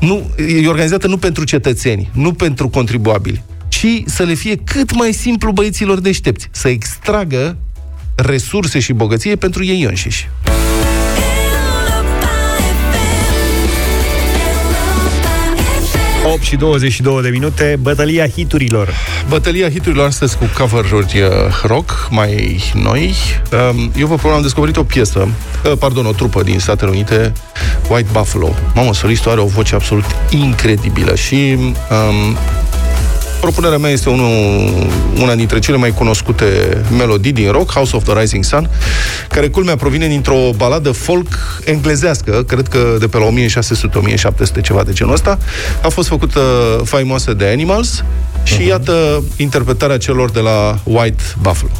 nu, 0.00 0.30
e 0.48 0.68
organizată 0.68 1.06
nu 1.06 1.16
pentru 1.16 1.44
cetățeni, 1.44 2.10
nu 2.12 2.32
pentru 2.32 2.68
contribuabili, 2.68 3.42
ci 3.68 4.02
să 4.06 4.22
le 4.22 4.34
fie 4.34 4.56
cât 4.56 4.94
mai 4.94 5.12
simplu 5.12 5.52
băieților 5.52 6.00
deștepți, 6.00 6.48
să 6.50 6.68
extragă 6.68 7.56
resurse 8.14 8.78
și 8.78 8.92
bogăție 8.92 9.36
pentru 9.36 9.64
ei 9.64 9.82
înșiși. 9.82 10.28
8 16.34 16.42
și 16.42 16.56
22 16.56 17.22
de 17.22 17.28
minute, 17.28 17.78
bătălia 17.80 18.28
hiturilor. 18.28 18.94
Bătălia 19.28 19.70
hiturilor 19.70 20.06
astăzi 20.06 20.36
cu 20.36 20.44
cover-uri 20.58 21.20
uh, 21.20 21.30
rock 21.62 22.08
mai 22.10 22.62
noi. 22.82 23.14
Um, 23.70 23.92
eu 23.98 24.06
vă 24.06 24.14
propun, 24.14 24.30
am 24.30 24.42
descoperit 24.42 24.76
o 24.76 24.82
piesă, 24.82 25.28
uh, 25.64 25.72
pardon, 25.78 26.06
o 26.06 26.12
trupă 26.12 26.42
din 26.42 26.58
Statele 26.58 26.90
Unite, 26.90 27.32
White 27.88 28.08
Buffalo. 28.12 28.54
Mamă, 28.74 28.94
solistul 28.94 29.30
are 29.30 29.40
o 29.40 29.46
voce 29.46 29.74
absolut 29.74 30.04
incredibilă 30.30 31.14
și 31.14 31.56
um, 31.58 32.36
propunerea 33.44 33.78
mea 33.78 33.90
este 33.90 34.08
unul, 34.08 34.32
una 35.20 35.34
dintre 35.34 35.58
cele 35.58 35.76
mai 35.76 35.90
cunoscute 35.90 36.44
melodii 36.96 37.32
din 37.32 37.50
rock, 37.50 37.72
House 37.72 37.96
of 37.96 38.04
the 38.04 38.20
Rising 38.20 38.44
Sun, 38.44 38.70
care 39.28 39.48
culmea 39.48 39.76
provine 39.76 40.06
dintr-o 40.06 40.50
baladă 40.56 40.90
folk 40.90 41.28
englezească, 41.64 42.42
cred 42.46 42.68
că 42.68 42.96
de 42.98 43.06
pe 43.06 43.18
la 43.18 43.26
1600-1700, 44.58 44.62
ceva 44.62 44.82
de 44.82 44.92
genul 44.92 45.12
ăsta. 45.12 45.38
A 45.82 45.88
fost 45.88 46.08
făcută 46.08 46.40
faimoasă 46.84 47.32
de 47.32 47.46
Animals 47.46 48.04
și 48.42 48.54
uh-huh. 48.54 48.66
iată 48.66 49.22
interpretarea 49.36 49.98
celor 49.98 50.30
de 50.30 50.40
la 50.40 50.78
White 50.84 51.22
Buffalo. 51.42 51.70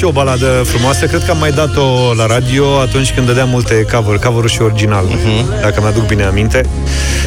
Și 0.00 0.06
o 0.06 0.12
baladă 0.12 0.62
frumoasă, 0.64 1.06
cred 1.06 1.24
că 1.24 1.30
am 1.30 1.38
mai 1.38 1.50
dat-o 1.50 2.14
la 2.14 2.26
radio 2.26 2.78
atunci 2.78 3.12
când 3.12 3.26
dădeam 3.26 3.48
multe 3.48 3.86
cover, 3.92 4.18
cover 4.18 4.50
și 4.50 4.62
original, 4.62 5.04
uh-huh. 5.04 5.60
dacă 5.60 5.80
mi-aduc 5.80 6.06
bine 6.06 6.24
aminte. 6.24 6.60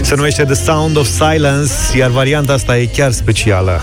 Se 0.01 0.15
numește 0.15 0.43
The 0.43 0.53
Sound 0.53 0.97
of 0.97 1.07
Silence, 1.07 1.71
iar 1.97 2.09
varianta 2.09 2.53
asta 2.53 2.77
e 2.77 2.85
chiar 2.85 3.11
specială. 3.11 3.81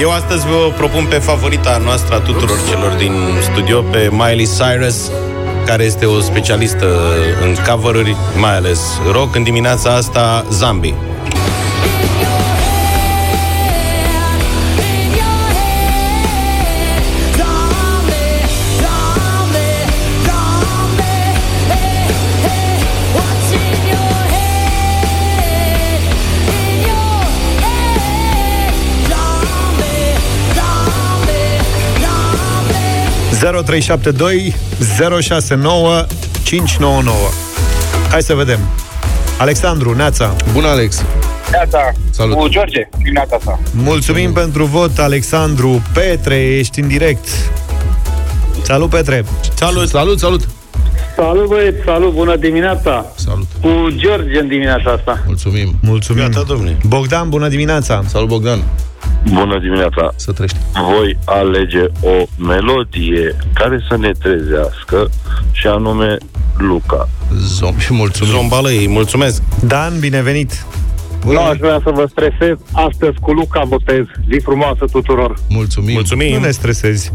Eu 0.00 0.10
astăzi 0.10 0.46
vă 0.46 0.72
propun 0.76 1.06
pe 1.06 1.14
favorita 1.14 1.80
noastră 1.84 2.14
a 2.14 2.18
tuturor 2.18 2.58
celor 2.68 2.92
din 2.92 3.12
studio, 3.40 3.80
pe 3.80 4.08
Miley 4.10 4.48
Cyrus, 4.58 5.10
care 5.66 5.84
este 5.84 6.06
o 6.06 6.20
specialistă 6.20 6.86
în 7.42 7.56
cover 7.68 8.06
mai 8.36 8.56
ales 8.56 8.80
rock. 9.12 9.34
În 9.34 9.42
dimineața 9.42 9.94
asta, 9.94 10.44
Zambi. 10.50 10.94
0372 33.42 34.54
069 35.20 36.06
599. 36.42 37.16
Hai 38.10 38.22
să 38.22 38.34
vedem. 38.34 38.58
Alexandru, 39.38 39.94
Neața. 39.94 40.36
Bună, 40.52 40.66
Alex. 40.66 41.04
Neața. 41.50 41.92
Salut. 42.10 42.36
Cu 42.36 42.48
George, 42.48 42.88
dimineața 42.96 43.36
asta. 43.36 43.60
Mulțumim 43.70 44.26
mm. 44.26 44.32
pentru 44.32 44.64
vot, 44.64 44.98
Alexandru. 44.98 45.82
Petre, 45.92 46.36
ești 46.36 46.80
în 46.80 46.88
direct. 46.88 47.28
Salut, 48.62 48.90
Petre. 48.90 49.24
Salut. 49.54 49.88
Salut, 49.88 50.18
salut. 50.18 50.48
Salut, 51.16 51.48
băieți, 51.48 51.76
salut, 51.84 52.12
bună 52.12 52.36
dimineața. 52.36 53.06
Salut. 53.14 53.46
Cu 53.60 53.68
George 53.96 54.38
în 54.38 54.48
dimineața 54.48 54.90
asta. 54.90 55.22
Mulțumim. 55.26 55.74
Mulțumim. 55.80 56.22
Gata, 56.22 56.42
domnule. 56.46 56.76
Bogdan, 56.86 57.28
bună 57.28 57.48
dimineața. 57.48 58.02
Salut, 58.06 58.28
Bogdan. 58.28 58.62
Bună 59.30 59.58
dimineața! 59.58 60.12
Să 60.16 60.32
trăiești! 60.32 60.58
Voi 60.94 61.18
alege 61.24 61.84
o 62.00 62.24
melodie 62.38 63.36
care 63.54 63.84
să 63.88 63.96
ne 63.96 64.10
trezească 64.18 65.10
și 65.52 65.66
anume 65.66 66.16
Luca. 66.58 67.08
Zombi, 67.36 67.86
mulțumim! 67.90 68.32
Zombalăi, 68.32 68.88
mulțumesc! 68.88 69.42
Dan, 69.66 69.98
binevenit! 70.00 70.66
Nu 71.24 71.40
aș 71.40 71.58
vrea 71.58 71.80
să 71.84 71.90
vă 71.94 72.06
stresez. 72.10 72.56
Astăzi 72.72 73.18
cu 73.20 73.32
Luca 73.32 73.62
votez. 73.64 74.04
Zi 74.30 74.40
frumoasă 74.42 74.84
tuturor! 74.92 75.38
Mulțumim! 75.48 75.92
Mulțumim! 75.92 76.32
Nu 76.32 76.40
ne 76.40 76.50
stresezi! 76.50 77.12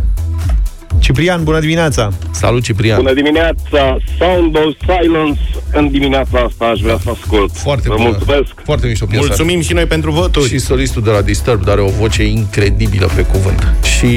Ciprian, 0.99 1.43
bună 1.43 1.59
dimineața! 1.59 2.09
Salut, 2.31 2.63
Ciprian! 2.63 2.97
Bună 2.97 3.13
dimineața! 3.13 3.97
Sound 4.19 4.55
of 4.55 4.73
Silence 4.79 5.39
în 5.73 5.89
dimineața 5.91 6.39
asta 6.39 6.65
aș 6.65 6.79
vrea 6.79 6.97
să 7.03 7.09
ascult. 7.21 7.51
Foarte 7.53 7.87
Vă 7.87 7.95
bună. 7.95 8.07
mulțumesc! 8.07 8.51
Foarte 8.63 8.87
mișto 8.87 9.05
piesa. 9.05 9.25
Mulțumim 9.27 9.61
și 9.61 9.73
noi 9.73 9.85
pentru 9.85 10.11
voturi! 10.11 10.47
Și 10.47 10.57
solistul 10.59 11.01
de 11.03 11.09
la 11.09 11.21
Disturbed 11.21 11.69
are 11.69 11.81
o 11.81 11.87
voce 11.87 12.23
incredibilă 12.25 13.09
pe 13.15 13.21
cuvânt. 13.21 13.73
Și 13.97 14.07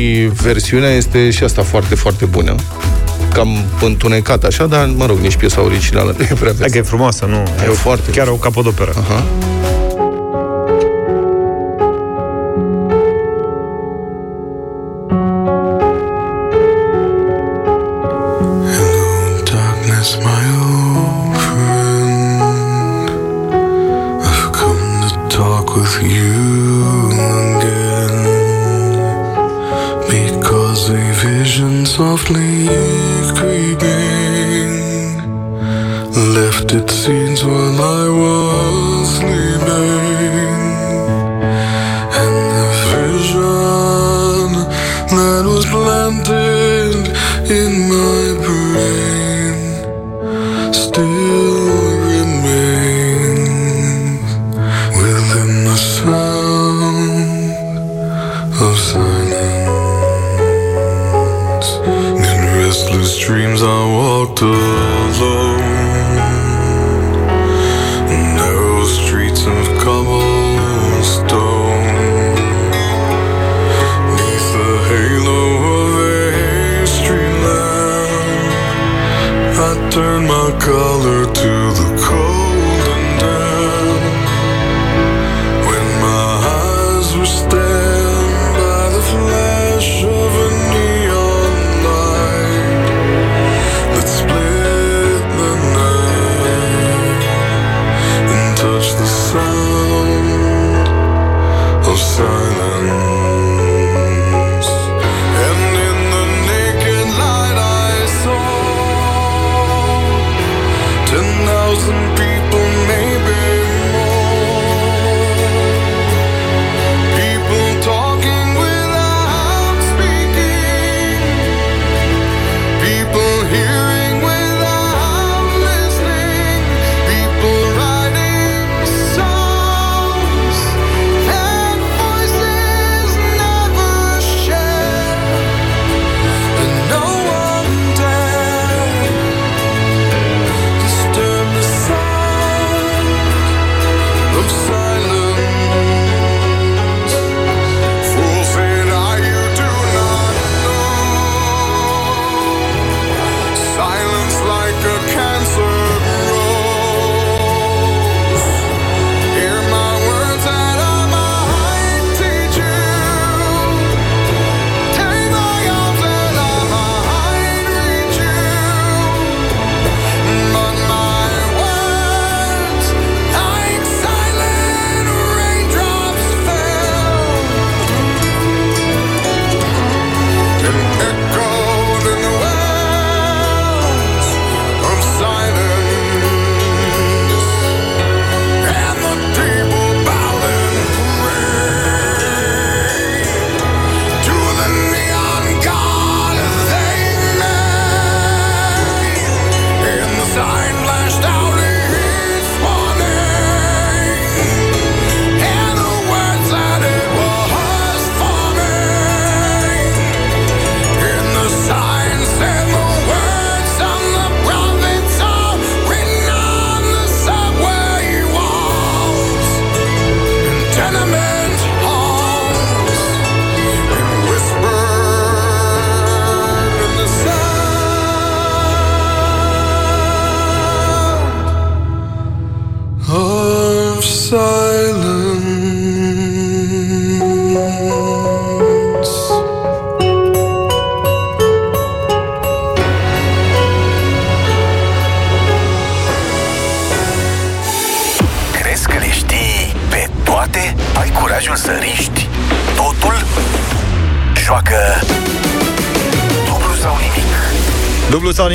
versiunea 0.42 0.90
este 0.90 1.30
și 1.30 1.44
asta 1.44 1.62
foarte, 1.62 1.94
foarte 1.94 2.24
bună. 2.24 2.54
Cam 3.32 3.48
întunecat 3.80 4.44
așa, 4.44 4.66
dar, 4.66 4.90
mă 4.96 5.06
rog, 5.06 5.18
nici 5.18 5.36
piesa 5.36 5.62
originală 5.62 6.14
nu 6.18 6.24
e 6.24 6.34
prea 6.40 6.52
Hai 6.58 6.68
că 6.70 6.78
e 6.78 6.82
frumoasă, 6.82 7.24
nu? 7.24 7.36
E 7.62 7.66
foarte 7.66 8.10
Chiar 8.10 8.28
o 8.28 8.34
capodoperă. 8.34 8.92
Aha. 8.96 9.24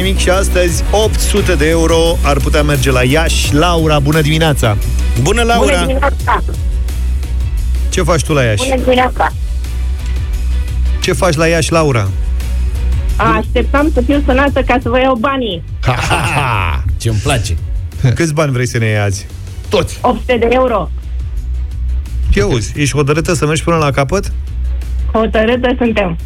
Nimic 0.06 0.20
și 0.20 0.30
astăzi 0.30 0.84
800 0.92 1.56
de 1.56 1.70
euro 1.70 2.18
ar 2.24 2.38
putea 2.38 2.64
merge 2.64 2.92
la 2.92 3.04
Iași. 3.04 3.54
Laura, 3.54 4.00
bună 4.00 4.22
dimineața! 4.22 4.78
Bună, 5.22 5.42
Laura! 5.42 5.74
Bună 5.74 5.86
dimineața! 5.86 6.44
Ce 7.90 8.02
faci 8.02 8.24
tu 8.24 8.34
la 8.34 8.44
Iași? 8.44 8.64
Bună 8.70 8.82
dimineața! 8.82 9.32
Ce 11.02 11.14
faci 11.14 11.36
la 11.36 11.48
Iași, 11.48 11.72
Laura? 11.72 12.10
Așteptam 13.16 13.92
să 13.94 14.02
fiu 14.02 14.24
sănată 14.26 14.62
ca 14.62 14.78
să 14.82 14.90
vă 14.90 15.00
iau 15.00 15.16
banii. 15.16 15.64
Ce-mi 16.98 17.20
place! 17.24 17.58
Câți 18.16 18.34
bani 18.34 18.52
vrei 18.52 18.68
să 18.68 18.78
ne 18.78 18.86
iei 18.86 19.00
azi? 19.00 19.26
Toți! 19.70 20.00
800 20.02 20.38
de 20.38 20.48
euro. 20.52 20.90
Ce 22.30 22.42
auzi? 22.42 22.74
Ești 22.76 22.96
hotărâtă 22.96 23.34
să 23.34 23.46
mergi 23.46 23.64
până 23.64 23.78
la 23.78 23.92
capăt? 23.92 24.32
Hotărâtă 25.12 25.76
suntem. 25.78 26.18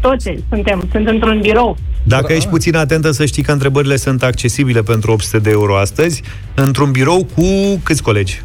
Toți 0.00 0.30
suntem. 0.48 0.88
Sunt 0.92 1.08
într-un 1.08 1.40
birou. 1.40 1.76
Dacă 2.10 2.32
ești 2.32 2.48
puțin 2.48 2.76
atentă 2.76 3.10
să 3.10 3.24
știi 3.24 3.42
că 3.42 3.52
întrebările 3.52 3.96
sunt 3.96 4.22
accesibile 4.22 4.82
pentru 4.82 5.12
800 5.12 5.38
de 5.38 5.50
euro 5.50 5.76
astăzi, 5.76 6.22
într-un 6.54 6.90
birou 6.90 7.26
cu 7.34 7.44
câți 7.82 8.02
colegi? 8.02 8.42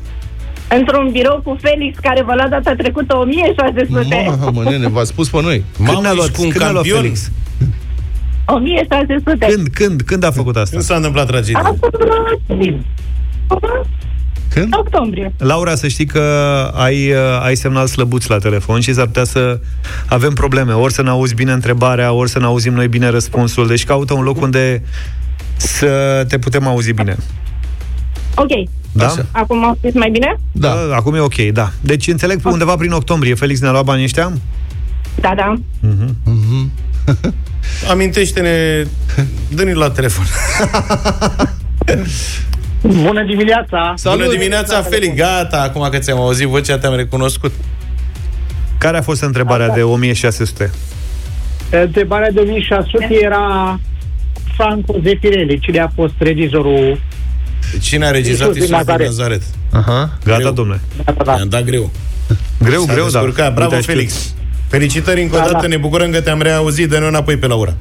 Într-un 0.77 1.09
birou 1.11 1.41
cu 1.43 1.57
Felix, 1.61 1.97
care 1.99 2.23
vă 2.23 2.33
lua 2.35 2.47
data 2.47 2.73
trecută 2.77 3.15
1600. 3.15 4.37
Mamă, 4.39 4.63
nene, 4.63 4.87
v-a 4.95 5.03
spus 5.03 5.29
pe 5.29 5.41
noi. 5.41 5.63
Când 5.85 6.01
ne-a 6.01 6.13
luat, 6.13 6.27
ești 6.27 6.37
cu 6.37 6.43
un 6.43 6.49
când 6.49 6.63
ne-a 6.63 6.71
luat 6.71 6.83
campion? 6.83 7.01
Felix? 7.01 7.31
1600. 8.45 9.45
Când, 9.45 9.67
când, 9.67 10.01
când 10.01 10.23
a 10.23 10.31
făcut 10.31 10.55
asta? 10.55 10.69
Când 10.71 10.83
s-a 10.83 10.95
întâmplat 10.95 11.27
tragedia? 11.27 11.61
Acum, 11.63 11.79
Când? 14.55 14.75
octombrie. 14.77 15.33
Laura, 15.37 15.75
să 15.75 15.87
știi 15.87 16.05
că 16.05 16.21
ai, 16.75 17.11
uh, 17.11 17.17
ai 17.41 17.55
semnal 17.55 17.87
slăbuț 17.87 18.25
la 18.25 18.37
telefon 18.37 18.79
și 18.79 18.93
s-ar 18.93 19.05
putea 19.05 19.23
să 19.23 19.59
avem 20.05 20.33
probleme. 20.33 20.73
Ori 20.73 20.93
să 20.93 21.01
ne 21.01 21.09
auzi 21.09 21.33
bine 21.33 21.51
întrebarea, 21.51 22.11
ori 22.11 22.29
să 22.29 22.39
ne 22.39 22.45
auzim 22.45 22.73
noi 22.73 22.87
bine 22.87 23.09
răspunsul. 23.09 23.67
Deci 23.67 23.85
caută 23.85 24.13
un 24.13 24.23
loc 24.23 24.41
unde 24.41 24.83
să 25.55 26.25
te 26.27 26.37
putem 26.37 26.67
auzi 26.67 26.91
bine. 26.91 27.15
Ok. 28.35 28.49
Da? 28.91 29.05
Așa. 29.05 29.25
Acum 29.31 29.65
au 29.65 29.75
spus 29.77 29.93
mai 29.93 30.09
bine? 30.09 30.39
Da. 30.51 30.71
Uh, 30.71 30.93
Acum 30.95 31.13
e 31.13 31.19
ok, 31.19 31.35
da. 31.35 31.71
Deci 31.81 32.07
înțeleg 32.07 32.41
pe 32.41 32.49
undeva 32.49 32.75
prin 32.75 32.91
octombrie. 32.91 33.33
Felix 33.33 33.59
ne-a 33.59 33.71
luat 33.71 33.83
banii 33.83 34.03
ăștia? 34.03 34.31
Da, 35.19 35.33
da. 35.35 35.55
Amintește-ne, 37.89 38.85
dă-ne 39.47 39.73
la 39.73 39.89
telefon. 39.89 40.25
Bună 42.87 43.23
dimineața! 43.23 43.93
Salut! 43.95 44.19
Bună 44.19 44.31
dimineața, 44.37 44.81
Felix! 44.81 45.15
Gata, 45.15 45.61
acum 45.61 45.87
că 45.91 45.97
ți-am 45.97 46.17
auzit 46.19 46.47
vocea, 46.47 46.77
te-am 46.77 46.95
recunoscut. 46.95 47.51
Care 48.77 48.97
a 48.97 49.01
fost 49.01 49.21
întrebarea 49.21 49.69
de 49.69 49.81
1600? 49.81 50.71
Întrebarea 51.71 52.31
de 52.31 52.39
1600 52.39 53.07
era 53.21 53.79
Franco 54.55 54.95
Zeffirelli. 55.03 55.59
Cine 55.59 55.79
a 55.79 55.87
fost 55.95 56.13
regizorul? 56.17 56.99
Cine 57.81 58.05
a 58.05 58.11
regizat 58.11 58.47
Iisus 58.47 58.53
din 58.53 58.61
Iisus 58.61 58.85
din 58.85 58.95
Nazaret. 58.95 59.07
Nazaret? 59.07 59.41
Aha. 59.71 60.17
Gata, 60.25 60.39
Greu. 60.39 60.51
domnule. 60.51 60.79
Da, 61.05 61.11
da, 61.11 61.23
da. 61.23 61.35
I-am 61.37 61.49
dat 61.49 61.63
greu. 61.63 61.91
Greu, 62.63 62.81
S-a 62.81 62.93
greu, 62.93 63.03
da. 63.03 63.09
descurcat. 63.19 63.53
Bravo, 63.53 63.69
Uite, 63.69 63.81
știu. 63.81 63.93
Felix! 63.93 64.33
Felicitări 64.67 65.21
încă 65.21 65.35
o 65.35 65.39
Da, 65.39 65.43
dată, 65.45 65.57
da. 65.61 65.67
ne 65.67 65.77
bucurăm 65.77 66.11
că 66.11 66.21
te-am 66.21 66.41
reauzit, 66.41 66.89
dă-ne 66.89 67.05
înapoi 67.05 67.37
pe 67.37 67.47
Laura. 67.47 67.73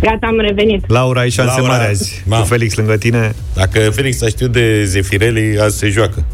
Gata, 0.00 0.26
am 0.26 0.38
revenit. 0.40 0.90
Laura, 0.90 1.20
ai 1.20 1.30
șanse 1.30 1.60
Laura, 1.60 1.76
mari 1.76 1.88
azi. 1.90 2.22
mamă. 2.26 2.42
Cu 2.42 2.48
Felix 2.48 2.74
lângă 2.74 2.96
tine. 2.96 3.32
Dacă 3.54 3.78
Felix 3.90 4.22
a 4.22 4.26
știut 4.28 4.52
de 4.52 4.84
Zefirelli, 4.84 5.58
azi 5.58 5.78
se 5.78 5.88
joacă. 5.88 6.24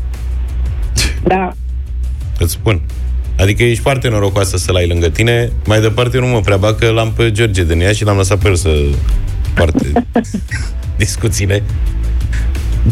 Da. 1.25 1.53
Îți 2.39 2.53
spun. 2.53 2.81
Adică 3.39 3.62
ești 3.62 3.83
foarte 3.83 4.09
norocoasă 4.09 4.57
să-l 4.57 4.75
ai 4.77 4.87
lângă 4.87 5.09
tine. 5.09 5.51
Mai 5.67 5.81
departe 5.81 6.19
nu 6.19 6.27
mă 6.27 6.41
prea 6.41 6.57
bag, 6.57 6.79
că 6.79 6.89
l-am 6.91 7.12
pe 7.12 7.31
George 7.31 7.64
din 7.64 7.81
ea 7.81 7.93
și 7.93 8.05
l-am 8.05 8.17
lăsat 8.17 8.39
pe 8.39 8.49
el 8.49 8.55
să 8.55 8.71
poarte 9.55 9.93
discuțiile. 10.97 11.62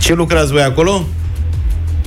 Ce 0.01 0.14
lucrați 0.14 0.53
voi 0.53 0.62
acolo? 0.62 1.07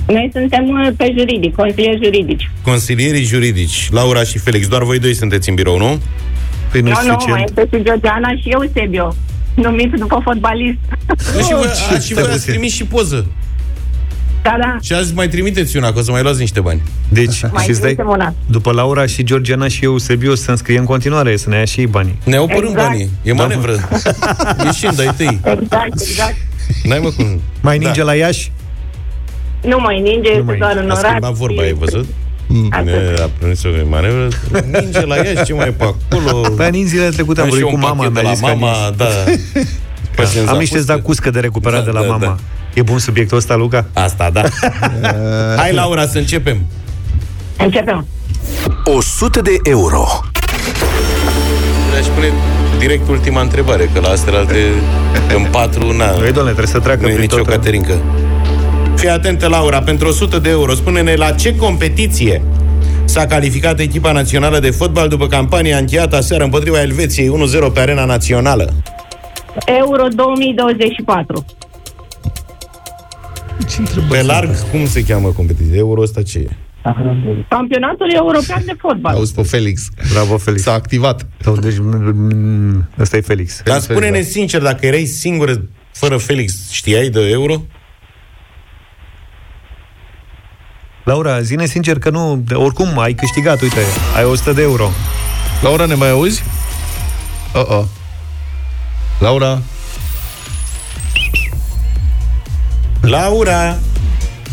Noi 0.07 0.29
suntem 0.33 0.63
uh, 0.69 0.93
pe 0.97 1.13
juridic, 1.17 1.55
consilieri 1.55 1.99
juridici. 2.03 2.49
Consilierii 2.61 3.23
juridici, 3.23 3.87
Laura 3.91 4.23
și 4.23 4.37
Felix. 4.37 4.67
Doar 4.67 4.83
voi 4.83 4.99
doi 4.99 5.13
sunteți 5.13 5.49
în 5.49 5.55
birou, 5.55 5.77
nu? 5.77 6.01
Păi 6.81 6.91
nu 6.91 6.97
Nu, 7.01 7.07
nu, 7.07 7.07
mai 7.07 7.17
suficient. 7.19 7.49
este 7.57 7.77
și 7.77 7.83
Georgiana 7.83 8.29
și 8.41 8.49
Eusebio. 8.49 9.15
Numit 9.55 9.93
după 9.93 10.21
fotbalist. 10.23 10.77
Nu, 11.35 11.41
și 11.41 11.53
voi, 11.53 11.67
ce 11.89 11.95
a, 11.95 11.99
și 11.99 12.13
voi 12.13 12.21
tare 12.23 12.33
ați 12.33 12.39
puțin. 12.39 12.53
trimis 12.53 12.73
și 12.73 12.83
poză. 12.85 13.25
Da, 14.41 14.55
da. 14.59 14.77
Și 14.81 14.93
azi 14.93 15.13
mai 15.13 15.27
trimiteți 15.27 15.77
una, 15.77 15.91
că 15.91 15.99
o 15.99 16.01
să 16.01 16.11
mai 16.11 16.21
luați 16.21 16.39
niște 16.39 16.59
bani. 16.59 16.81
Deci, 17.09 17.41
Mai 17.51 17.63
și 17.63 17.73
stai, 17.73 17.93
trimitem 17.93 18.07
una. 18.09 18.33
după 18.49 18.71
Laura 18.71 19.05
și 19.05 19.23
Georgiana 19.23 19.67
și 19.67 19.83
eu, 19.83 19.97
Sebiu, 19.97 20.35
să 20.35 20.51
înscrie 20.51 20.77
în 20.77 20.85
continuare, 20.85 21.35
să 21.37 21.49
ne 21.49 21.57
ia 21.57 21.65
și 21.65 21.79
ei 21.79 21.87
banii. 21.87 22.17
Ne 22.23 22.35
au 22.35 22.45
părând 22.47 22.69
Exact. 22.71 22.87
banii. 22.87 23.09
E 23.23 23.33
manevră. 23.33 23.89
Ieșind, 24.65 24.99
ai 24.99 25.13
tăi. 25.17 25.39
Exact, 25.43 25.93
exact. 26.01 26.35
N-ai 26.83 26.99
mă 26.99 27.09
cum... 27.09 27.41
Mai 27.61 27.77
ninge 27.77 27.99
Da. 27.99 28.05
la 28.05 28.13
Iași? 28.15 28.51
Nu 29.63 29.79
mai 29.79 29.99
ninge, 30.01 30.29
este 30.29 30.41
mai 30.41 30.57
doar 30.57 30.75
în 30.75 30.89
A 30.89 30.93
oraș. 30.97 31.09
schimbat 31.09 31.33
vorba, 31.33 31.61
ai 31.61 31.73
văzut? 31.73 32.05
Atât. 32.69 32.85
Ne 32.85 33.21
a 33.23 33.29
prins 33.39 33.63
o 33.63 33.69
manevră. 33.89 34.27
Ninge 34.71 35.05
la 35.05 35.15
ea 35.15 35.33
și 35.35 35.43
ce 35.43 35.53
mai 35.53 35.67
e 35.67 35.71
pe 35.71 35.83
acolo. 35.83 36.39
Păi 36.55 36.81
în 36.81 36.87
zilele 36.87 37.09
trecute 37.09 37.41
am 37.41 37.45
Am 37.47 37.53
și 37.53 37.59
vorbit 37.61 37.79
eu 37.79 37.79
cu 37.79 37.85
un 37.85 37.95
mama, 37.95 37.95
pachet 37.95 38.13
de 38.13 38.19
mi-a 38.21 38.29
la 38.29 38.35
zis 38.35 38.45
că 38.47 38.55
mama, 38.55 38.73
ninge. 38.89 38.95
da. 38.97 39.09
Am 40.51 40.57
niște 40.57 40.79
zacuscă 40.79 41.29
de 41.29 41.39
recuperat 41.39 41.79
Da, 41.79 41.85
de 41.85 41.91
la 41.91 42.01
da, 42.01 42.07
mama. 42.07 42.39
E 42.73 42.81
bun 42.81 42.99
subiectul 42.99 43.37
ăsta, 43.37 43.55
Luca? 43.55 43.85
Asta, 43.93 44.29
da. 44.33 44.41
Hai, 45.61 45.73
Laura, 45.73 46.07
să 46.07 46.17
începem. 46.17 46.57
Începem. 47.57 48.05
100 48.83 49.41
de 49.41 49.57
euro. 49.63 50.05
Aș 51.99 52.05
pune 52.05 52.31
direct 52.79 53.09
ultima 53.09 53.41
întrebare, 53.41 53.89
că 53.93 53.99
la 53.99 54.09
astea 54.09 54.37
alte 54.37 54.57
în 55.35 55.45
patru, 55.51 55.91
na, 55.95 56.05
Ei, 56.05 56.31
doamne, 56.31 56.51
trebuie 56.51 56.67
să 56.67 56.79
treacă 56.79 57.01
nu 57.01 57.07
e 57.07 57.11
prin 57.11 57.21
nicio 57.21 57.35
tot. 57.37 57.47
caterincă. 57.47 57.97
Fii 58.97 59.09
atentă, 59.09 59.47
Laura, 59.47 59.81
pentru 59.81 60.07
100 60.07 60.39
de 60.39 60.49
euro, 60.49 60.73
spune-ne 60.73 61.15
la 61.15 61.31
ce 61.31 61.55
competiție 61.55 62.41
s-a 63.05 63.25
calificat 63.25 63.79
echipa 63.79 64.11
națională 64.11 64.59
de 64.59 64.69
fotbal 64.69 65.07
după 65.07 65.27
campania 65.27 65.77
încheiată 65.77 66.15
aseară 66.15 66.43
împotriva 66.43 66.81
Elveției 66.81 67.31
1-0 67.69 67.73
pe 67.73 67.79
arena 67.79 68.05
națională. 68.05 68.73
Euro 69.65 70.07
2024. 70.15 71.45
Pe 74.09 74.21
larg, 74.21 74.69
cum 74.71 74.87
se 74.87 75.03
cheamă 75.03 75.27
competiția? 75.27 75.75
Euro 75.77 76.01
ăsta 76.01 76.21
ce 76.21 76.37
e? 76.37 76.47
Campionatul 77.47 78.11
european 78.13 78.61
de 78.65 78.73
fotbal. 78.77 79.15
Auzi 79.15 79.33
pe 79.33 79.41
Felix. 79.41 79.87
Bravo, 80.13 80.37
Felix. 80.37 80.61
S-a 80.61 80.73
activat. 80.73 81.27
Sau, 81.41 81.55
Deci, 81.55 81.77
mm, 81.79 82.89
ăsta 82.99 83.17
e 83.17 83.21
Felix. 83.21 83.61
Dar 83.63 83.73
Felix, 83.73 83.83
spune-ne 83.83 84.11
Felix, 84.11 84.31
sincer, 84.31 84.61
dacă 84.61 84.85
erai 84.85 85.05
singură 85.05 85.61
fără 85.91 86.17
Felix, 86.17 86.71
știai 86.71 87.09
de 87.09 87.29
euro? 87.29 87.61
Laura, 91.07 91.41
zine 91.41 91.65
sincer 91.65 91.99
că 91.99 92.09
nu, 92.09 92.41
de- 92.45 92.53
oricum 92.53 92.99
ai 92.99 93.13
câștigat, 93.13 93.61
uite, 93.61 93.79
ai 94.15 94.23
100 94.23 94.51
de 94.51 94.61
euro. 94.61 94.89
Laura, 95.61 95.85
ne 95.85 95.93
mai 95.93 96.09
auzi? 96.09 96.43
Uh-uh. 97.53 97.83
Laura? 99.19 99.61
Laura! 103.01 103.77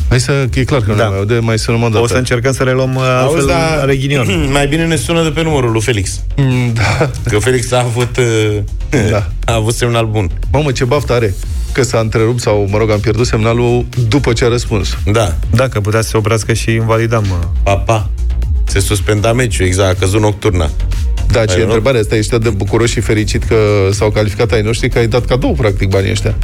Hai 0.08 0.20
să, 0.20 0.46
că 0.50 0.58
e 0.58 0.64
clar 0.64 0.80
că 0.80 0.90
nu 0.90 0.96
Da. 0.96 1.02
ne 1.02 1.08
mai 1.08 1.18
aude, 1.18 1.38
mai 1.38 1.58
sunăm 1.58 1.82
o 1.82 1.88
dată. 1.88 2.00
O 2.02 2.06
să 2.06 2.14
încercăm 2.16 2.52
să 2.52 2.62
reluăm 2.62 2.94
uh, 2.94 3.02
Auzi, 3.02 3.22
altfel 3.22 3.46
dar 3.46 3.78
are 3.80 3.96
ghinion. 3.96 4.26
mai 4.52 4.66
bine 4.66 4.86
ne 4.86 4.96
sună 4.96 5.22
de 5.22 5.28
pe 5.30 5.42
numărul 5.42 5.70
lui 5.72 5.80
Felix. 5.80 6.20
Mm, 6.36 6.72
Da. 6.72 7.10
Că 7.28 7.38
Felix 7.38 7.72
a 7.72 7.78
avut, 7.78 8.16
uh, 8.16 8.56
Da. 9.10 9.28
a 9.52 9.54
avut 9.54 9.74
semnal 9.74 10.06
bun. 10.06 10.30
Mamă, 10.52 10.72
ce 10.72 10.84
baftă 10.84 11.12
are. 11.12 11.34
Că 11.74 11.82
s-a 11.82 11.98
întrerupt 11.98 12.40
sau, 12.40 12.66
mă 12.70 12.78
rog, 12.78 12.90
am 12.90 13.00
pierdut 13.00 13.26
semnalul 13.26 13.84
după 14.08 14.32
ce 14.32 14.44
a 14.44 14.48
răspuns. 14.48 14.96
Da, 15.12 15.34
Dacă 15.50 15.80
putea 15.80 16.00
să 16.00 16.08
se 16.08 16.16
oprească 16.16 16.52
și 16.52 16.70
invalidam. 16.72 17.24
uh, 17.30 17.46
papa. 17.62 18.10
Se 18.64 18.78
suspenda 18.80 19.32
meciul, 19.32 19.66
exact, 19.66 19.96
a 19.96 19.98
căzut 20.00 20.20
nocturna. 20.20 20.70
Da, 21.30 21.44
ce 21.44 21.54
Ai 21.54 21.62
întrebarea 21.62 22.00
asta, 22.00 22.16
ești 22.16 22.34
atât 22.34 22.44
de 22.50 22.56
bucuros 22.56 22.90
și 22.90 23.00
fericit 23.00 23.44
că 23.44 23.56
s-au 23.90 24.10
calificat 24.10 24.52
ai 24.52 24.62
noștri, 24.62 24.88
că 24.88 24.98
ai 24.98 25.06
dat 25.06 25.24
cadou, 25.24 25.52
practic, 25.52 25.88
banii 25.88 26.10
ăștia. 26.10 26.34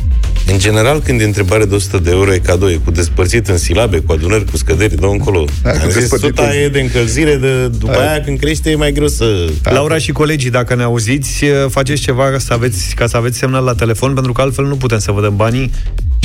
În 0.46 0.58
general, 0.58 1.00
când 1.00 1.20
e 1.20 1.24
întrebare 1.24 1.64
de 1.64 1.74
100 1.74 1.98
de 1.98 2.10
euro, 2.10 2.34
e 2.34 2.38
cadou, 2.38 2.68
e 2.68 2.80
cu 2.84 2.90
despărțit 2.90 3.48
în 3.48 3.58
silabe, 3.58 3.98
cu 3.98 4.12
adunări, 4.12 4.44
cu 4.50 4.56
scăderi, 4.56 4.96
dă 4.96 5.06
încolo. 5.06 5.44
Da, 5.62 5.70
cu 5.70 5.78
Am 5.82 5.88
zis, 5.90 5.98
despărțit 5.98 6.28
suta 6.28 6.42
în- 6.42 6.56
e 6.62 6.68
de 6.68 6.80
încălzire, 6.80 7.34
de, 7.36 7.68
după 7.68 7.98
aia, 7.98 8.20
când 8.20 8.38
crește, 8.38 8.70
e 8.70 8.74
mai 8.74 8.92
greu 8.92 9.08
să... 9.08 9.46
Laura 9.62 9.98
și 9.98 10.12
colegii, 10.12 10.50
dacă 10.50 10.74
ne 10.74 10.82
auziți, 10.82 11.44
uh, 11.44 11.50
faceți 11.68 12.00
ceva 12.02 12.30
ca 12.30 12.38
să 12.38 12.52
aveți, 12.52 12.94
ca 12.94 13.06
să 13.06 13.16
aveți 13.16 13.38
semnal 13.38 13.64
la 13.64 13.74
telefon, 13.74 14.14
pentru 14.14 14.32
că 14.32 14.40
altfel 14.40 14.64
nu 14.64 14.76
putem 14.76 14.98
să 14.98 15.12
vă 15.12 15.20
dăm 15.20 15.36
banii 15.36 15.70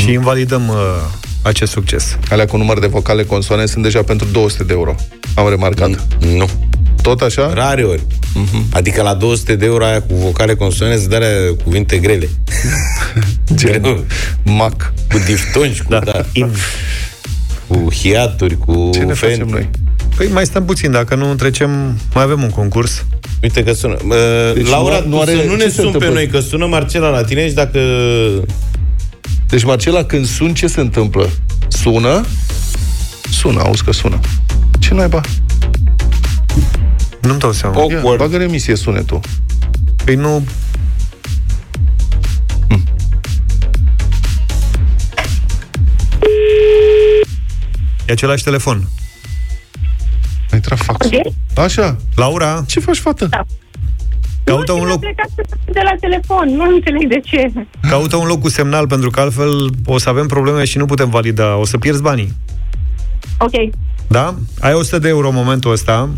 și 0.05 0.11
invalidăm 0.11 0.67
uh, 0.69 0.75
acest 1.41 1.71
succes. 1.71 2.17
Alea 2.29 2.45
cu 2.45 2.57
număr 2.57 2.79
de 2.79 2.87
vocale 2.87 3.23
consoane 3.23 3.65
sunt 3.65 3.83
deja 3.83 4.03
pentru 4.03 4.27
200 4.31 4.63
de 4.63 4.73
euro. 4.73 4.95
Am 5.35 5.49
remarcat. 5.49 6.07
Nu. 6.37 6.49
Tot 7.01 7.21
așa? 7.21 7.53
Rare 7.53 7.83
ori. 7.83 8.01
Mhm. 8.33 8.65
Adică 8.71 9.01
la 9.01 9.13
200 9.13 9.55
de 9.55 9.65
euro 9.65 9.85
aia 9.85 10.01
cu 10.01 10.13
vocale 10.15 10.55
consonane 10.55 10.95
se 10.97 11.07
darea 11.07 11.27
cuvinte 11.63 11.97
grele. 11.97 12.29
Greu. 13.61 14.05
Mac. 14.43 14.93
Cu 15.11 15.17
diftongi, 15.25 15.81
cu, 15.83 15.89
da. 15.89 16.25
In. 16.33 16.49
cu 17.67 17.87
hiaturi, 18.01 18.57
cu 18.57 18.89
Ce 18.93 18.99
ne 18.99 19.13
fen- 19.13 19.15
facem 19.15 19.47
noi? 19.47 19.69
Păi 20.17 20.27
mai 20.31 20.45
stăm 20.45 20.65
puțin, 20.65 20.91
dacă 20.91 21.15
nu 21.15 21.33
trecem, 21.35 21.69
mai 22.13 22.23
avem 22.23 22.43
un 22.43 22.49
concurs. 22.49 23.05
Uite 23.43 23.63
că 23.63 23.73
sună. 23.73 23.97
Uh, 24.03 24.53
Deci 24.53 24.67
Laura, 24.69 24.99
nu- 24.99 25.03
nu, 25.07 25.09
nu 25.15 25.19
are- 25.21 25.31
să 25.31 25.37
nu 25.47 25.55
ce 25.57 25.63
ne 25.63 25.69
se 25.69 25.81
sun 25.81 25.81
pe 25.81 25.85
întâmplă? 25.93 26.09
noi, 26.09 26.27
că 26.27 26.39
sună 26.39 26.65
Marcela 26.65 27.09
la 27.09 27.23
tine 27.23 27.47
și 27.47 27.53
dacă... 27.53 27.79
Deci, 29.47 29.63
Marcela, 29.63 30.03
când 30.03 30.25
sun, 30.25 30.53
ce 30.53 30.67
se 30.67 30.79
întâmplă? 30.81 31.29
Sună? 31.67 32.25
Sună, 33.31 33.61
auzi 33.61 33.83
că 33.83 33.91
sună. 33.91 34.19
Ce 34.79 34.93
naiba? 34.93 35.21
Nu-mi 37.21 37.39
dau 37.39 37.51
seama. 37.51 37.85
Ia, 37.89 38.15
bagă 38.17 38.35
emisie 38.35 38.75
sunetul. 38.75 39.19
Păi 40.03 40.15
nu... 40.15 40.43
E 48.07 48.11
același 48.11 48.43
telefon. 48.43 48.89
Ai 50.51 50.61
intrat 50.61 50.79
fax. 50.79 51.07
Așa. 51.55 51.97
Laura, 52.15 52.63
Ce 52.67 52.79
faci, 52.79 52.97
fată? 52.97 53.25
Da. 53.25 53.45
Caută 54.45 54.71
un 54.71 54.85
loc, 54.87 54.99
plecat 54.99 55.29
de 55.65 55.81
la 55.83 55.91
telefon, 55.99 56.55
nu 56.55 56.63
înțeleg 56.75 57.07
de 57.07 57.19
ce. 57.23 57.51
caută 57.89 58.15
un 58.15 58.27
loc 58.27 58.41
cu 58.41 58.49
semnal, 58.49 58.87
pentru 58.87 59.09
că 59.09 59.19
altfel 59.19 59.69
o 59.85 59.97
să 59.97 60.09
avem 60.09 60.27
probleme 60.27 60.63
și 60.65 60.77
nu 60.77 60.85
putem 60.85 61.09
valida. 61.09 61.55
O 61.57 61.65
să 61.65 61.77
pierzi 61.77 62.01
banii. 62.01 62.33
Ok, 63.37 63.51
Da? 64.07 64.35
Ai 64.59 64.73
100 64.73 64.99
de 64.99 65.07
euro 65.07 65.27
în 65.27 65.35
momentul 65.35 65.71
ăsta. 65.71 66.09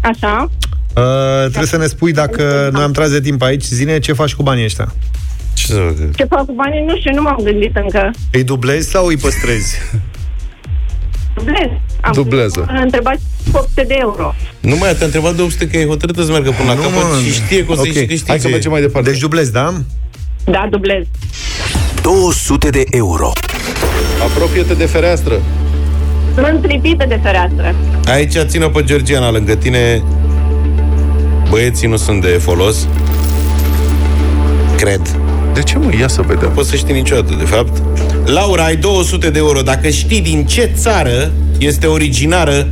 așa. 0.00 0.50
Uh, 0.96 1.02
trebuie 1.42 1.66
să 1.66 1.76
ne 1.76 1.86
spui 1.86 2.12
dacă 2.12 2.68
noi 2.72 2.82
am 2.82 2.92
tras 2.92 3.10
de 3.10 3.20
timp 3.20 3.42
aici. 3.42 3.62
Zine 3.64 3.98
ce 3.98 4.12
faci 4.12 4.34
cu 4.34 4.42
banii 4.42 4.64
ăștia. 4.64 4.94
Ce 5.54 5.66
să 5.66 5.74
fac? 5.74 6.14
Ce 6.16 6.24
fac 6.24 6.44
cu 6.46 6.52
banii, 6.52 6.84
nu 6.86 6.96
știu, 6.96 7.14
nu 7.14 7.22
m-am 7.22 7.40
gândit 7.42 7.76
încă. 7.76 8.10
Îi 8.32 8.44
dublezi 8.44 8.90
sau 8.90 9.06
îi 9.06 9.16
păstrezi? 9.16 9.76
Dublez. 11.36 11.70
Am 12.00 12.12
Dublează. 12.12 12.64
Am 12.68 12.80
întrebat 12.82 13.18
800 13.52 13.82
de 13.82 13.94
euro. 13.98 14.34
Nu 14.60 14.76
mai 14.76 14.94
te-a 14.94 15.04
întrebat 15.06 15.34
de 15.34 15.42
800 15.42 15.66
că 15.68 15.76
e 15.78 15.86
hotărâtă 15.86 16.22
să 16.22 16.30
meargă 16.30 16.50
până 16.50 16.68
la 16.68 16.74
Nu, 16.74 16.80
capăt 16.80 17.02
mă. 17.12 17.18
și 17.24 17.32
știe 17.32 17.64
că 17.64 17.72
o 17.72 17.74
să-i 17.74 17.88
Ok. 17.90 17.96
și 17.96 18.04
câștige. 18.06 18.28
Hai 18.30 18.40
să 18.40 18.48
mergem 18.48 18.70
mai 18.70 18.80
departe. 18.80 19.10
Deci 19.10 19.18
dublezi, 19.20 19.52
da? 19.52 19.74
Da, 20.44 20.66
dublez. 20.70 21.04
200 22.02 22.70
de 22.70 22.84
euro. 22.90 23.32
Apropie-te 24.22 24.74
de 24.74 24.84
fereastră. 24.86 25.40
Sunt 26.34 26.66
lipită 26.66 27.04
de 27.08 27.18
fereastră. 27.22 27.74
Aici 28.06 28.34
țină 28.46 28.68
pe 28.68 28.82
Georgiana 28.84 29.30
lângă 29.30 29.54
tine. 29.54 30.02
Băieții 31.50 31.88
nu 31.88 31.96
sunt 31.96 32.20
de 32.20 32.28
folos. 32.28 32.88
Cred. 34.76 35.15
De 35.56 35.62
ce, 35.62 35.78
mă? 35.78 35.90
Ia 35.98 36.08
să 36.08 36.22
vedem. 36.22 36.50
Poți 36.52 36.68
să 36.70 36.76
știi 36.76 36.94
niciodată, 36.94 37.34
de 37.38 37.44
fapt. 37.44 37.82
Laura, 38.28 38.64
ai 38.64 38.76
200 38.76 39.30
de 39.30 39.38
euro. 39.38 39.60
Dacă 39.62 39.88
știi 39.88 40.20
din 40.20 40.46
ce 40.46 40.70
țară 40.74 41.30
este 41.58 41.86
originară 41.86 42.68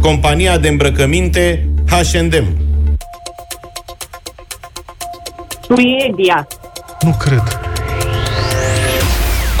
compania 0.00 0.58
de 0.58 0.68
îmbrăcăminte 0.68 1.68
H&M. 1.90 2.44
Suedia. 5.66 6.46
Nu 7.00 7.16
cred. 7.18 7.60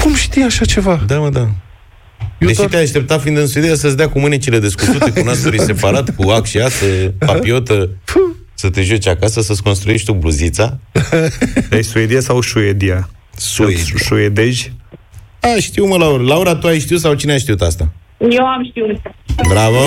Cum 0.02 0.14
știi 0.14 0.42
așa 0.42 0.64
ceva? 0.64 1.00
Da, 1.06 1.18
mă, 1.18 1.28
da. 1.30 1.40
Eu 1.40 1.48
Deși 2.38 2.54
doar- 2.54 2.68
te-ai 2.68 2.82
aștepta 2.82 3.18
fiind 3.18 3.36
în 3.38 3.46
Suedia 3.46 3.74
să-ți 3.74 3.96
dea 3.96 4.08
cu 4.08 4.18
mânecile 4.18 4.58
descutute, 4.58 5.12
cu 5.12 5.24
nasuri 5.24 5.60
separat, 5.60 6.14
cu 6.16 6.30
ac 6.30 6.44
și 6.46 6.58
asă, 6.58 6.84
papiotă, 7.26 7.88
să 8.60 8.70
te 8.70 8.82
joci 8.82 9.06
acasă, 9.06 9.40
să-ți 9.40 9.62
construiești 9.62 10.06
tu 10.06 10.12
bluzița. 10.12 10.78
Deci 11.70 11.84
Suedia 11.84 12.20
sau 12.20 12.40
Suedia? 12.40 13.08
Suedia. 13.36 13.82
Suedeji? 13.96 14.72
A, 15.40 15.60
știu, 15.60 15.86
mă, 15.86 15.96
Laura. 15.96 16.22
Laura, 16.22 16.54
tu 16.54 16.66
ai 16.66 16.78
știut 16.78 17.00
sau 17.00 17.14
cine 17.14 17.32
a 17.32 17.38
știut 17.38 17.60
asta? 17.60 17.88
Eu 18.30 18.44
am 18.44 18.64
știut. 18.64 19.00
Bravo! 19.48 19.78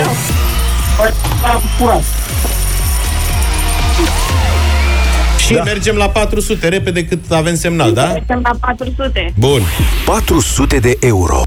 Și 5.37 5.53
da. 5.53 5.63
mergem 5.63 5.95
la 5.95 6.09
400, 6.09 6.67
repede 6.67 7.05
cât 7.05 7.31
avem 7.31 7.55
semnal, 7.55 7.93
da? 7.93 8.05
Mergem 8.05 8.39
la 8.43 8.51
400. 8.59 9.33
Bun. 9.37 9.61
400 10.05 10.79
de 10.79 10.97
euro. 10.99 11.41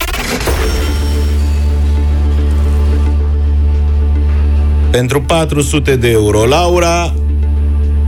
Pentru 4.95 5.22
400 5.22 5.97
de 5.97 6.11
euro, 6.11 6.47
Laura, 6.47 7.14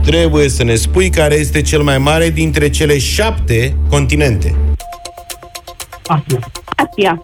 trebuie 0.05 0.49
să 0.49 0.63
ne 0.63 0.75
spui 0.75 1.09
care 1.09 1.35
este 1.35 1.61
cel 1.61 1.81
mai 1.81 1.97
mare 1.97 2.29
dintre 2.29 2.69
cele 2.69 2.97
șapte 2.97 3.75
continente. 3.89 4.55
Asia. 6.75 7.23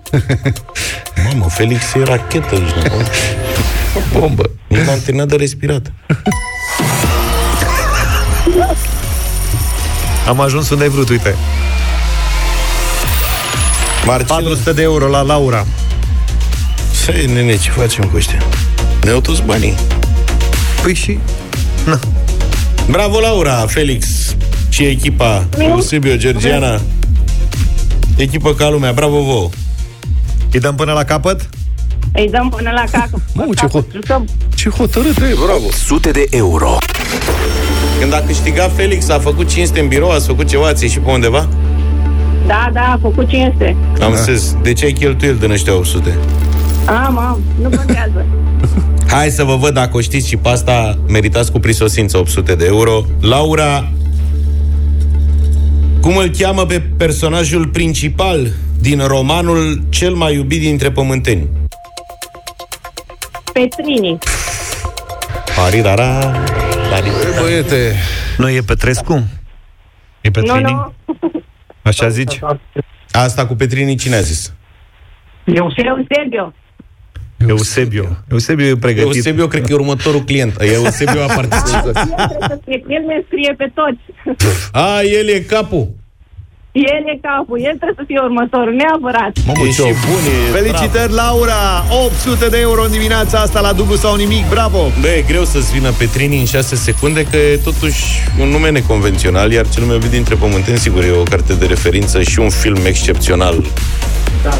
Mamă, 1.26 1.45
Felix 1.49 1.93
e 1.93 2.03
rachetă 2.03 2.55
aici, 2.55 2.70
nu? 2.70 2.91
Bombă. 4.20 4.49
Nici 4.68 4.80
n-am 4.80 4.99
terminat 5.03 5.28
de 5.28 5.36
respirat. 5.36 5.91
Am 10.28 10.39
ajuns 10.39 10.70
unde 10.70 10.84
ai 10.84 10.89
vrut, 10.89 11.09
uite. 11.09 11.36
Marcel, 14.05 14.26
400 14.26 14.74
de 14.74 14.82
euro 14.82 15.07
la 15.07 15.22
Laura. 15.22 15.66
Să 16.91 17.11
nene, 17.34 17.57
ce 17.57 17.70
facem 17.70 18.03
cu 18.03 18.16
ăștia? 18.16 18.43
Ne-au 19.04 19.20
toți 19.22 19.43
banii. 19.43 19.74
Păi 20.84 20.93
și... 20.93 21.20
Na. 21.86 21.99
Bravo, 22.89 23.20
Laura, 23.20 23.54
Felix 23.54 24.06
și 24.70 24.84
echipa 24.84 25.45
Eusebio, 25.58 26.16
Georgiana. 26.16 26.80
Echipă 28.16 28.54
ca 28.54 28.70
lumea, 28.70 28.91
bravo 28.91 29.22
vouă. 29.22 29.49
Îi 30.51 30.60
dăm 30.60 30.76
până 30.76 30.91
la 30.93 31.04
capăt? 31.04 31.49
Îi 32.14 32.30
dăm 32.32 32.49
până 32.49 32.72
la 32.72 32.84
capăt. 32.91 33.20
Mamă, 33.34 33.54
ce, 33.54 33.62
Capăt, 33.66 33.84
ho- 33.89 33.91
jucăm. 33.93 34.28
ce 34.56 34.70
hotărât 34.70 35.18
e, 35.18 35.36
bravo. 35.45 35.66
100 35.68 36.12
de 36.12 36.26
euro. 36.30 36.78
Când 37.99 38.14
a 38.14 38.24
câștigat 38.28 38.72
Felix, 38.76 39.10
a 39.10 39.20
făcut 39.20 39.47
500 39.49 39.80
în 39.80 39.88
birou, 39.88 40.10
ați 40.12 40.26
făcut 40.28 40.47
ceva, 40.47 40.68
ați 40.68 40.84
ieșit 40.84 41.01
pe 41.01 41.12
undeva? 41.12 41.47
Da, 42.47 42.70
da, 42.74 42.82
a 42.82 42.99
făcut 43.01 43.28
500. 43.30 43.76
Am 44.01 44.12
înțeles. 44.12 44.56
De 44.62 44.74
ce 44.74 44.86
ai 44.86 44.91
cheltuiel 44.91 45.36
din 45.36 45.51
ăștia 45.51 45.74
800? 45.74 46.18
Am, 46.86 47.18
am, 47.18 47.39
nu 47.62 47.70
contează. 47.70 48.26
Hai 49.14 49.30
să 49.30 49.43
vă 49.43 49.55
văd 49.55 49.74
dacă 49.74 49.97
o 49.97 50.01
știți 50.01 50.28
și 50.28 50.38
pe 50.38 50.49
asta 50.49 50.97
meritați 51.07 51.51
cu 51.51 51.59
prisosință 51.59 52.18
800 52.18 52.55
de 52.55 52.66
euro. 52.66 53.03
Laura, 53.22 53.88
cum 56.01 56.18
îl 56.18 56.30
cheamă 56.30 56.66
pe 56.66 56.82
personajul 56.97 57.68
principal 57.68 58.47
din 58.80 59.07
romanul 59.07 59.82
cel 59.89 60.14
mai 60.14 60.34
iubit 60.36 60.59
dintre 60.59 60.91
pământeni? 60.91 61.47
Petrini. 63.53 64.18
Parirara, 65.55 66.36
E, 66.95 67.39
băiete, 67.41 67.95
Nu 68.38 68.49
e 68.49 68.61
Petrescu? 68.61 69.14
E 69.14 69.20
Nu, 70.24 70.32
Petrini? 70.32 70.61
nu. 70.61 70.93
Așa 71.82 72.09
zici? 72.09 72.39
Asta 73.11 73.45
cu 73.45 73.55
Petrini 73.55 73.95
cine 73.95 74.16
a 74.16 74.22
zis? 74.22 74.53
Eusebio. 75.45 76.53
Eusebio. 77.50 78.06
Eusebio 78.32 78.66
e 78.66 78.76
pregătit. 78.76 79.16
Eusebio, 79.16 79.48
cred 79.48 79.62
că 79.66 79.72
e 79.72 79.76
următorul 79.76 80.24
client. 80.24 80.56
Eusebio 80.60 81.22
a 81.22 81.34
participat. 81.34 81.86
El 81.86 81.91
trebuie 81.94 82.48
să 82.48 82.60
fie- 82.66 82.84
El 82.88 83.04
ne 83.08 83.24
scrie 83.28 83.54
pe 83.58 83.72
toți. 83.74 84.02
A, 84.72 85.02
el 85.02 85.28
e 85.28 85.39
capul. 85.39 85.88
El 86.72 87.04
e 87.14 87.20
capul, 87.22 87.58
el 87.62 87.76
trebuie 87.80 87.94
să 87.96 88.04
fie 88.08 88.20
următorul, 88.20 88.74
neapărat. 88.74 89.32
e 89.68 89.72
și 89.72 89.82
bun, 89.82 90.24
e 90.50 90.52
Felicitări, 90.58 91.12
Laura! 91.14 91.84
800 92.06 92.48
de 92.48 92.60
euro 92.60 92.84
în 92.84 92.91
dimineața 92.91 93.39
asta 93.39 93.60
la 93.60 93.74
dublu 93.74 93.96
sau 93.96 94.16
nimic. 94.16 94.50
Bravo! 94.50 94.91
Bă, 95.02 95.08
e 95.08 95.24
greu 95.28 95.44
să-ți 95.44 95.72
vină 95.74 95.89
Petrini 95.98 96.39
în 96.39 96.46
6 96.46 96.76
secunde, 96.76 97.26
că 97.32 97.38
e 97.38 97.60
totuși 97.64 98.04
un 98.39 98.48
nume 98.50 98.70
neconvențional, 98.70 99.52
iar 99.52 99.68
cel 99.70 99.84
mai 99.84 99.94
iubit 99.96 100.10
dintre 100.10 100.36
pământeni, 100.36 100.78
sigur, 100.78 101.04
e 101.04 101.12
o 101.12 101.24
carte 101.24 101.54
de 101.54 101.66
referință 101.66 102.22
și 102.22 102.39
un 102.39 102.50
film 102.50 102.86
excepțional 102.86 103.56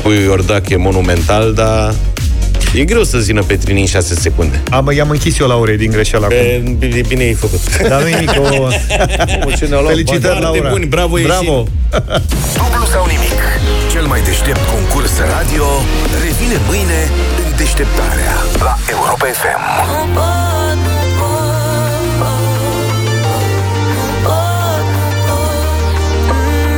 cu 0.04 0.10
Iordache 0.12 0.76
monumental, 0.76 1.54
dar 1.54 1.94
e 2.74 2.84
greu 2.84 3.04
să-ți 3.04 3.26
vină 3.26 3.44
Petrini 3.44 3.80
în 3.80 3.86
6 3.86 4.16
secunde. 4.16 4.62
Am, 4.70 4.92
i-am 4.96 5.10
închis 5.10 5.40
eu 5.40 5.48
Laurei 5.48 5.78
din 5.78 5.92
greșeală 5.92 6.26
acum. 6.26 6.38
E, 6.38 6.76
bine, 6.78 7.02
bine 7.08 7.24
ai 7.24 7.34
făcut. 7.34 7.88
Dar 7.88 8.02
nu 8.02 8.08
nimic, 8.08 8.30
o... 8.40 8.68
ce 9.58 9.66
ne-a 9.66 9.80
luat 9.80 9.92
Felicitări, 9.92 10.40
Foarte 10.40 10.58
Laura! 10.58 10.70
buni, 10.70 10.86
bravo, 10.86 11.16
Bravo! 11.24 11.64
Dublu 12.58 12.86
sau 12.92 13.06
nimic. 13.06 13.40
Cel 13.92 14.06
mai 14.06 14.22
deștept 14.22 14.64
concurs 14.76 15.12
radio 15.38 15.66
revine 16.24 16.58
mâine 16.68 17.00
în 17.44 17.58
deșteptarea 17.58 18.34
la 18.60 18.78
Europa 18.90 19.26
FM. 19.40 19.62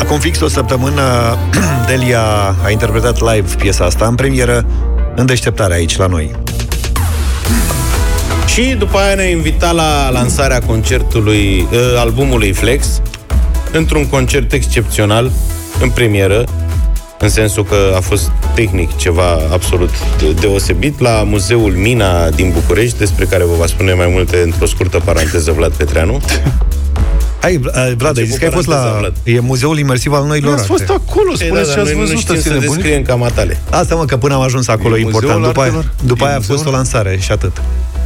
Acum 0.02 0.20
fix 0.20 0.40
o 0.40 0.48
săptămână, 0.48 1.38
Delia 1.88 2.22
a 2.64 2.70
interpretat 2.70 3.20
live 3.20 3.56
piesa 3.58 3.86
asta 3.86 4.06
în 4.06 4.16
premieră 4.16 4.66
în 5.16 5.26
deșteptare 5.26 5.74
aici 5.74 5.98
la 5.98 6.08
noi. 6.08 6.32
Și 8.46 8.76
după 8.78 8.98
aia 8.98 9.16
ne-a 9.16 9.30
invitat 9.30 9.76
la 9.76 10.10
lansarea 10.10 10.60
concertului, 10.60 11.68
uh, 11.72 11.80
albumului 11.98 12.52
Flex, 12.52 13.02
într-un 13.72 14.08
concert 14.10 14.54
excepțional, 14.54 15.32
în 15.82 15.90
premieră. 15.90 16.44
în 17.20 17.30
sensul 17.30 17.64
că 17.64 17.94
a 17.96 18.00
fost 18.00 18.32
tehnic 18.56 18.96
ceva 18.96 19.40
absolut 19.52 19.90
deosebit, 20.40 21.00
la 21.00 21.24
Muzeul 21.26 21.72
Mina 21.72 22.30
din 22.30 22.52
București, 22.52 22.98
despre 22.98 23.26
care 23.26 23.44
vă 23.44 23.54
va 23.58 23.66
spune 23.66 23.94
mai 23.94 24.08
multe 24.12 24.42
într-o 24.44 24.66
scurtă 24.66 25.02
paranteză 25.06 25.52
Vlad 25.52 25.72
Petreanu. 25.72 26.22
Hai, 27.46 27.60
Vlad, 27.98 28.18
ai 28.18 28.26
zis 28.26 28.38
că 28.38 28.46
ai 28.46 28.52
fost 28.52 28.68
la... 28.68 28.96
Vlad. 29.00 29.14
E 29.24 29.40
muzeul 29.40 29.78
imersiv 29.80 30.14
al 30.14 30.26
noilor 30.26 30.54
Ați 30.54 30.66
fost 30.66 30.90
acolo, 30.90 31.32
Ei, 31.32 31.46
spuneți 31.46 31.68
da, 31.68 31.74
ce 31.74 31.76
dar 31.76 31.86
ați 31.86 31.94
noi 31.94 31.94
nu 31.94 32.00
văzut. 32.00 32.18
știm 32.18 32.34
ați 32.36 32.44
să 32.44 32.50
nebunit? 32.54 32.74
descriem 32.76 33.02
cam 33.02 33.24
atale. 33.24 33.60
Asta 33.70 33.96
mă, 33.96 34.06
că 34.06 34.18
până 34.18 34.34
am 34.34 34.42
ajuns 34.42 34.68
acolo 34.68 34.96
E 34.96 35.00
e 35.00 35.02
important. 35.02 35.32
muzeul 35.40 35.48
După 35.54 35.62
aia, 35.62 35.72
artelor? 35.72 35.94
după 36.06 36.24
E 36.24 36.28
aia 36.28 36.36
a 36.36 36.40
fost 36.40 36.50
muzeul? 36.50 36.68
o 36.74 36.76
lansare 36.76 37.18
și 37.22 37.32
atât. 37.32 37.62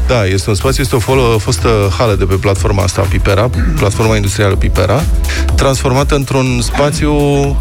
Da, 0.07 0.25
este 0.25 0.49
un 0.49 0.55
spațiu, 0.55 0.83
este 0.83 0.95
o 0.95 0.99
folo, 0.99 1.37
fostă 1.37 1.69
hală 1.97 2.15
de 2.15 2.25
pe 2.25 2.33
platforma 2.35 2.83
asta, 2.83 3.01
Pipera, 3.01 3.49
platforma 3.75 4.15
industrială 4.15 4.55
Pipera, 4.55 5.03
transformată 5.55 6.15
într-un 6.15 6.59
spațiu, 6.61 7.13
uh, 7.13 7.55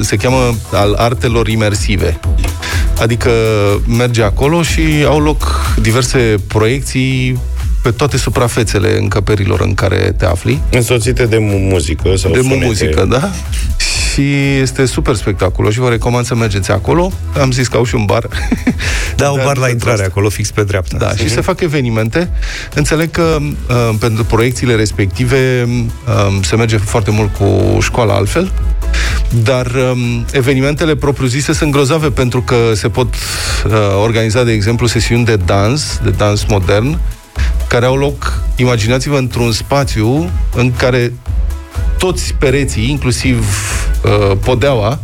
se 0.00 0.16
cheamă 0.16 0.54
al 0.72 0.94
artelor 0.98 1.48
imersive. 1.48 2.20
Adică 3.00 3.30
merge 3.88 4.22
acolo 4.22 4.62
și 4.62 4.82
au 5.06 5.20
loc 5.20 5.60
diverse 5.80 6.34
proiecții 6.46 7.38
pe 7.86 7.92
toate 7.92 8.16
suprafețele 8.16 8.98
încăperilor 8.98 9.60
în 9.60 9.74
care 9.74 10.14
te 10.16 10.24
afli. 10.24 10.60
Însoțite 10.70 11.26
de 11.26 11.38
mu- 11.38 11.58
muzică 11.58 12.16
sau 12.16 12.30
de 12.32 12.38
sunete. 12.40 12.64
muzică, 12.64 13.04
da? 13.10 13.30
Și 14.12 14.56
este 14.60 14.84
super 14.84 15.14
spectaculos 15.14 15.72
și 15.72 15.78
vă 15.78 15.88
recomand 15.88 16.26
să 16.26 16.34
mergeți 16.34 16.70
acolo. 16.70 17.12
Am 17.40 17.50
zis 17.50 17.68
că 17.68 17.76
au 17.76 17.84
și 17.84 17.94
un 17.94 18.04
bar. 18.04 18.26
Da, 19.16 19.30
un 19.30 19.36
Dar 19.42 19.44
bar 19.46 19.56
la 19.56 19.66
pentru 19.66 19.70
intrare 19.72 19.92
asta. 19.96 20.06
acolo, 20.10 20.28
fix 20.28 20.50
pe 20.50 20.62
dreapta. 20.64 20.96
Da, 20.96 21.10
și 21.16 21.28
se 21.28 21.40
fac 21.40 21.60
evenimente. 21.60 22.30
Înțeleg 22.74 23.10
că 23.10 23.36
uh, 23.40 23.90
pentru 23.98 24.24
proiecțiile 24.24 24.74
respective 24.74 25.68
uh, 25.68 26.38
se 26.42 26.56
merge 26.56 26.76
foarte 26.76 27.10
mult 27.10 27.34
cu 27.34 27.78
școala 27.80 28.14
altfel, 28.14 28.52
dar 29.42 29.66
um, 29.66 30.24
evenimentele 30.32 30.96
propriu-zise 30.96 31.52
sunt 31.52 31.70
grozave 31.72 32.08
pentru 32.10 32.42
că 32.42 32.56
se 32.74 32.88
pot 32.88 33.14
uh, 33.14 33.72
organiza, 34.02 34.42
de 34.44 34.52
exemplu, 34.52 34.86
sesiuni 34.86 35.24
de 35.24 35.36
dans, 35.36 36.00
de 36.04 36.10
dans 36.10 36.44
modern, 36.44 36.98
care 37.68 37.86
au 37.86 37.96
loc, 37.96 38.42
imaginați-vă, 38.56 39.16
într-un 39.16 39.52
spațiu 39.52 40.30
în 40.54 40.72
care 40.72 41.12
toți 41.98 42.34
pereții, 42.38 42.90
inclusiv 42.90 43.46
uh, 44.06 44.36
podeaua, 44.44 44.98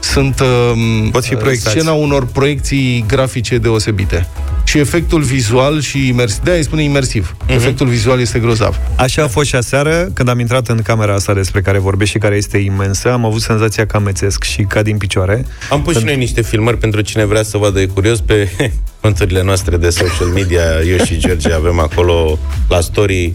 sunt 0.00 0.40
uh, 0.40 1.08
Pot 1.10 1.24
fi 1.24 1.34
proiectați. 1.34 1.76
scena 1.78 1.92
unor 1.92 2.26
proiecții 2.26 3.04
grafice 3.08 3.58
deosebite. 3.58 4.28
Și 4.64 4.78
efectul 4.78 5.22
vizual 5.22 5.80
și 5.80 6.08
imersiv, 6.08 6.38
de-aia 6.42 6.58
îi 6.58 6.64
spune 6.64 6.82
imersiv. 6.82 7.36
Mhm. 7.42 7.52
Efectul 7.52 7.86
vizual 7.86 8.20
este 8.20 8.38
grozav. 8.38 8.76
Așa 8.96 9.22
a 9.22 9.26
fost 9.28 9.46
și 9.48 9.54
aseară, 9.54 10.10
când 10.14 10.28
am 10.28 10.38
intrat 10.40 10.68
în 10.68 10.82
camera 10.82 11.14
asta 11.14 11.34
despre 11.34 11.60
care 11.60 11.78
vorbești 11.78 12.12
și 12.14 12.18
care 12.20 12.36
este 12.36 12.58
imensă, 12.58 13.12
am 13.12 13.24
avut 13.24 13.40
senzația 13.40 13.86
că 13.86 13.96
amețesc 13.96 14.42
și 14.42 14.62
cad 14.62 14.84
din 14.84 14.96
picioare. 14.96 15.44
Am 15.70 15.82
pus 15.82 15.98
și 15.98 16.04
noi 16.04 16.16
niște 16.16 16.42
filmări 16.42 16.78
pentru 16.78 17.00
cine 17.00 17.24
vrea 17.24 17.42
să 17.42 17.56
vadă 17.56 17.80
e 17.80 17.86
curios 17.86 18.20
pe 18.20 18.48
conturile 19.00 19.42
noastre 19.42 19.76
de 19.76 19.90
social 19.90 20.26
media. 20.34 20.62
Eu 20.88 21.04
și 21.04 21.18
George 21.18 21.52
avem 21.52 21.78
acolo 21.78 22.38
la 22.68 22.80
story 22.80 23.34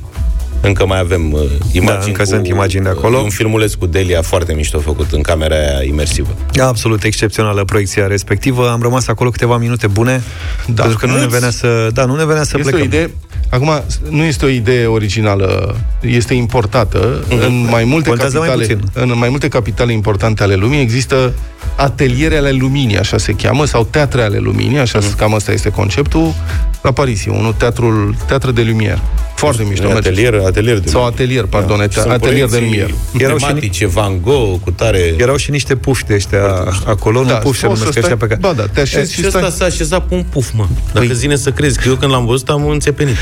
încă 0.67 0.85
mai 0.85 0.99
avem 0.99 1.31
uh, 1.31 1.39
imagini 1.71 1.99
Da, 2.01 2.05
încă 2.05 2.21
cu, 2.21 2.27
sunt 2.27 2.47
imagini 2.47 2.83
de 2.83 2.89
acolo. 2.89 3.17
uh, 3.17 3.23
Un 3.23 3.29
filmuleț 3.29 3.73
cu 3.73 3.85
Delia 3.85 4.21
foarte 4.21 4.53
mișto 4.53 4.79
făcut 4.79 5.11
în 5.11 5.21
camera 5.21 5.55
aia 5.55 5.83
imersivă. 5.87 6.35
Absolut 6.59 7.03
excepțională 7.03 7.63
proiecția 7.63 8.07
respectivă. 8.07 8.69
Am 8.69 8.81
rămas 8.81 9.07
acolo 9.07 9.29
câteva 9.29 9.57
minute 9.57 9.87
bune, 9.87 10.21
Da. 10.67 10.81
pentru 10.81 10.99
că 10.99 11.05
nu 11.05 11.19
ne 11.19 11.27
venea 11.27 11.49
să, 11.49 11.89
da, 11.93 12.05
nu 12.05 12.15
ne 12.15 12.25
venea 12.25 12.43
să 12.43 12.55
Este 12.57 12.69
plecăm. 12.69 12.79
o 12.79 12.83
idee, 12.83 13.11
acum, 13.49 13.83
nu 14.09 14.23
este 14.23 14.45
o 14.45 14.47
idee 14.47 14.85
originală, 14.85 15.75
este 16.01 16.33
importată 16.33 17.23
în 17.29 17.67
mai 17.69 17.83
multe 17.83 18.09
Mhm. 18.09 18.19
Contează 18.19 18.37
mai 18.37 18.47
capitale, 18.47 18.75
puțin. 18.79 19.03
în 19.11 19.17
mai 19.17 19.29
multe 19.29 19.47
capitale 19.47 19.91
importante 19.91 20.43
ale 20.43 20.55
lumii 20.55 20.81
există 20.81 21.33
ateliere 21.75 22.37
ale 22.37 22.51
luminii, 22.51 22.97
așa 22.97 23.17
se 23.17 23.31
cheamă, 23.33 23.65
sau 23.65 23.87
teatre 23.89 24.21
ale 24.21 24.37
luminii, 24.37 24.77
așa 24.79 24.99
Mhm. 24.99 25.15
cam 25.15 25.33
asta 25.33 25.51
este 25.51 25.69
conceptul. 25.69 26.33
La 26.81 26.91
Paris 26.91 27.25
e 27.25 27.29
unul, 27.29 27.53
teatrul, 27.53 28.15
teatre 28.27 28.51
de 28.51 28.61
lumière. 28.73 28.99
Foarte 29.35 29.63
mișto. 29.69 29.87
mergeți. 29.87 30.07
Atelier, 30.07 30.33
atelier 30.45 30.79
de 30.79 30.89
Sau 30.89 31.05
atelier, 31.05 31.43
pardon, 31.45 31.77
Da. 31.77 31.85
da. 31.85 32.01
Sunt 32.01 32.13
atelier 32.13 32.47
de 32.49 32.55
proiecții 32.57 32.81
lumière. 32.85 33.23
Erau 33.23 33.37
și 33.37 33.45
tematice, 33.45 33.87
Van 33.87 34.21
Gogh, 34.21 34.59
cu 34.63 34.71
tare... 34.71 35.13
Erau 35.17 35.35
și 35.35 35.51
niște 35.51 35.75
pufi 35.75 36.03
de 36.05 36.13
ăștia 36.13 36.39
acolo, 36.85 37.21
nu 37.21 37.27
Da, 37.27 37.33
pufi 37.33 37.59
se 37.59 37.65
poți 37.67 37.79
să 37.79 37.85
numesc 37.85 37.87
ăștia 37.87 38.01
stai- 38.01 38.17
pe 38.17 38.27
care... 38.27 38.39
Ba 38.39 38.53
da, 38.53 38.63
te 38.73 38.79
așezi 38.81 39.13
Și 39.13 39.19
și 39.19 39.25
ăsta 39.25 39.39
stai... 39.39 39.51
s-a 39.51 39.65
așezat 39.65 40.05
pe 40.07 40.13
un 40.15 40.23
puf, 40.29 40.51
mă. 40.53 40.65
Dacă 40.93 41.05
păi... 41.05 41.15
zine 41.15 41.35
să 41.35 41.51
crezi, 41.51 41.79
că 41.79 41.87
eu 41.87 41.95
când 41.95 42.11
l-am 42.11 42.25
văzut 42.25 42.49
am 42.49 42.67
înțepenit. 42.67 43.15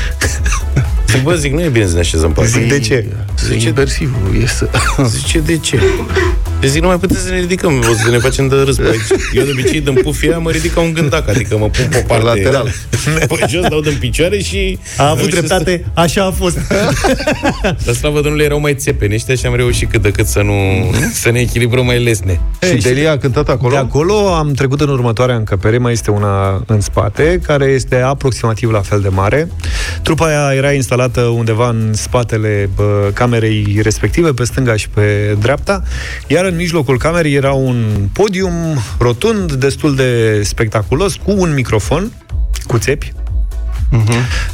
zic, 1.10 1.22
bă, 1.22 1.34
zic, 1.34 1.52
nu 1.52 1.60
e 1.62 1.68
bine 1.68 1.86
să 1.86 1.92
ne 1.94 1.98
așezăm 2.00 2.32
pe 2.32 2.44
Zic, 2.46 2.56
asta. 2.62 2.68
de 2.74 2.80
ce? 2.80 3.06
Zice 3.48 3.68
imersivul, 3.68 4.36
este... 4.42 4.68
Zice, 5.06 5.38
de 5.38 5.56
ce? 5.58 5.78
Deci 6.60 6.70
zic, 6.70 6.80
nu 6.80 6.86
mai 6.86 6.98
putem 6.98 7.16
să 7.16 7.30
ne 7.30 7.40
ridicăm, 7.40 7.78
o 7.78 7.94
să 7.94 8.10
ne 8.10 8.18
facem 8.18 8.48
de 8.48 8.54
râs 8.54 8.76
pe 8.76 8.88
aici. 8.90 9.20
Eu 9.32 9.44
de 9.44 9.50
obicei 9.50 9.80
din 9.80 9.94
pufia 10.02 10.38
mă 10.38 10.50
ridic 10.50 10.74
ca 10.74 10.80
un 10.80 10.92
gândac, 10.92 11.28
adică 11.28 11.58
mă 11.58 11.68
pun 11.68 11.86
pe 11.90 11.98
o 11.98 12.06
parte 12.06 12.24
lateral. 12.24 12.72
pe 13.28 13.44
jos, 13.48 13.68
dau 13.68 13.80
din 13.80 13.96
picioare 14.00 14.38
și... 14.38 14.78
A 14.96 15.10
avut 15.10 15.30
dreptate, 15.30 15.84
așa 15.94 16.24
a 16.24 16.30
fost. 16.30 16.58
Dar 17.84 17.94
slavă 17.94 18.20
Domnului 18.20 18.44
erau 18.44 18.60
mai 18.60 18.74
țepeni 18.74 19.14
ăștia 19.14 19.34
și 19.34 19.46
am 19.46 19.56
reușit 19.56 19.90
cât 19.90 20.02
de 20.02 20.10
cât 20.10 20.26
să 20.26 20.40
nu 20.40 20.54
să 21.12 21.30
ne 21.30 21.40
echilibrăm 21.40 21.84
mai 21.84 22.02
lesne. 22.02 22.40
Și 22.62 22.74
Delia 22.74 23.10
a 23.10 23.18
cântat 23.18 23.48
acolo? 23.48 23.72
De 23.72 23.78
acolo 23.78 24.34
am 24.34 24.52
trecut 24.52 24.80
în 24.80 24.88
următoarea 24.88 25.36
încăpere, 25.36 25.78
mai 25.78 25.92
este 25.92 26.10
una 26.10 26.62
în 26.66 26.80
spate, 26.80 27.40
care 27.46 27.64
este 27.64 27.96
aproximativ 27.96 28.70
la 28.70 28.80
fel 28.80 29.00
de 29.00 29.08
mare. 29.08 29.48
Trupa 30.02 30.26
aia 30.26 30.56
era 30.56 30.72
instalată 30.72 31.20
undeva 31.20 31.68
în 31.68 31.92
spatele 31.94 32.70
bă, 32.74 33.10
camerei 33.14 33.78
respective, 33.82 34.32
pe 34.32 34.44
stânga 34.44 34.76
și 34.76 34.88
pe 34.88 35.36
dreapta, 35.40 35.82
iar 36.26 36.43
în 36.44 36.56
mijlocul 36.56 36.98
camerei 36.98 37.34
era 37.34 37.52
un 37.52 38.08
podium 38.12 38.52
rotund, 38.98 39.52
destul 39.52 39.94
de 39.94 40.40
spectaculos, 40.42 41.14
cu 41.14 41.34
un 41.36 41.54
microfon, 41.54 42.12
cu 42.66 42.78
țepi, 42.78 43.12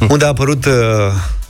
unde 0.09 0.25
a 0.25 0.27
apărut 0.27 0.65
uh, 0.65 0.73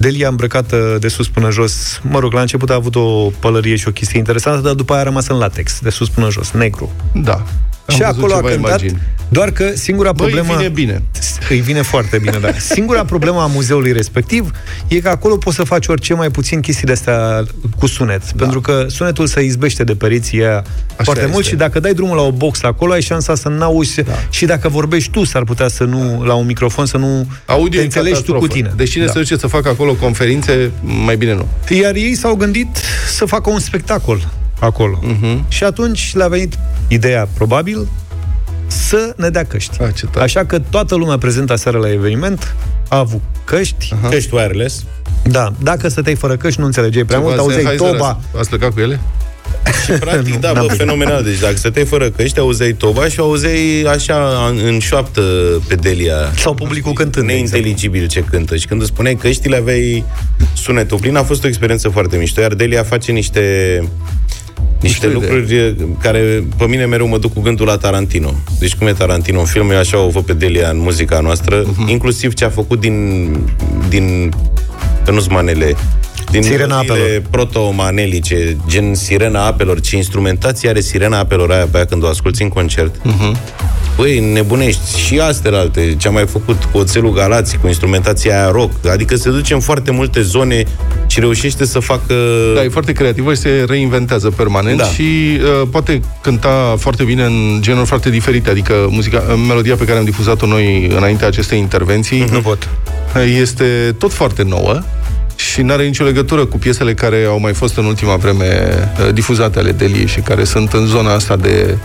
Delia 0.02 0.28
îmbrăcată 0.28 0.98
de 1.00 1.08
sus 1.08 1.30
până 1.30 1.52
jos. 1.52 2.00
Mă 2.04 2.20
rog, 2.20 2.34
la 2.34 2.42
început 2.42 2.70
a 2.70 2.74
avut 2.74 2.96
o 2.96 3.32
pălărie 3.40 3.76
și 3.76 3.88
o 3.88 3.92
chestie 3.92 4.18
interesantă, 4.18 4.62
dar 4.62 4.74
după 4.74 4.94
aia 4.94 5.02
a 5.02 5.06
rămas 5.06 5.28
în 5.28 5.38
latex, 5.38 5.80
de 5.80 5.90
sus 5.90 6.10
până 6.10 6.30
jos, 6.30 6.52
negru. 6.52 6.92
Da. 7.14 7.44
Am 7.86 7.96
și 7.96 8.02
văzut 8.02 8.18
acolo 8.18 8.34
a 8.34 8.36
ceva 8.36 8.50
cântat, 8.50 8.82
imagini. 8.82 9.02
doar 9.30 9.52
că 9.52 9.72
singura 9.74 10.12
Băi, 10.12 10.28
problemă... 10.28 10.58
vine 10.58 10.70
bine. 10.70 11.04
Îi 11.50 11.60
vine 11.60 11.82
foarte 11.82 12.18
bine, 12.18 12.38
da. 12.42 12.52
Singura 12.74 13.06
problemă 13.06 13.42
a 13.42 13.46
muzeului 13.46 13.92
respectiv 13.92 14.52
e 14.88 15.00
că 15.00 15.10
acolo 15.10 15.38
poți 15.38 15.56
să 15.56 15.64
faci 15.64 15.88
orice 15.88 16.14
mai 16.14 16.30
puțin 16.30 16.60
chestii 16.62 16.86
de 16.86 16.92
astea 16.92 17.44
cu 17.80 17.88
sunet. 17.88 18.32
Da. 18.32 18.44
Pentru 18.44 18.62
că 18.62 18.86
sunetul 18.88 19.28
se 19.28 19.42
izbește 19.42 19.84
de 19.84 19.96
pereții 19.96 20.40
aia 20.44 20.64
foarte 20.96 21.22
este. 21.22 21.34
mult 21.34 21.46
și 21.46 21.56
dacă 21.56 21.80
dai 21.80 21.94
drumul 21.94 22.16
la 22.16 22.22
o 22.22 22.32
box 22.32 22.64
acolo, 22.64 22.92
ai 22.92 23.02
șansa 23.02 23.36
să 23.36 23.50
n-auzi 23.50 24.02
da. 24.02 24.12
și 24.30 24.46
dacă 24.46 24.70
vorbești 24.70 25.12
tu, 25.12 25.24
s-ar 25.24 25.44
putea 25.44 25.68
să 25.68 25.84
nu, 25.84 26.24
la 26.24 26.34
un 26.34 26.46
microfon, 26.46 26.86
să 26.86 26.98
nu 26.98 27.28
Audio 27.46 27.70
te 27.70 27.80
e 27.80 27.84
înțelegi 27.84 28.22
tu 28.22 28.34
cu 28.34 28.40
catastrofă. 28.40 28.54
tine. 28.54 28.74
Deci 28.76 28.90
cine 28.90 29.06
da. 29.06 29.12
se 29.12 29.18
duce 29.18 29.38
să 29.38 29.48
facă 29.48 29.70
acolo 29.70 29.91
conferințe, 29.96 30.72
mai 30.82 31.18
bine 31.18 31.34
nu. 31.34 31.48
Iar 31.70 31.96
ei 31.96 32.16
s-au 32.16 32.36
gândit 32.36 32.68
să 33.08 33.26
facă 33.26 33.50
un 33.50 33.60
spectacol 33.60 34.28
acolo. 34.60 35.00
Mhm. 35.02 35.46
Și 35.48 35.64
atunci 35.64 36.12
le-a 36.14 36.28
venit 36.28 36.58
ideea, 36.88 37.28
probabil, 37.34 37.88
să 38.68 39.14
ne 39.18 39.30
dea 39.30 39.46
căști. 39.46 39.82
A, 39.82 39.92
ce 39.92 40.06
tare. 40.06 40.24
Așa 40.24 40.46
că 40.46 40.60
toată 40.60 40.96
lumea 40.96 41.18
prezentă 41.18 41.54
aseară 41.54 41.78
la 41.78 41.92
eveniment 41.92 42.56
a 42.90 42.98
avut 42.98 43.22
căști. 43.44 43.96
Căști 44.10 44.36
wireless. 44.36 44.86
Da, 45.24 45.54
dacă 45.64 45.88
stăteai 45.88 46.16
fără 46.16 46.38
căști, 46.38 46.60
nu 46.60 46.66
înțelegeai 46.66 47.04
prea 47.04 47.20
mult, 47.20 47.32
Ceva 47.32 47.42
auzeai 47.42 47.62
Sennheiser 47.64 47.98
toba. 47.98 48.10
Ați, 48.10 48.38
ați 48.38 48.50
plecat 48.50 48.74
cu 48.74 48.80
ele? 48.80 49.00
Și 49.86 49.92
practic, 49.92 50.36
da, 50.46 50.52
bă, 50.54 50.74
fenomenal. 50.78 51.24
Deci 51.24 51.40
dacă 51.40 51.56
stăteai 51.56 51.86
fără 51.86 52.10
căști, 52.10 52.40
auzeai 52.40 52.72
toba 52.72 53.08
și 53.08 53.20
auzeai 53.20 53.86
așa 53.88 54.48
în, 54.50 54.60
în 54.66 54.80
șoaptă 54.80 55.22
pe 55.68 55.76
Delia. 55.76 56.32
Sau 56.38 56.54
publicul 56.54 56.94
cântând. 56.94 57.26
Neinteligibil 57.26 58.08
ce 58.08 58.24
cântă. 58.30 58.56
Și 58.56 58.66
când 58.68 58.82
îți 58.82 58.90
spuneai 58.90 59.16
căștile, 59.16 59.56
aveai 59.56 60.04
sunetul 60.54 60.98
plin. 61.00 61.16
A 61.16 61.24
fost 61.24 61.44
o 61.44 61.48
experiență 61.48 61.90
foarte 61.90 62.18
mișto. 62.18 62.42
Iar 62.42 62.54
Delia 62.54 62.84
face 62.84 63.12
niște 63.12 63.42
niște 64.82 65.08
Mișto 65.08 65.20
lucruri 65.20 65.76
care 66.02 66.44
pe 66.58 66.66
mine 66.66 66.86
mereu 66.86 67.08
mă 67.08 67.18
duc 67.18 67.34
cu 67.34 67.42
gândul 67.42 67.66
la 67.66 67.78
Tarantino. 67.78 68.34
Deci 68.60 68.76
cum 68.76 68.88
e 68.88 68.92
Tarantino 68.94 69.40
în 69.40 69.46
film, 69.46 69.72
eu 69.72 69.78
așa 69.78 70.00
o 70.00 70.10
văd 70.10 70.24
pe 70.24 70.34
Delia 70.34 70.70
în 70.70 70.78
muzica 70.80 71.20
noastră, 71.20 71.64
Mhm. 71.66 71.86
uh-huh. 71.86 71.90
inclusiv 71.92 72.34
ce 72.34 72.46
a 72.46 72.50
făcut 72.50 72.80
din 72.80 73.28
din 73.90 74.32
că 75.06 75.12
nu-s 75.12 75.28
manele 75.28 75.76
din 76.32 76.42
Sirena 76.42 76.76
melodiile 76.82 77.04
apelor. 77.04 77.22
proto-manelice, 77.30 78.58
gen 78.68 78.96
Sirena 78.96 79.46
Apelor, 79.46 79.80
ce 79.82 79.96
instrumentație 79.96 80.70
are 80.70 80.80
Sirena 80.80 81.18
Apelor 81.18 81.52
aia 81.52 81.68
pe 81.72 81.78
aia 81.78 81.86
când 81.86 82.04
o 82.04 82.08
asculti 82.08 82.42
în 82.42 82.50
concert. 82.50 82.96
Uh-huh. 82.96 83.38
Băi, 83.96 84.20
nebunești. 84.34 85.00
Și 85.00 85.20
astea 85.20 85.58
alte, 85.58 85.96
ce 85.98 86.08
am 86.08 86.14
mai 86.14 86.28
făcut 86.28 86.64
cu 86.72 86.78
Oțelul 86.78 87.14
Galați, 87.14 87.58
cu 87.58 87.68
instrumentația 87.68 88.42
aia 88.42 88.52
rock. 88.52 88.88
Adică 88.88 89.16
se 89.16 89.30
duce 89.30 89.54
în 89.54 89.60
foarte 89.60 89.92
multe 89.92 90.22
zone 90.22 90.64
și 91.08 91.20
reușește 91.20 91.66
să 91.66 91.80
facă... 91.80 92.14
Da, 92.56 92.64
e 92.64 92.70
foarte 92.70 92.92
creativă 92.92 93.34
și 93.34 93.40
se 93.40 93.66
reinventează 93.68 94.30
permanent 94.30 94.78
Da. 94.78 94.84
și 94.86 95.02
uh, 95.62 95.68
poate 95.72 96.02
cânta 96.22 96.76
foarte 96.78 97.04
bine 97.04 97.24
în 97.24 97.58
genuri 97.60 97.86
foarte 97.88 98.10
diferite. 98.10 98.50
Adică 98.50 98.74
muzica, 98.90 99.20
melodia 99.48 99.76
pe 99.76 99.86
care 99.86 99.98
am 99.98 100.06
difuzat-o 100.06 100.46
noi 100.46 100.88
înaintea 100.98 101.28
acestei 101.28 101.60
intervenții 101.60 102.26
Nu 102.32 102.40
pot. 102.40 102.70
este 103.40 103.96
tot 103.98 104.14
foarte 104.14 104.44
nouă 104.44 104.82
și 105.42 105.62
nu 105.62 105.74
are 105.74 105.86
nicio 105.86 106.04
legătură 106.04 106.46
cu 106.46 106.58
piesele 106.58 106.94
care 106.94 107.26
au 107.28 107.40
mai 107.40 107.54
fost 107.54 107.78
în 107.78 107.86
ultima 107.86 108.16
vreme 108.16 108.46
uh, 109.00 109.14
difuzate 109.14 109.60
ale 109.60 109.72
Deliei 109.72 110.08
și 110.08 110.20
care 110.20 110.44
sunt 110.44 110.74
în 110.74 110.86
zona 110.86 111.14
asta 111.14 111.36
de 111.36 111.78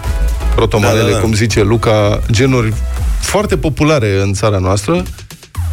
rotomanele, 0.57 1.01
da, 1.01 1.07
da, 1.07 1.13
da. 1.13 1.19
cum 1.19 1.33
zice 1.33 1.63
Luca, 1.63 2.21
genuri 2.31 2.73
foarte 3.21 3.57
populare 3.57 4.21
în 4.23 4.33
țara 4.33 4.59
noastră, 4.59 5.03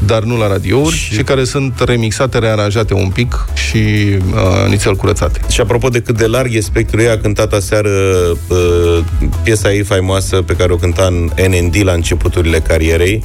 dar 0.06 0.24
nu 0.24 0.38
la 0.38 0.48
radiouri, 0.48 0.96
și, 0.96 1.14
și 1.14 1.24
care 1.24 1.44
sunt 1.44 1.80
remixate, 1.80 2.38
rearanjate 2.38 2.94
un 2.94 3.10
pic 3.10 3.46
și 3.54 3.78
uh, 3.78 4.70
nițel 4.70 4.96
curățate. 4.96 5.40
Și 5.50 5.62
apropo 5.62 5.90
de 5.90 6.00
cât 6.00 6.18
de 6.18 6.26
larg 6.26 6.54
e 6.54 6.60
spectrul, 6.60 7.02
ei 7.02 7.10
a 7.10 7.18
cântat 7.18 7.54
aseară 7.54 7.90
uh, 8.48 9.00
piesa 9.44 9.74
ei 9.74 9.84
faimoasă 9.84 10.42
pe 10.42 10.56
care 10.56 10.74
o 10.74 10.76
cânta 10.76 11.06
în 11.06 11.30
NND 11.48 11.76
la 11.84 11.92
începuturile 11.92 12.60
carierei 12.60 13.24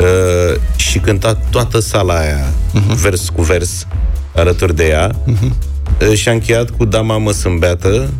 uh, 0.00 0.60
și 0.76 0.98
cânta 0.98 1.34
toată 1.50 1.80
sala 1.80 2.18
aia, 2.18 2.52
uh-huh. 2.74 2.94
vers 2.94 3.28
cu 3.28 3.42
vers, 3.42 3.86
alături 4.34 4.76
de 4.76 4.86
ea. 4.86 5.10
Uh-huh 5.10 5.68
și 6.14 6.28
a 6.28 6.32
încheiat 6.32 6.70
cu 6.70 6.84
Da, 6.84 7.00
mamă, 7.00 7.32
sunt 7.32 7.58
beată, 7.58 8.10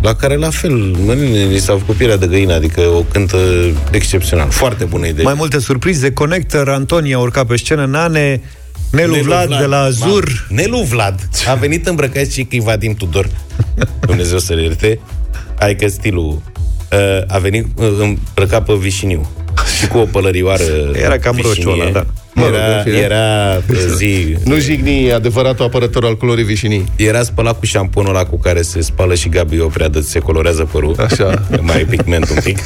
la 0.00 0.14
care 0.14 0.36
la 0.36 0.50
fel, 0.50 0.74
mâinile 0.76 1.58
s-au 1.58 1.78
făcut 1.78 1.94
pielea 1.94 2.16
de 2.16 2.26
găină, 2.26 2.54
adică 2.54 2.80
o 2.80 3.00
cântă 3.00 3.36
excepțional. 3.90 4.50
Foarte 4.50 4.84
bună 4.84 5.06
idee. 5.06 5.24
Mai 5.24 5.34
multe 5.36 5.58
surprize. 5.58 6.12
Connector, 6.12 6.68
Antonia 6.68 7.18
urca 7.18 7.44
pe 7.44 7.56
scenă, 7.56 7.84
Nane, 7.84 8.40
Nelu, 8.90 9.12
Nelu 9.12 9.24
Vlad, 9.24 9.46
Vlad 9.46 9.60
de 9.60 9.66
la 9.66 9.80
Azur. 9.80 10.46
Ma, 10.48 10.56
Nelu 10.56 10.78
Vlad 10.78 11.28
a 11.48 11.54
venit 11.54 11.86
îmbrăcat 11.86 12.26
și 12.26 12.44
că 12.44 12.56
Vadim 12.62 12.94
Tudor. 12.94 13.28
Dumnezeu 14.06 14.38
să-l 14.38 14.58
ierte. 14.58 15.00
Adică 15.58 15.88
stilul 15.88 16.42
uh, 16.92 17.34
a 17.34 17.38
venit 17.38 17.66
uh, 17.76 17.88
îmbrăcat 17.98 18.64
pe 18.64 18.74
vișiniu 18.74 19.28
și 19.78 19.86
cu 19.86 19.98
o 19.98 20.04
pălărioară 20.04 20.62
Era 20.92 21.18
cam 21.18 21.38
rociu 21.42 21.90
da. 21.92 22.06
Mă 22.32 22.44
era, 22.44 22.76
rog, 22.76 22.94
era 22.94 23.58
zi... 23.96 24.36
Nu 24.50 24.58
jigni 24.58 25.12
adevăratul 25.12 25.64
apărător 25.64 26.04
al 26.04 26.16
culorii 26.16 26.44
vișinii. 26.44 26.84
Era 26.96 27.22
spălat 27.22 27.58
cu 27.58 27.64
șamponul 27.64 28.14
ăla 28.14 28.24
cu 28.24 28.38
care 28.38 28.62
se 28.62 28.80
spală 28.80 29.14
și 29.14 29.28
Gabi 29.28 29.60
Oprea 29.60 29.90
se 30.00 30.18
colorează 30.18 30.68
părul. 30.72 30.94
Așa. 30.98 31.42
Mai 31.60 31.86
pigment 31.90 32.30
un 32.30 32.36
pic. 32.44 32.58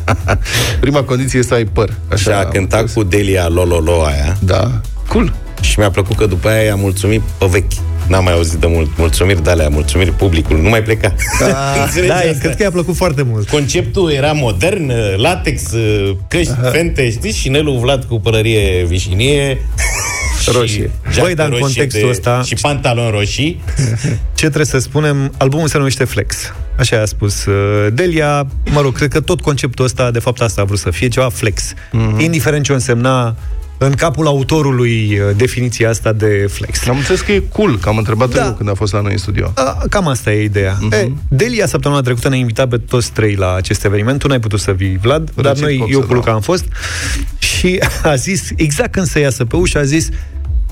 Prima 0.80 1.02
condiție 1.02 1.38
este 1.38 1.50
să 1.50 1.58
ai 1.58 1.64
păr. 1.64 1.90
Așa 2.08 2.22
și 2.22 2.28
a 2.28 2.44
cântat 2.44 2.92
cu 2.92 3.02
Delia 3.02 3.48
Lololo 3.48 4.04
aia. 4.04 4.36
Da. 4.40 4.80
Cool. 5.08 5.34
Și 5.60 5.78
mi-a 5.78 5.90
plăcut 5.90 6.16
că 6.16 6.26
după 6.26 6.48
aia 6.48 6.62
i-a 6.62 6.74
mulțumit 6.74 7.20
pe 7.38 7.46
vechi. 7.50 7.72
N-am 8.08 8.24
mai 8.24 8.32
auzit 8.32 8.58
de 8.58 8.66
mult. 8.66 8.90
Mulțumiri 8.96 9.42
de 9.42 9.50
alea, 9.50 9.68
mulțumiri 9.68 10.10
publicului. 10.10 10.62
Nu 10.62 10.68
mai 10.68 10.82
pleca. 10.82 11.14
Da, 11.40 11.46
da 12.06 12.20
cred 12.40 12.56
că 12.56 12.62
i-a 12.62 12.70
plăcut 12.70 12.96
foarte 12.96 13.22
mult. 13.22 13.48
Conceptul 13.48 14.10
era 14.10 14.32
modern, 14.32 14.92
latex, 15.16 15.62
căști, 16.28 16.52
Aha. 16.52 16.70
fente, 16.70 17.10
știți? 17.10 17.38
Și 17.38 17.48
Nelu 17.48 17.72
Vlad 17.72 18.04
cu 18.04 18.20
pălărie 18.20 18.84
vișinie. 18.84 19.58
Roșie. 20.52 20.90
Băi, 21.20 21.34
dar 21.34 21.48
în 21.48 21.58
contextul 21.58 22.02
de, 22.02 22.08
ăsta... 22.08 22.42
Și 22.46 22.54
pantalon 22.60 23.10
roșii. 23.10 23.62
Ce 24.34 24.46
trebuie 24.46 24.66
să 24.66 24.78
spunem? 24.78 25.32
Albumul 25.36 25.68
se 25.68 25.76
numește 25.76 26.04
Flex. 26.04 26.52
Așa 26.78 27.00
a 27.00 27.04
spus 27.04 27.44
uh, 27.44 27.86
Delia. 27.92 28.46
Mă 28.70 28.80
rog, 28.80 28.94
cred 28.94 29.08
că 29.08 29.20
tot 29.20 29.40
conceptul 29.40 29.84
ăsta, 29.84 30.10
de 30.10 30.18
fapt, 30.18 30.40
asta 30.40 30.60
a 30.60 30.64
vrut 30.64 30.78
să 30.78 30.90
fie 30.90 31.08
ceva 31.08 31.28
flex. 31.28 31.72
Mm-hmm. 31.74 32.18
Indiferent 32.18 32.64
ce 32.64 32.72
însemna 32.72 33.36
în 33.84 33.92
capul 33.92 34.26
autorului 34.26 35.18
uh, 35.18 35.36
definiția 35.36 35.88
asta 35.88 36.12
de 36.12 36.48
flex. 36.50 36.88
Am 36.88 36.96
înțeles 36.96 37.20
că 37.20 37.32
e 37.32 37.42
cool, 37.52 37.78
că 37.78 37.88
am 37.88 37.96
întrebat 37.96 38.28
da. 38.28 38.44
eu 38.44 38.52
când 38.52 38.68
a 38.68 38.74
fost 38.74 38.92
la 38.92 39.00
noi 39.00 39.12
în 39.12 39.18
studio. 39.18 39.52
A, 39.54 39.82
cam 39.90 40.08
asta 40.08 40.32
e 40.32 40.42
ideea. 40.42 40.78
Uh-huh. 40.78 40.92
E, 40.92 41.12
Delia 41.28 41.66
săptămâna 41.66 42.00
trecută 42.00 42.28
ne-a 42.28 42.38
invitat 42.38 42.68
pe 42.68 42.78
toți 42.78 43.12
trei 43.12 43.34
la 43.34 43.54
acest 43.54 43.84
eveniment. 43.84 44.18
Tu 44.18 44.28
n-ai 44.28 44.40
putut 44.40 44.60
să 44.60 44.72
vii, 44.72 44.96
Vlad, 44.96 45.30
Răcit 45.34 45.42
dar 45.42 45.56
noi, 45.56 45.86
eu 45.90 46.00
cu 46.00 46.14
Luca 46.14 46.32
am 46.32 46.40
fost. 46.40 46.64
Și 47.38 47.80
a 48.02 48.14
zis, 48.14 48.48
exact 48.56 48.92
când 48.92 49.06
să 49.06 49.18
iasă 49.18 49.44
pe 49.44 49.56
ușă, 49.56 49.78
a 49.78 49.84
zis, 49.84 50.08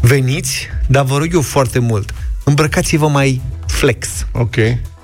veniți, 0.01 0.69
dar 0.87 1.05
vă 1.05 1.17
rog 1.17 1.29
eu 1.33 1.41
foarte 1.41 1.79
mult, 1.79 2.15
îmbrăcați-vă 2.45 3.09
mai 3.09 3.41
flex. 3.67 4.27
Ok. 4.33 4.55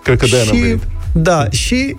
Cred 0.03 0.19
că 0.19 0.27
de-aia 0.27 0.45
și, 0.45 0.51
n-am 0.51 0.61
venit. 0.61 0.83
Da, 1.13 1.47
și 1.51 1.97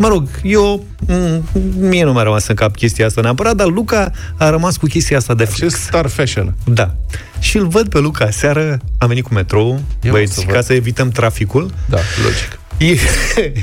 Mă 0.00 0.08
rog, 0.08 0.28
eu, 0.42 0.84
m- 1.04 1.42
mie 1.78 2.04
nu 2.04 2.12
mi-a 2.12 2.22
rămas 2.22 2.46
în 2.46 2.54
cap 2.54 2.76
chestia 2.76 3.06
asta 3.06 3.20
neapărat, 3.20 3.56
dar 3.56 3.66
Luca 3.66 4.10
a 4.36 4.50
rămas 4.50 4.76
cu 4.76 4.86
chestia 4.86 5.16
asta 5.16 5.34
de 5.34 5.44
flex. 5.44 5.74
star 5.74 6.06
fashion. 6.06 6.54
Da. 6.64 6.94
Și 7.38 7.56
îl 7.56 7.66
văd 7.66 7.88
pe 7.88 7.98
Luca 7.98 8.30
seară, 8.30 8.78
am 8.98 9.08
venit 9.08 9.24
cu 9.24 9.34
metrou, 9.34 9.80
băieți, 10.10 10.44
ca 10.46 10.60
să 10.60 10.72
evităm 10.72 11.08
traficul. 11.10 11.70
Da, 11.88 11.98
logic. 12.24 12.58
E, 12.78 12.98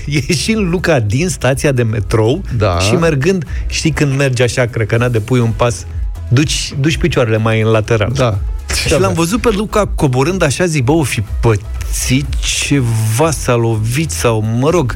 ieșind 0.28 0.70
Luca 0.72 1.00
din 1.00 1.30
stația 1.30 1.72
de 1.72 1.84
metrou 1.84 2.42
da. 2.58 2.80
și 2.80 2.94
mergând, 2.94 3.46
știi 3.68 3.92
când 3.92 4.18
mergi 4.18 4.42
așa, 4.42 4.66
crăcănat 4.66 5.12
de 5.12 5.20
pui 5.20 5.40
un 5.40 5.52
pas, 5.56 5.86
duci, 6.30 6.74
duci 6.80 6.98
picioarele 6.98 7.38
mai 7.38 7.62
în 7.62 7.68
lateral. 7.68 8.12
Da. 8.14 8.38
Și 8.76 9.00
l-am 9.00 9.14
văzut 9.14 9.42
pe 9.42 9.50
Luca 9.52 9.86
coborând 9.96 10.42
așa, 10.42 10.66
zic, 10.66 10.84
bă, 10.84 10.92
o 10.92 11.04
fi 11.04 11.24
pățit 11.42 12.26
ceva, 12.40 13.32
s-a 13.32 13.56
lovit 13.56 14.12
sau, 14.12 14.42
mă 14.60 14.70
rog, 14.70 14.96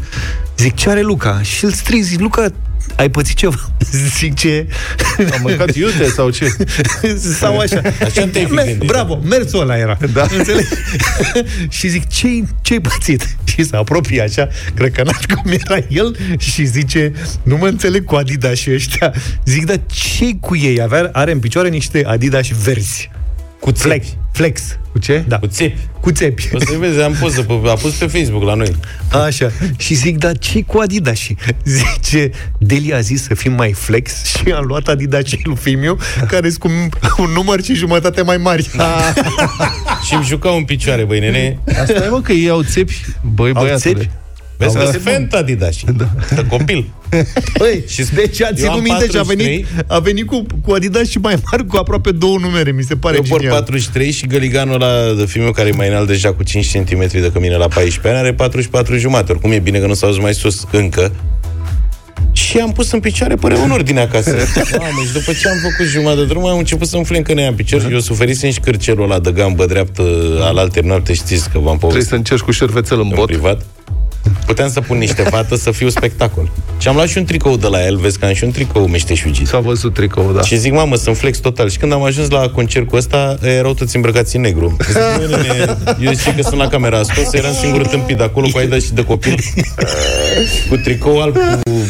zic, 0.58 0.76
ce 0.76 0.90
are 0.90 1.02
Luca? 1.02 1.42
Și 1.42 1.66
îl 1.66 1.72
strig, 1.72 2.04
zic, 2.04 2.20
Luca, 2.20 2.48
ai 3.02 3.10
pățit 3.10 3.36
ceva? 3.36 3.70
Zic 4.18 4.34
ce... 4.34 4.68
Am 5.18 5.40
mâncat 5.42 5.76
iute 5.76 6.10
sau 6.10 6.30
ce? 6.30 6.56
sau 7.40 7.58
așa. 7.58 7.82
Așa 8.02 8.28
te 8.28 8.48
Mer- 8.50 8.78
Bravo, 8.86 9.22
mersul 9.24 9.62
ăla 9.62 9.78
era. 9.78 9.98
Da. 10.14 10.26
Înțeleg? 10.38 10.66
și 11.78 11.88
zic, 11.88 12.08
ce-ai, 12.08 12.48
ce-ai 12.62 12.80
pățit? 12.80 13.36
Și 13.44 13.64
se 13.64 13.76
apropie 13.76 14.22
așa, 14.22 14.48
cred 14.74 14.92
că 14.92 15.02
n 15.02 15.36
cum 15.36 15.52
era 15.52 15.86
el 15.90 16.18
și 16.38 16.66
zice, 16.66 17.12
nu 17.44 17.58
mă 17.58 17.68
înțeleg 17.68 18.04
cu 18.04 18.16
Adidas 18.16 18.58
și 18.58 18.72
ăștia. 18.72 19.14
Zic, 19.46 19.66
dar 19.66 19.80
ce 19.86 20.30
cu 20.40 20.56
ei? 20.56 20.82
Avea, 20.82 21.10
are 21.12 21.32
în 21.32 21.40
picioare 21.40 21.70
niște 21.70 22.04
Adidas 22.06 22.48
verzi. 22.64 23.10
Cu 23.62 23.72
flex. 23.72 24.08
Flex. 24.32 24.78
Cu 24.92 25.00
ce? 25.00 25.24
Da. 25.28 25.40
Cu 25.40 25.48
țepi. 25.48 25.78
Cu 26.00 26.12
țepi. 26.12 26.50
O 26.54 26.60
să 26.60 26.76
vezi, 26.80 27.02
am 27.02 27.14
pus, 27.20 27.38
a 27.68 27.74
pus 27.74 27.94
pe 27.94 28.06
Facebook 28.08 28.44
la 28.44 28.54
noi. 28.54 28.76
Așa. 29.12 29.52
Și 29.78 29.94
zic, 29.94 30.18
dar 30.18 30.38
ce 30.38 30.62
cu 30.62 30.80
Adidas? 30.80 31.18
Și 31.18 31.36
zice, 31.64 32.30
Delia 32.58 32.98
a 32.98 33.00
zis 33.00 33.24
să 33.24 33.34
fim 33.34 33.54
mai 33.54 33.72
flex 33.72 34.26
și 34.26 34.52
am 34.52 34.66
luat 34.66 34.88
Adidas 34.88 35.26
și 35.26 35.40
lui 35.44 35.56
Fimiu, 35.56 35.98
care 36.28 36.50
sunt 36.50 36.94
cu 37.16 37.22
un 37.22 37.30
număr 37.30 37.64
și 37.64 37.74
jumătate 37.74 38.22
mai 38.22 38.38
mari. 38.38 38.70
și 40.08 40.14
îmi 40.14 40.24
jucau 40.26 40.58
în 40.58 40.64
picioare, 40.64 41.04
băi, 41.04 41.20
nene. 41.20 41.60
Asta 41.82 42.06
e, 42.06 42.08
mă, 42.10 42.22
că 42.22 42.32
ei 42.32 42.50
au 42.50 42.62
țepi. 42.64 43.06
Băi, 43.34 43.52
băiatule. 43.52 44.10
Vezi 44.66 44.92
că 44.92 45.00
Fenta 45.10 45.38
Adidas. 45.38 45.78
Da. 45.98 46.10
De 46.36 46.46
copil. 46.46 46.90
Păi, 47.58 47.84
și 47.94 48.04
deci 48.14 48.42
a 48.42 48.54
ținut 48.54 48.84
minte 48.84 49.08
și 49.10 49.18
a 49.18 49.22
venit, 49.22 49.66
a 49.88 50.00
venit 50.00 50.26
cu, 50.26 50.46
cu 50.66 50.72
Adidas 50.72 51.10
și 51.10 51.18
mai 51.18 51.36
mari, 51.52 51.66
cu 51.66 51.78
aproape 51.78 52.12
două 52.12 52.38
numere, 52.38 52.72
mi 52.72 52.84
se 52.84 52.96
pare 52.96 53.16
Eu 53.16 53.24
genial. 53.24 53.40
por 53.40 53.50
43 53.50 54.12
și 54.12 54.28
găliganul 54.28 54.82
ăla 54.82 55.14
de 55.18 55.26
filmul 55.26 55.52
care 55.52 55.70
e 55.70 55.72
mai 55.72 55.88
înalt 55.88 56.08
deja 56.08 56.34
cu 56.34 56.44
5 56.44 56.72
cm 56.72 57.08
de 57.08 57.32
mine 57.40 57.56
la 57.56 57.68
14 57.68 58.08
ani 58.08 58.18
are 58.18 58.34
44 58.34 58.98
jumate. 58.98 59.32
Oricum 59.32 59.52
e 59.52 59.60
bine 59.60 59.80
că 59.80 59.86
nu 59.86 59.94
s-a 59.94 60.08
mai 60.22 60.34
sus 60.34 60.66
încă. 60.72 61.12
Și 62.32 62.58
am 62.58 62.72
pus 62.72 62.92
în 62.92 63.00
picioare 63.00 63.36
părea 63.36 63.64
în 63.64 63.72
ordine 63.72 64.00
acasă. 64.00 64.30
Mamă, 64.78 65.02
și 65.06 65.14
după 65.14 65.32
ce 65.42 65.50
am 65.50 65.58
făcut 65.62 65.92
jumătate 65.92 66.20
de 66.20 66.26
drum, 66.26 66.46
am 66.46 66.58
început 66.58 66.88
să-mi 66.88 67.06
flencănea 67.06 67.48
în 67.48 67.54
picior. 67.54 67.82
Uh-huh. 67.82 67.92
Eu 67.92 68.00
suferisem 68.00 68.52
și 68.52 68.60
cârcelul 68.60 69.04
ăla 69.04 69.20
de 69.20 69.32
gambă 69.32 69.66
dreaptă 69.66 70.04
al 70.42 70.58
alte 70.58 70.82
noapte, 70.84 71.14
știți 71.14 71.50
că 71.50 71.60
v-am 71.60 71.78
povestit. 71.78 71.88
Trebuie 71.88 72.04
să 72.04 72.16
încerci 72.16 72.42
cu 72.42 72.52
șervețel 72.52 73.00
în, 73.00 73.08
în 73.10 73.16
bot. 73.16 73.26
privat. 73.26 73.66
Puteam 74.46 74.70
să 74.70 74.82
pun 74.82 74.98
niște 74.98 75.22
fată 75.22 75.56
să 75.56 75.72
fiu 75.72 75.90
spectacol. 75.90 76.52
Și 76.78 76.88
am 76.88 76.96
luat 76.96 77.08
și 77.08 77.18
un 77.18 77.26
tricou 77.26 77.58
de 77.58 77.68
la 77.68 77.86
el, 77.86 77.98
vezi 77.98 78.20
că 78.20 78.26
am 78.26 78.34
și 78.34 78.44
un 78.44 78.52
tricou 78.52 78.88
meșteșugit. 78.88 79.48
S-a 79.48 79.60
văzut 79.60 79.94
tricou, 79.94 80.32
da. 80.32 80.42
Și 80.42 80.58
zic, 80.58 80.74
mamă, 80.74 80.96
sunt 80.96 81.18
flex 81.18 81.38
total. 81.38 81.70
Și 81.70 81.78
când 81.78 81.94
am 81.94 82.04
ajuns 82.04 82.30
la 82.30 82.50
concertul 82.50 82.98
ăsta, 82.98 83.38
erau 83.42 83.74
toți 83.74 83.96
îmbrăcați 83.96 84.36
în 84.36 84.42
negru. 84.42 84.78
Zic, 84.88 86.06
eu 86.06 86.12
zic 86.12 86.36
că 86.36 86.42
sunt 86.42 86.60
la 86.60 86.68
camera 86.68 86.98
ascunsă, 86.98 87.38
eram 87.38 87.54
singur 87.54 87.88
tâmpit 87.88 88.18
de 88.18 88.24
acolo 88.24 88.48
cu 88.52 88.58
aida 88.58 88.76
și 88.76 88.94
de 88.94 89.04
copil. 89.04 89.40
cu 90.70 90.76
tricou 90.76 91.22
alb, 91.22 91.38
cu 91.64 91.84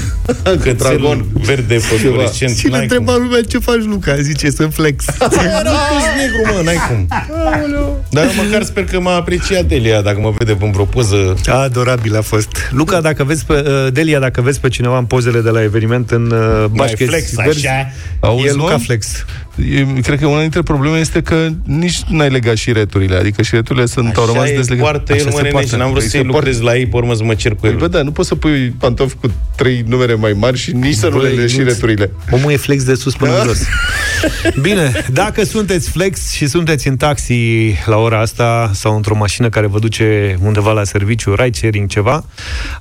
cățel 0.60 1.26
verde 1.34 1.78
fosforescent. 1.78 2.58
Și 2.58 2.68
ne 2.68 2.78
întreba 2.78 3.16
lumea 3.16 3.42
ce 3.50 3.58
faci, 3.58 3.84
Luca? 3.84 4.16
Zice, 4.16 4.50
sunt 4.50 4.74
flex. 4.74 5.06
nu 5.20 5.28
sunt 5.28 6.14
negru, 6.18 6.54
mă, 6.56 6.62
n-ai 6.64 6.78
cum. 6.88 7.08
Dar 8.10 8.26
măcar 8.44 8.64
sper 8.64 8.84
că 8.84 9.00
m-a 9.00 9.16
apreciat 9.16 9.66
Delia 9.66 10.02
dacă 10.02 10.20
mă 10.20 10.34
vede 10.38 10.54
pe 10.54 10.70
vreo 10.72 10.86
poză. 10.86 11.36
Adorabil 11.48 12.16
a 12.22 12.24
fost. 12.24 12.70
Luca, 12.72 13.02
dacă 13.02 13.24
vezi 13.24 13.46
pe, 13.46 13.54
uh, 13.54 13.92
Delia, 13.94 14.20
dacă 14.20 14.42
vezi 14.42 14.60
pe 14.60 14.70
cineva 14.70 14.98
în 14.98 15.06
pozele 15.06 15.42
de 15.42 15.50
la 15.50 15.64
eveniment 15.64 16.12
în 16.12 16.32
uh, 16.32 16.66
bașcheți 16.66 17.04
flex, 17.04 17.34
verzi, 17.34 17.68
așa. 17.68 17.92
Auzi, 18.20 18.48
e 18.48 18.54
Luca 18.54 18.78
Flex. 18.78 19.26
E, 19.56 20.02
cred 20.02 20.20
că 20.20 20.26
una 20.26 20.40
dintre 20.40 20.62
probleme 20.62 20.98
este 20.98 21.22
că 21.22 21.48
nici 21.64 22.02
n-ai 22.08 22.30
legat 22.30 22.56
și 22.56 22.72
returile, 22.72 23.16
adică 23.16 23.42
și 23.42 23.56
returile 23.56 23.86
sunt, 23.86 24.08
așa 24.08 24.22
au 24.22 24.26
rămas 24.26 24.50
dezlegate. 24.50 24.82
Poartă 24.82 25.16
el, 25.16 25.52
mă, 25.54 25.62
și 25.62 25.76
n-am 25.76 25.92
vrut 25.92 26.04
să-i 26.04 26.24
lucrez 26.24 26.60
la 26.60 26.78
ei, 26.78 26.86
pe 26.86 26.96
urmă 26.96 27.14
să 27.14 27.24
mă 27.24 27.34
cer 27.34 27.56
cu 27.56 27.68
el. 27.68 27.76
Bă, 27.76 27.88
da, 27.88 28.02
nu 28.02 28.12
poți 28.12 28.28
să 28.28 28.36
pui 28.36 28.70
pantofi 28.70 29.16
cu 29.16 29.32
trei 29.56 29.84
numere 29.88 30.14
mai 30.14 30.34
mari 30.34 30.58
și 30.58 30.72
nici 30.72 30.96
să 30.96 31.08
nu 31.08 31.22
le 31.22 31.48
și 31.48 31.64
returile. 31.64 32.12
Omul 32.32 32.52
e 32.52 32.58
flex 32.58 32.84
de 32.84 32.96
sus 32.96 33.16
până 33.16 33.32
da? 33.32 33.44
jos. 33.48 33.60
Bine, 34.62 35.06
dacă 35.12 35.44
sunteți 35.44 35.90
flex 35.90 36.32
și 36.32 36.48
sunteți 36.48 36.88
în 36.88 36.98
taxi 36.98 37.36
la 37.86 37.98
ora 37.98 38.20
asta 38.20 38.72
sau 38.74 38.96
într-o 38.96 39.16
mașină 39.16 39.50
care 39.50 39.68
vă 39.68 39.80
duce 39.80 40.38
undeva 40.42 40.72
la 40.72 40.84
serviciu, 40.84 41.36
ride 41.36 41.58
sharing, 41.58 41.90
ceva, 41.90 42.26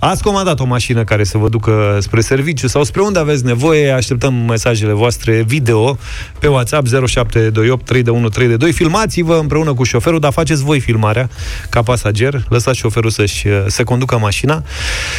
ați 0.00 0.22
comandat 0.22 0.60
o 0.60 0.64
mașină 0.64 1.04
care 1.04 1.24
să 1.24 1.38
vă 1.38 1.48
ducă 1.48 1.98
spre 2.00 2.20
serviciu 2.20 2.66
sau 2.66 2.84
spre 2.84 3.00
unde 3.00 3.18
aveți 3.18 3.44
nevoie, 3.44 3.90
așteptăm 3.90 4.34
mesajele 4.34 4.92
voastre 4.92 5.42
video 5.42 5.98
pe 6.38 6.46
WhatsApp 6.46 6.86
0728 6.86 7.84
32132. 7.84 8.72
Filmați-vă 8.72 9.34
împreună 9.34 9.74
cu 9.74 9.84
șoferul, 9.84 10.20
dar 10.20 10.32
faceți 10.32 10.62
voi 10.62 10.80
filmarea 10.80 11.28
ca 11.68 11.82
pasager, 11.82 12.44
lăsați 12.48 12.78
șoferul 12.78 13.10
să-și 13.10 13.46
să 13.66 13.84
conducă 13.84 14.18
mașina 14.18 14.62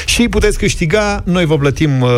și 0.06 0.28
puteți 0.28 0.58
câștiga, 0.58 1.22
noi 1.26 1.46
vă 1.46 1.58
plătim 1.58 2.02
uh, 2.02 2.10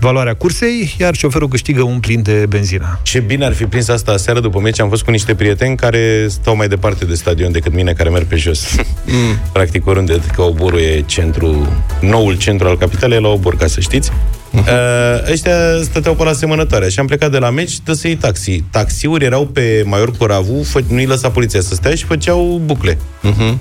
valoarea 0.00 0.34
cursei, 0.34 0.94
iar 0.98 1.14
șoferul 1.14 1.48
câștigă 1.48 1.82
un 1.82 2.00
plin 2.00 2.22
de 2.22 2.46
benzină. 2.48 3.00
Ce 3.02 3.20
bine 3.20 3.44
ar 3.44 3.52
fi 3.52 3.64
prins 3.64 3.88
asta 3.88 4.16
seară 4.16 4.40
după 4.40 4.60
meci. 4.60 4.80
Am 4.80 4.88
fost 4.88 5.02
cu 5.02 5.10
niște 5.10 5.34
prieteni 5.34 5.76
care 5.76 6.26
stau 6.28 6.56
mai 6.56 6.68
departe 6.68 7.04
de 7.04 7.14
stadion 7.14 7.52
decât 7.52 7.72
mine, 7.72 7.92
care 7.92 8.08
merg 8.08 8.26
pe 8.26 8.36
jos. 8.36 8.66
Mm. 9.08 9.38
Practic, 9.52 9.86
oriunde, 9.86 10.20
că 10.34 10.42
Oborul 10.42 10.78
e 10.78 11.02
centru, 11.06 11.68
noul 12.00 12.36
centru 12.36 12.68
al 12.68 12.78
capitalei, 12.78 13.20
la 13.20 13.28
Obor, 13.28 13.56
ca 13.56 13.66
să 13.66 13.80
știți. 13.80 14.12
Uh-huh. 14.52 14.58
Uh, 14.58 15.30
ăștia 15.32 15.54
stăteau 15.82 16.14
pe 16.14 16.24
la 16.24 16.30
asemănătoare 16.30 16.88
și 16.88 16.98
am 16.98 17.06
plecat 17.06 17.30
de 17.30 17.38
la 17.38 17.50
meci, 17.50 17.80
dă 17.84 17.92
să 17.92 18.06
iei 18.06 18.16
taxi. 18.16 18.64
Taxiuri 18.70 19.24
erau 19.24 19.46
pe 19.46 19.82
Maior 19.84 20.10
Coravu, 20.10 20.66
fă- 20.74 20.86
nu-i 20.88 21.06
lăsa 21.06 21.30
poliția 21.30 21.60
să 21.60 21.74
stea 21.74 21.94
și 21.94 22.04
făceau 22.04 22.60
bucle. 22.64 22.94
Uh-huh. 22.94 23.56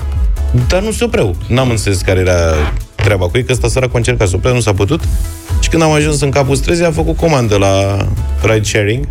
Dar 0.68 0.82
nu 0.82 0.92
se 0.92 1.04
opreau. 1.04 1.36
N-am 1.48 1.70
înțeles 1.70 2.02
care 2.02 2.20
era 2.20 2.54
treaba 2.96 3.26
cu 3.28 3.38
ei, 3.38 3.44
că 3.44 3.52
ăsta 3.52 3.68
sărac 3.68 3.90
a 3.94 3.98
încercat 3.98 4.28
să 4.28 4.36
oprea, 4.36 4.54
nu 4.54 4.60
s-a 4.60 4.74
putut. 4.74 5.02
Și 5.60 5.70
când 5.70 5.82
am 5.82 5.92
ajuns 5.92 6.22
în 6.22 6.30
capul 6.30 6.56
străzii, 6.56 6.86
a 6.86 6.92
făcut 6.92 7.18
comandă 7.18 7.58
la 7.58 8.08
ride 8.42 8.64
sharing 8.64 9.08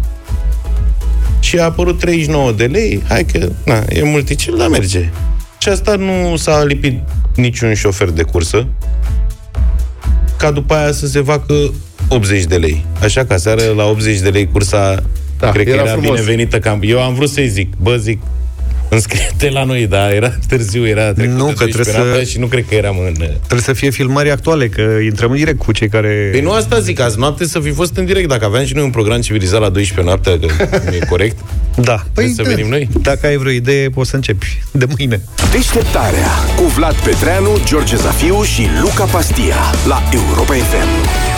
și 1.41 1.59
a 1.59 1.65
apărut 1.65 1.99
39 1.99 2.53
de 2.53 2.65
lei. 2.65 3.03
Hai 3.09 3.25
că, 3.25 3.49
na, 3.65 3.83
e 3.89 4.03
multicel, 4.03 4.57
dar 4.57 4.69
merge. 4.69 5.11
Și 5.59 5.69
asta 5.69 5.95
nu 5.95 6.37
s-a 6.37 6.65
lipit 6.65 6.99
niciun 7.37 7.75
șofer 7.75 8.11
de 8.11 8.23
cursă, 8.23 8.67
ca 10.37 10.51
după 10.51 10.75
aia 10.75 10.93
să 10.93 11.07
se 11.07 11.23
facă 11.23 11.55
80 12.09 12.45
de 12.45 12.57
lei. 12.57 12.85
Așa 13.03 13.25
că 13.25 13.37
seară 13.37 13.63
la 13.77 13.85
80 13.85 14.19
de 14.19 14.29
lei 14.29 14.49
cursa, 14.53 15.03
da, 15.39 15.51
cred 15.51 15.65
că 15.65 15.71
era 15.71 15.83
era 15.83 15.91
frumos. 15.91 16.11
binevenită. 16.11 16.59
Cam. 16.59 16.81
Eu 16.83 17.03
am 17.03 17.15
vrut 17.15 17.29
să-i 17.29 17.49
zic, 17.49 17.73
bă, 17.83 17.97
zic, 17.97 18.19
înscrie-te 18.95 19.51
la 19.51 19.65
noi, 19.65 19.87
dar 19.87 20.13
era 20.13 20.33
târziu, 20.49 20.87
era 20.87 21.13
trecut 21.13 21.35
Nu, 21.37 21.47
de 21.47 21.53
că 21.53 21.65
12 21.65 21.73
trebuie 21.73 21.95
să- 21.95 22.01
noaptea 22.01 22.25
și 22.25 22.39
nu 22.39 22.47
cred 22.47 22.65
că 22.69 22.75
eram 22.75 22.97
în... 23.07 23.13
Trebuie 23.15 23.61
să 23.61 23.73
fie 23.73 23.91
filmări 23.91 24.31
actuale, 24.31 24.69
că 24.69 24.81
intrăm 25.05 25.31
în 25.31 25.37
direct 25.37 25.59
cu 25.59 25.73
cei 25.73 25.89
care... 25.89 26.29
Păi 26.31 26.41
nu 26.41 26.51
asta 26.53 26.81
zic, 26.81 27.01
azi 27.01 27.19
noapte 27.19 27.45
să 27.47 27.61
fi 27.61 27.71
fost 27.71 27.97
în 27.97 28.05
direct. 28.05 28.29
Dacă 28.29 28.45
aveam 28.45 28.65
și 28.65 28.75
noi 28.75 28.85
un 28.85 28.91
program 28.91 29.21
civilizat 29.21 29.61
la 29.61 29.69
12 29.69 30.15
noaptea, 30.15 30.39
că 30.69 30.81
nu 30.91 30.95
e 30.95 30.99
corect, 31.09 31.37
Da. 31.77 32.03
păi 32.15 32.33
să 32.37 32.43
venim 32.43 32.69
noi. 32.69 32.89
Dacă 33.03 33.27
ai 33.27 33.37
vreo 33.37 33.51
idee, 33.53 33.89
poți 33.89 34.11
să 34.11 34.17
începi 34.17 34.63
de 34.71 34.87
mâine. 34.97 35.21
Deșteptarea 35.53 36.29
cu 36.57 36.63
Vlad 36.63 36.95
Petreanu, 36.95 37.49
George 37.65 37.97
Zafiu 37.97 38.43
și 38.43 38.67
Luca 38.83 39.05
Pastia 39.05 39.57
la 39.87 40.03
Europa 40.13 40.53
FM. 40.55 41.34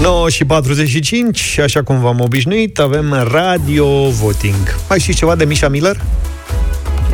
9 0.00 0.28
și 0.28 0.44
45, 0.44 1.58
așa 1.62 1.82
cum 1.82 2.00
v-am 2.00 2.20
obișnuit, 2.20 2.78
avem 2.78 3.26
radio 3.30 4.08
voting. 4.08 4.76
Mai 4.88 4.98
știți 4.98 5.18
ceva 5.18 5.34
de 5.34 5.44
Misha 5.44 5.68
Miller? 5.68 6.00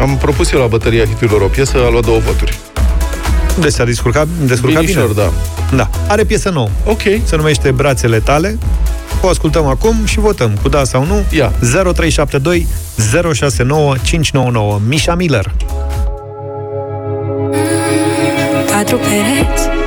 Am 0.00 0.16
propus 0.16 0.52
eu 0.52 0.60
la 0.60 0.66
bătăria 0.66 1.04
hiturilor 1.04 1.40
o 1.40 1.46
piesă, 1.46 1.76
a 1.86 1.88
luat 1.90 2.04
două 2.04 2.18
voturi. 2.18 2.58
De 3.60 3.68
s-a 3.68 3.84
descurcat, 3.84 4.26
descurcat 4.46 4.80
Binișor, 4.80 5.08
bine. 5.08 5.22
da. 5.22 5.76
Da. 5.76 5.90
Are 6.08 6.24
piesă 6.24 6.50
nouă. 6.50 6.68
Ok. 6.86 7.00
Se 7.24 7.36
numește 7.36 7.70
Brațele 7.70 8.18
tale. 8.18 8.58
O 9.22 9.28
ascultăm 9.28 9.66
acum 9.66 10.04
și 10.04 10.18
votăm 10.18 10.58
cu 10.62 10.68
da 10.68 10.84
sau 10.84 11.04
nu. 11.04 11.24
Ia. 11.30 11.52
0372 11.60 12.66
069 13.32 13.94
599. 14.02 14.80
Misha 14.88 15.14
Miller. 15.14 15.54
Patru 18.70 18.96
pereți 18.96 19.81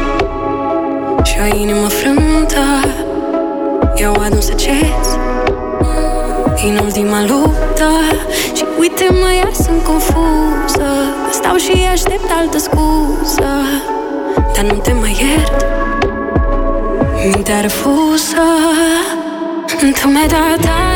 Și 1.35 1.41
o 1.41 1.57
inimă 1.57 1.87
frântă. 1.87 2.63
Eu 3.95 4.11
adun 4.11 4.41
să 4.41 4.53
cez 4.53 5.17
Inultima 6.65 7.21
luptă. 7.27 7.89
Și 8.53 8.65
uite-mă, 8.79 9.33
iar 9.35 9.53
sunt 9.53 9.83
confuză. 9.83 10.89
Stau 11.31 11.55
și 11.55 11.87
aștept 11.91 12.29
altă 12.39 12.57
scuză. 12.57 13.51
Dar 14.55 14.63
nu 14.63 14.73
te 14.73 14.93
mai 14.93 15.17
iert. 15.21 15.65
Mintea 17.25 17.59
refuză. 17.59 18.45
Tu 20.01 20.07
mi-ai 20.07 20.27
dat 20.27 20.94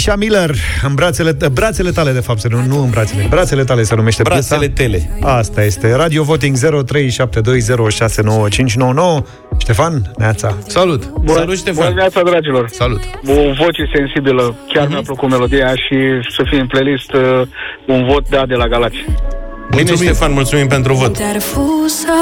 Misha 0.00 0.16
Miller, 0.16 0.50
în 0.82 0.94
brațele, 0.94 1.36
brațele 1.52 1.90
tale, 1.90 2.12
de 2.12 2.20
fapt, 2.20 2.48
nu, 2.48 2.64
nu 2.66 2.82
în 2.82 2.90
brațele, 2.90 3.26
brațele 3.30 3.64
tale 3.64 3.82
se 3.82 3.94
numește 3.94 4.22
Brațele 4.22 4.68
piesa. 4.68 4.72
tele. 4.74 5.18
Asta 5.22 5.64
este. 5.64 5.92
Radio 5.92 6.22
Voting 6.22 6.56
0372069599. 6.56 6.60
Ștefan, 9.58 10.10
Neața. 10.18 10.56
Salut! 10.66 11.08
Bună, 11.08 11.38
Salut, 11.38 11.56
Ștefan! 11.56 11.74
Bună 11.74 11.86
dimineața, 11.88 12.22
dragilor! 12.22 12.68
Salut! 12.72 13.00
O 13.26 13.32
voce 13.32 13.90
sensibilă, 13.94 14.54
chiar 14.72 14.88
mi-a 14.88 15.02
plăcut 15.04 15.30
melodia 15.30 15.68
și 15.68 15.96
să 16.36 16.42
fie 16.50 16.60
în 16.60 16.66
playlist 16.66 17.12
uh, 17.12 17.42
un 17.86 18.04
vot 18.06 18.28
da 18.28 18.46
de 18.46 18.54
la 18.54 18.66
Galați. 18.66 19.04
Bine, 19.76 19.94
Ștefan, 19.94 20.32
mulțumim 20.32 20.66
pentru 20.66 20.94
vot. 20.94 21.16
Te 21.16 21.32
refuză 21.32 22.12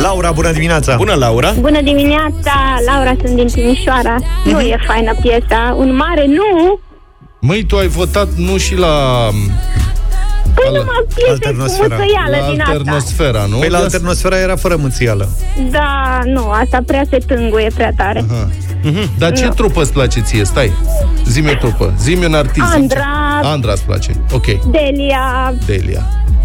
Laura, 0.00 0.30
bună 0.30 0.52
dimineața! 0.52 0.96
Bună, 0.96 1.14
Laura! 1.14 1.52
Bună 1.60 1.80
dimineața, 1.82 2.54
Laura, 2.86 3.12
sunt 3.24 3.36
din 3.36 3.46
Timișoara. 3.46 4.16
Nu 4.44 4.60
e 4.60 4.76
faină 4.86 5.12
piesa. 5.20 5.74
Un 5.78 5.96
mare 5.96 6.26
nu. 6.26 6.78
Măi, 7.40 7.64
tu 7.64 7.76
ai 7.76 7.86
votat 7.86 8.28
nu 8.36 8.56
și 8.56 8.76
la... 8.76 9.28
Păi 10.54 10.64
numai 10.66 11.06
piese 11.14 11.54
cu 11.54 11.82
mățăială 11.82 12.36
la 12.40 12.50
din 12.50 12.60
asta. 12.60 12.72
alternosfera, 12.72 13.44
nu? 13.50 13.56
Păi 13.56 13.68
la 13.68 13.78
De 13.78 13.82
alternosfera 13.84 14.38
era 14.38 14.56
fără 14.56 14.76
mâțială. 14.76 15.28
Da, 15.70 16.20
nu, 16.24 16.50
asta 16.50 16.78
prea 16.86 17.02
se 17.10 17.16
tânguie 17.26 17.70
prea 17.74 17.92
tare. 17.96 18.24
Aha. 18.30 18.48
Dar 19.18 19.32
ce 19.32 19.44
Nu. 19.44 19.50
trupă 19.50 19.80
îți 19.80 19.92
place 19.92 20.20
ție? 20.20 20.44
Stai, 20.44 20.72
zi-mi 21.26 21.50
o 21.50 21.54
trupă, 21.54 21.94
zi-mi 21.98 22.24
un 22.24 22.34
artist. 22.34 22.72
Andra. 22.74 23.40
Andra 23.42 23.72
îți 23.72 23.84
place, 23.84 24.10
ok. 24.32 24.46
Delia. 24.70 25.54
Delia. 25.66 26.02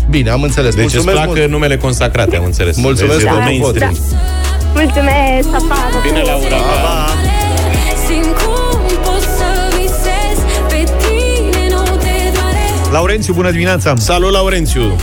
Bine, 0.09 0.29
am 0.29 0.41
înțeles. 0.43 0.75
Deci 0.75 0.83
îți 0.85 0.93
Mulțumesc 0.93 1.17
plac 1.23 1.35
mult. 1.37 1.49
numele 1.49 1.77
consacrate, 1.77 2.35
am 2.35 2.43
înțeles. 2.43 2.77
Mulțumesc 2.77 3.17
Deci, 3.17 3.27
pentru 3.27 3.43
mainstream. 3.43 3.93
vot. 3.93 4.01
Mulțumesc, 4.73 5.49
pa, 5.49 5.57
pa. 5.69 5.99
Bine, 6.03 6.21
Laura, 6.21 6.55
pa, 6.55 6.77
pa. 6.85 7.07
Simt 8.07 8.37
cum 8.37 8.79
pot 9.03 9.21
să 9.21 9.49
visez 9.77 10.37
Pe 10.69 10.83
tine 10.97 11.67
nu 11.69 11.83
te 11.83 12.15
doare 12.33 12.91
Laurențiu, 12.91 13.33
bună 13.33 13.51
dimineața! 13.51 13.93
Salut, 13.95 14.31
Laurențiu! 14.31 14.95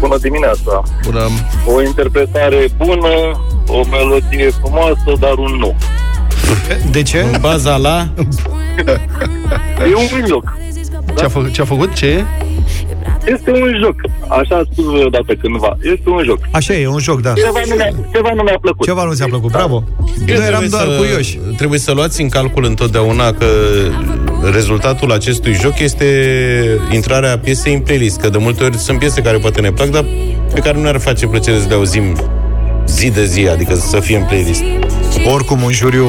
Bună 0.00 0.16
dimineața! 0.20 0.82
Bună! 1.04 1.20
O 1.66 1.82
interpretare 1.82 2.68
bună, 2.76 3.40
o 3.66 3.80
melodie 3.90 4.50
frumoasă, 4.60 5.12
dar 5.20 5.32
un 5.36 5.56
nu. 5.58 5.74
De 6.90 7.02
ce? 7.02 7.18
În 7.32 7.36
baza 7.40 7.76
la... 7.76 8.08
E 9.90 9.94
un 10.20 10.26
joc. 10.26 10.52
Ce 11.18 11.24
a, 11.24 11.28
fă, 11.28 11.48
ce 11.52 11.60
a 11.60 11.64
făcut? 11.64 11.92
Ce 11.94 12.06
e? 12.06 12.24
Este 13.26 13.50
un 13.50 13.76
joc. 13.82 13.94
Așa 14.28 14.56
a 14.56 14.62
spus 14.72 14.84
odată 15.04 15.34
cândva. 15.34 15.76
Este 15.82 16.08
un 16.10 16.22
joc. 16.24 16.38
Așa 16.52 16.74
e, 16.74 16.86
un 16.88 16.98
joc, 16.98 17.20
da. 17.20 17.32
Ceva 17.32 17.60
nu 17.68 17.74
mi-a, 17.74 17.90
ceva 18.12 18.32
nu 18.34 18.42
mi-a 18.42 18.58
plăcut. 18.60 18.86
Ceva 18.86 19.04
nu 19.04 19.12
ți-a 19.12 19.26
plăcut, 19.26 19.50
bravo. 19.50 19.84
Bine, 20.24 20.38
Noi 20.38 20.46
eram 20.46 20.58
trebuie 20.60 20.68
doar 20.68 20.96
să- 20.96 21.02
curioși. 21.04 21.38
Trebuie 21.56 21.78
să 21.78 21.92
luați 21.92 22.20
în 22.22 22.28
calcul 22.28 22.64
întotdeauna 22.64 23.32
că 23.32 23.46
rezultatul 24.52 25.12
acestui 25.12 25.52
joc 25.52 25.78
este 25.78 26.06
intrarea 26.92 27.38
piesei 27.38 27.74
în 27.74 27.80
playlist. 27.80 28.20
Că 28.20 28.28
de 28.28 28.38
multe 28.38 28.64
ori 28.64 28.76
sunt 28.76 28.98
piese 28.98 29.20
care 29.22 29.38
poate 29.38 29.60
ne 29.60 29.72
plac, 29.72 29.88
dar 29.88 30.04
pe 30.54 30.60
care 30.60 30.76
nu 30.76 30.82
ne-ar 30.82 30.98
face 30.98 31.26
plăcere 31.26 31.58
să 31.58 31.66
le 31.68 31.74
auzim 31.74 32.16
zi 32.86 33.10
de 33.10 33.24
zi, 33.24 33.48
adică 33.48 33.74
să 33.74 34.00
fie 34.00 34.16
în 34.16 34.24
playlist. 34.24 34.62
Oricum, 35.32 35.62
un 35.62 35.72
juriu 35.72 36.06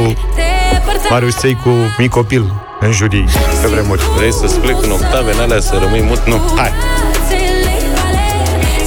Marius 1.09 1.37
Țeicu, 1.37 1.69
mic 1.97 2.09
copil 2.09 2.53
în 2.81 2.91
jurii 2.91 3.25
pe 3.61 3.67
vremuri. 3.67 4.01
Vrei 4.15 4.33
să-ți 4.33 4.59
plec 4.59 4.83
în 4.83 4.91
octave 4.91 5.31
în 5.33 5.39
alea, 5.39 5.59
să 5.59 5.77
rămâi 5.81 6.01
mut? 6.01 6.21
Nu, 6.27 6.41
hai! 6.55 6.71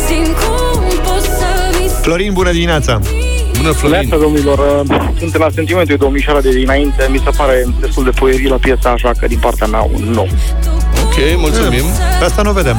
Simt 0.07 0.37
cum 0.37 0.81
pot 1.03 1.23
să 1.23 1.47
visez 1.79 2.01
Florin, 2.01 2.33
bună 2.33 2.53
dimineața! 2.53 3.01
Bună, 3.57 3.73
Florin! 3.73 4.09
Neața, 4.09 4.23
domnilor, 4.23 4.85
uh, 4.89 5.11
sunt 5.19 5.37
la 5.37 5.49
sentimentul 5.55 5.97
domnișoara 5.97 6.41
de 6.41 6.51
dinainte, 6.51 7.09
mi 7.11 7.21
se 7.25 7.31
pare 7.37 7.67
destul 7.81 8.05
de 8.05 8.11
puerilă 8.11 8.59
piesa, 8.59 8.91
așa 8.91 9.11
că 9.19 9.27
din 9.27 9.39
partea 9.39 9.67
mea 9.67 9.89
un 9.95 10.03
nu. 10.03 10.29
Ok, 11.05 11.17
mulțumim. 11.37 11.85
Pe 12.19 12.25
asta 12.25 12.43
nu 12.43 12.53
vedem. 12.53 12.77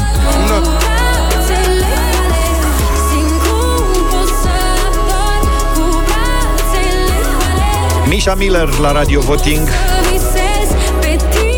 Misha 8.10 8.36
Miller 8.36 8.70
la 8.82 8.92
Radio 8.92 9.20
Voting. 9.20 9.68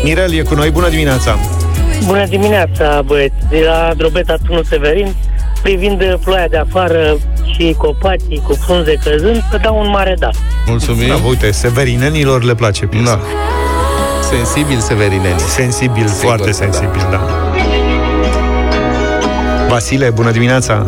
Mirel 0.02 0.32
e 0.32 0.42
cu 0.42 0.54
noi, 0.54 0.70
bună 0.70 0.88
dimineața! 0.88 1.38
Bună 2.06 2.24
dimineața, 2.26 3.02
băieți! 3.04 3.34
De 3.50 3.62
la 3.66 3.92
Drobeta 3.96 4.34
Tunu 4.46 4.62
Severin, 4.62 5.14
privind 5.62 6.18
ploaia 6.24 6.46
de 6.48 6.56
afară 6.56 7.16
și 7.54 7.74
copacii 7.78 8.42
cu 8.46 8.52
frunze 8.54 8.98
căzând, 9.04 9.44
să 9.50 9.58
dau 9.62 9.78
un 9.78 9.88
mare 9.90 10.14
da. 10.18 10.28
Mulțumim. 10.66 11.06
Bravo, 11.06 11.28
uite, 11.28 11.50
severinenilor 11.50 12.42
le 12.44 12.54
place 12.54 12.86
piesa. 12.86 13.04
Da. 13.04 13.20
Sensibil 14.22 14.78
severineni. 14.78 15.38
Sensibil, 15.38 16.06
Sigur 16.06 16.22
foarte 16.24 16.46
că 16.46 16.52
sensibil, 16.52 17.06
da. 17.10 17.20
Vasile, 19.68 20.10
bună 20.10 20.30
dimineața! 20.30 20.86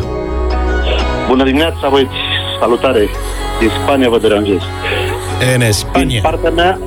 Bună 1.29 1.45
dimineața, 1.45 1.89
băieți! 1.91 2.11
Salutare! 2.61 3.09
Din 3.61 3.71
Spania 3.83 4.09
vă 4.09 4.19
deranjez. 4.19 4.59
En 5.53 5.59
Din 5.59 5.73
Spania. 5.73 6.21
partea 6.23 6.51
mea, 6.51 6.79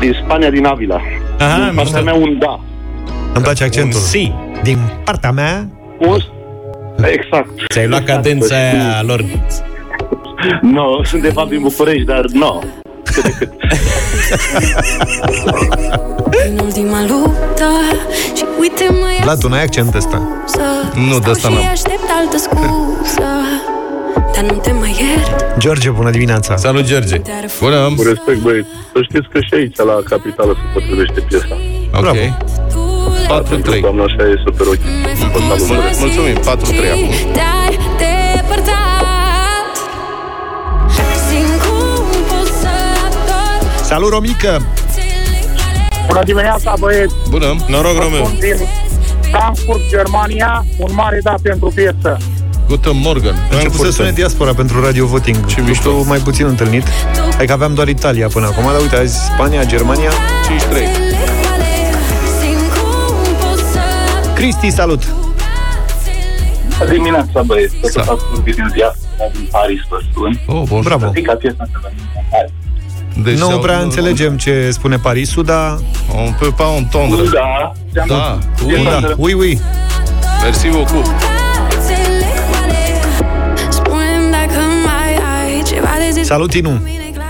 din 0.00 0.16
Spania, 0.24 0.50
din 0.50 0.66
Avila. 0.66 1.00
Aha, 1.38 1.64
din 1.64 1.74
partea 1.74 2.00
mișto. 2.00 2.02
mea 2.02 2.14
un 2.14 2.38
da. 2.38 2.60
Îmi 3.34 3.44
place 3.44 3.64
accentul. 3.64 3.98
Un 3.98 4.04
si. 4.04 4.32
Din 4.62 4.78
partea 5.04 5.30
mea, 5.30 5.68
Un... 5.98 6.18
Exact. 6.96 7.48
Ți-ai 7.72 7.86
luat 7.86 8.04
cadența 8.04 8.54
aia 8.54 9.02
lor. 9.02 9.24
Nu, 10.62 11.00
sunt 11.04 11.22
de 11.22 11.30
fapt 11.30 11.48
din 11.48 11.60
București, 11.60 12.04
dar 12.04 12.24
nu. 12.32 12.62
În 16.48 16.58
ultima 16.62 17.00
luptă 17.08 17.64
Și 18.36 18.44
uite 18.60 18.86
mă 18.90 19.12
ia 19.18 19.22
Vlad, 19.22 19.38
tu 19.38 19.48
n-ai 19.48 19.62
accent 19.62 19.94
ăsta. 19.94 20.22
Nu, 21.08 21.18
de 21.18 21.30
asta 21.30 21.48
și 21.48 21.56
Dar 24.34 24.44
nu 24.50 24.56
te 24.62 24.72
mai 24.72 24.96
iert 25.00 25.58
George, 25.58 25.90
bună 25.90 26.10
dimineața! 26.10 26.56
Salut, 26.56 26.84
George! 26.84 27.20
Bună! 27.60 27.92
Cu 27.96 28.02
respect, 28.02 28.38
băieți. 28.40 28.68
Să 28.92 28.98
știți 29.08 29.28
că 29.32 29.38
și 29.40 29.54
aici, 29.54 29.76
la 29.76 29.96
capitală, 30.08 30.52
se 30.60 30.66
potrivește 30.72 31.20
piesa. 31.28 31.56
Ok. 31.94 32.16
4-3. 33.76 33.80
Doamna, 33.80 34.02
așa 34.04 34.22
e 34.32 34.34
super 34.46 34.66
ok. 34.66 34.82
Vă 35.02 35.10
salut, 35.18 35.68
Mul- 35.68 35.76
băieți. 35.80 36.00
Mulțumim, 36.00 36.36
4-3 36.36 36.90
acum. 36.94 37.10
Dar 37.40 37.70
depărtat 38.02 39.72
Simt 41.28 41.60
cum 41.64 42.04
pot 42.30 42.46
să 42.60 42.72
ador 43.06 43.84
Salut, 43.90 44.10
Romică! 44.10 44.52
Bună 46.06 46.22
dimineața, 46.24 46.74
băieți! 46.78 47.14
Bună! 47.30 47.54
Noroc, 47.68 47.96
Romeo! 48.02 48.24
Sunt 48.24 48.40
din 48.40 48.56
Frankfurt, 49.30 49.88
Germania. 49.88 50.64
Un 50.78 50.90
mare 50.94 51.20
da 51.22 51.34
pentru 51.42 51.72
piesă. 51.74 52.16
Guten 52.68 52.96
Morgen. 52.96 53.34
A 53.52 53.54
început 53.54 53.80
să 53.86 53.90
sune 53.90 54.10
diaspora 54.12 54.54
pentru 54.54 54.84
Radio 54.84 55.06
Voting. 55.06 55.36
Ce 55.46 55.54
Lucru 55.56 55.64
mișto. 55.68 56.02
mai 56.02 56.18
puțin 56.18 56.46
întâlnit. 56.46 56.86
Adică 57.36 57.52
aveam 57.52 57.74
doar 57.74 57.88
Italia 57.88 58.28
până 58.28 58.46
acum, 58.46 58.62
dar 58.72 58.80
uite, 58.80 58.96
azi 58.96 59.24
Spania, 59.24 59.64
Germania. 59.64 60.10
5-3. 60.10 60.12
Simt 62.40 62.72
cum 62.72 63.34
pot 63.40 63.58
să 63.58 63.78
Cristi, 64.34 64.70
salut! 64.70 65.02
Bună 66.78 66.90
dimineața, 66.90 67.42
băieți. 67.42 67.74
Tot 67.80 67.90
Sa- 67.90 68.00
ascult 68.00 68.44
din 68.44 68.54
diaspora 68.54 69.28
din 69.32 69.48
Paris, 69.50 69.80
vă 69.88 69.98
spun. 70.10 70.40
Oh, 70.46 70.62
bun. 70.68 70.80
Bravo! 70.80 71.10
Zic 71.14 71.26
ca 71.26 71.34
piesa 71.34 71.56
să 71.72 71.78
vă 71.82 71.88
Deci 73.22 73.38
Nu 73.38 73.46
se 73.46 73.56
prea 73.56 73.76
aud- 73.78 73.82
înțelegem 73.82 74.36
ce 74.36 74.68
spune 74.70 74.96
Parisul, 74.96 75.44
dar... 75.44 75.78
On 76.16 76.32
peut 76.40 76.54
pas 76.56 76.76
entendre. 76.76 77.22
Da, 77.32 77.72
Da. 77.92 78.04
Da, 78.06 78.38
Oui. 78.66 79.14
oui, 79.16 79.32
oui. 79.32 79.60
Merci 80.42 80.68
beaucoup. 80.70 81.04
Salut, 86.24 86.54
Inu! 86.54 86.80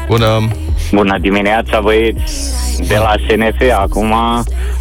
Bună. 0.07 0.49
Bună 0.93 1.19
dimineața, 1.21 1.81
băieți! 1.81 2.53
De 2.89 2.97
la 2.97 3.15
SNF 3.29 3.61
acum 3.79 4.15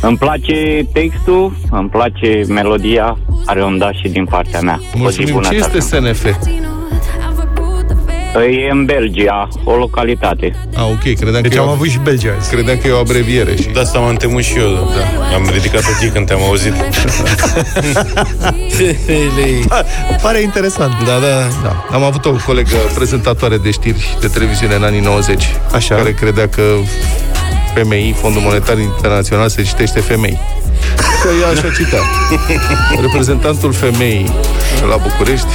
îmi 0.01 0.17
place 0.17 0.85
textul, 0.93 1.55
îmi 1.71 1.89
place 1.89 2.43
melodia, 2.47 3.17
are 3.45 3.63
un 3.63 3.77
da 3.77 3.91
și 3.91 4.09
din 4.09 4.25
partea 4.25 4.59
mea. 4.61 4.79
O 4.81 4.87
zi 4.91 4.97
Mulțumim. 4.97 5.33
bună, 5.33 5.47
Ce 5.47 5.55
este 5.55 5.77
tată. 5.77 6.13
SNF? 6.13 6.25
E 8.39 8.69
în 8.71 8.85
Belgia, 8.85 9.47
o 9.63 9.75
localitate. 9.75 10.55
Ah, 10.75 10.83
ok, 10.83 11.01
credeam 11.01 11.41
Deci 11.41 11.51
că, 11.51 11.57
e 11.57 11.61
am 11.61 11.67
o, 11.67 11.71
avut 11.71 11.87
și 11.87 11.97
Belgia 12.03 12.29
azi. 12.39 12.49
credeam 12.49 12.77
că 12.77 12.87
e 12.87 12.91
o 12.91 12.97
abreviere. 12.97 13.55
Și... 13.55 13.67
Da, 13.73 13.81
asta 13.81 13.99
m-am 13.99 14.15
temut 14.15 14.43
și 14.43 14.57
eu. 14.57 14.71
Da. 14.73 15.35
Am 15.35 15.49
ridicat 15.51 15.81
ochii 15.95 16.09
când 16.09 16.27
te-am 16.27 16.41
auzit. 16.41 16.73
Ah, 19.69 19.83
Pare 20.21 20.41
interesant. 20.41 20.93
Da, 21.05 21.11
da, 21.19 21.47
da. 21.63 21.85
Am 21.91 22.03
avut 22.03 22.25
o 22.25 22.31
colegă 22.45 22.75
prezentatoare 22.95 23.57
de 23.57 23.71
știri 23.71 24.17
de 24.19 24.27
televiziune 24.27 24.75
în 24.75 24.83
anii 24.83 24.99
90, 24.99 25.43
Așa. 25.73 25.95
care 25.95 26.11
credea 26.13 26.47
că 26.49 26.61
FMI, 27.75 28.15
Fondul 28.21 28.41
Monetar 28.41 28.77
Internațional, 28.79 29.49
se 29.49 29.61
citește 29.61 29.99
femei. 29.99 30.39
Că 31.21 31.29
ea 31.41 31.47
așa 31.47 31.75
citea. 31.77 31.99
Reprezentantul 33.05 33.73
femeii 33.73 34.31
la 34.89 34.95
București. 34.97 35.47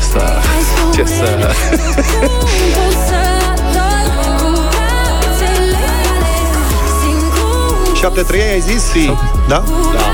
Asta, 0.00 0.40
ce 1.00 1.06
să... 1.06 1.54
Șapte 7.94 8.22
trei 8.22 8.40
ai 8.40 8.60
zis? 8.60 8.82
Si. 8.82 9.16
Da? 9.48 9.64
Da. 9.94 10.12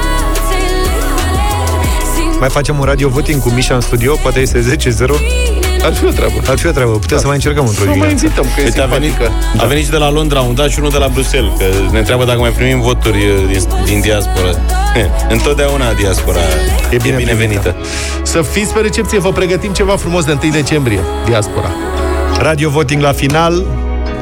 Mai 2.39 2.49
facem 2.49 2.78
un 2.78 2.84
radio 2.84 3.09
voting 3.09 3.43
cu 3.43 3.51
Mișa 3.51 3.74
în 3.74 3.80
studio, 3.80 4.14
poate 4.22 4.41
este 4.41 4.76
10-0. 5.61 5.66
Ar 5.87 5.95
fi 5.95 6.05
o 6.05 6.09
treabă. 6.11 6.34
Ar 6.49 6.59
fi 6.59 6.66
o 6.66 6.70
treabă. 6.70 6.91
Putem 6.91 7.16
da. 7.16 7.22
să 7.22 7.26
mai 7.26 7.34
încercăm 7.34 7.66
într-o 7.66 7.84
Nu 7.84 7.89
mai 7.91 7.99
dimineață. 7.99 8.24
invităm, 8.24 8.47
că 8.55 8.61
e 8.61 8.64
Uite, 8.64 8.80
a 8.80 8.87
venit, 8.87 9.12
simpatică. 9.12 9.62
a 9.62 9.66
venit 9.66 9.84
și 9.84 9.91
de 9.91 9.97
la 9.97 10.11
Londra 10.11 10.41
un 10.41 10.55
da 10.55 10.68
și 10.68 10.78
unul 10.78 10.91
de 10.91 10.99
la 10.99 11.09
Bruxelles, 11.09 11.53
că 11.59 11.64
ne 11.93 11.99
întreabă 11.99 12.24
dacă 12.24 12.39
mai 12.39 12.51
primim 12.51 12.80
voturi 12.80 13.18
eh, 13.22 13.47
din, 13.51 13.62
din 13.84 14.01
diaspora. 14.01 14.51
Întotdeauna 15.37 15.93
diaspora 15.93 16.39
e, 16.91 16.97
bine 17.03 17.16
binevenită. 17.16 17.74
Să 18.22 18.43
fiți 18.43 18.72
pe 18.72 18.80
recepție, 18.80 19.18
vă 19.18 19.32
pregătim 19.32 19.72
ceva 19.72 19.97
frumos 19.97 20.24
de 20.24 20.39
1 20.43 20.53
decembrie. 20.53 21.01
Diaspora. 21.24 21.70
Radio 22.39 22.68
voting 22.70 23.03
la 23.03 23.12
final, 23.12 23.64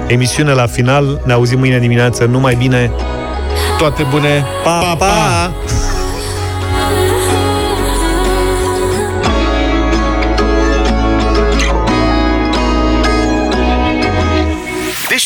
emisiune 0.06 0.52
la 0.52 0.66
final. 0.66 1.20
Ne 1.24 1.32
auzim 1.32 1.58
mâine 1.58 1.78
dimineață. 1.78 2.24
Numai 2.24 2.54
bine. 2.54 2.90
Toate 3.78 4.06
bune. 4.10 4.44
Pa, 4.64 4.78
pa! 4.80 4.94
pa. 4.94 5.52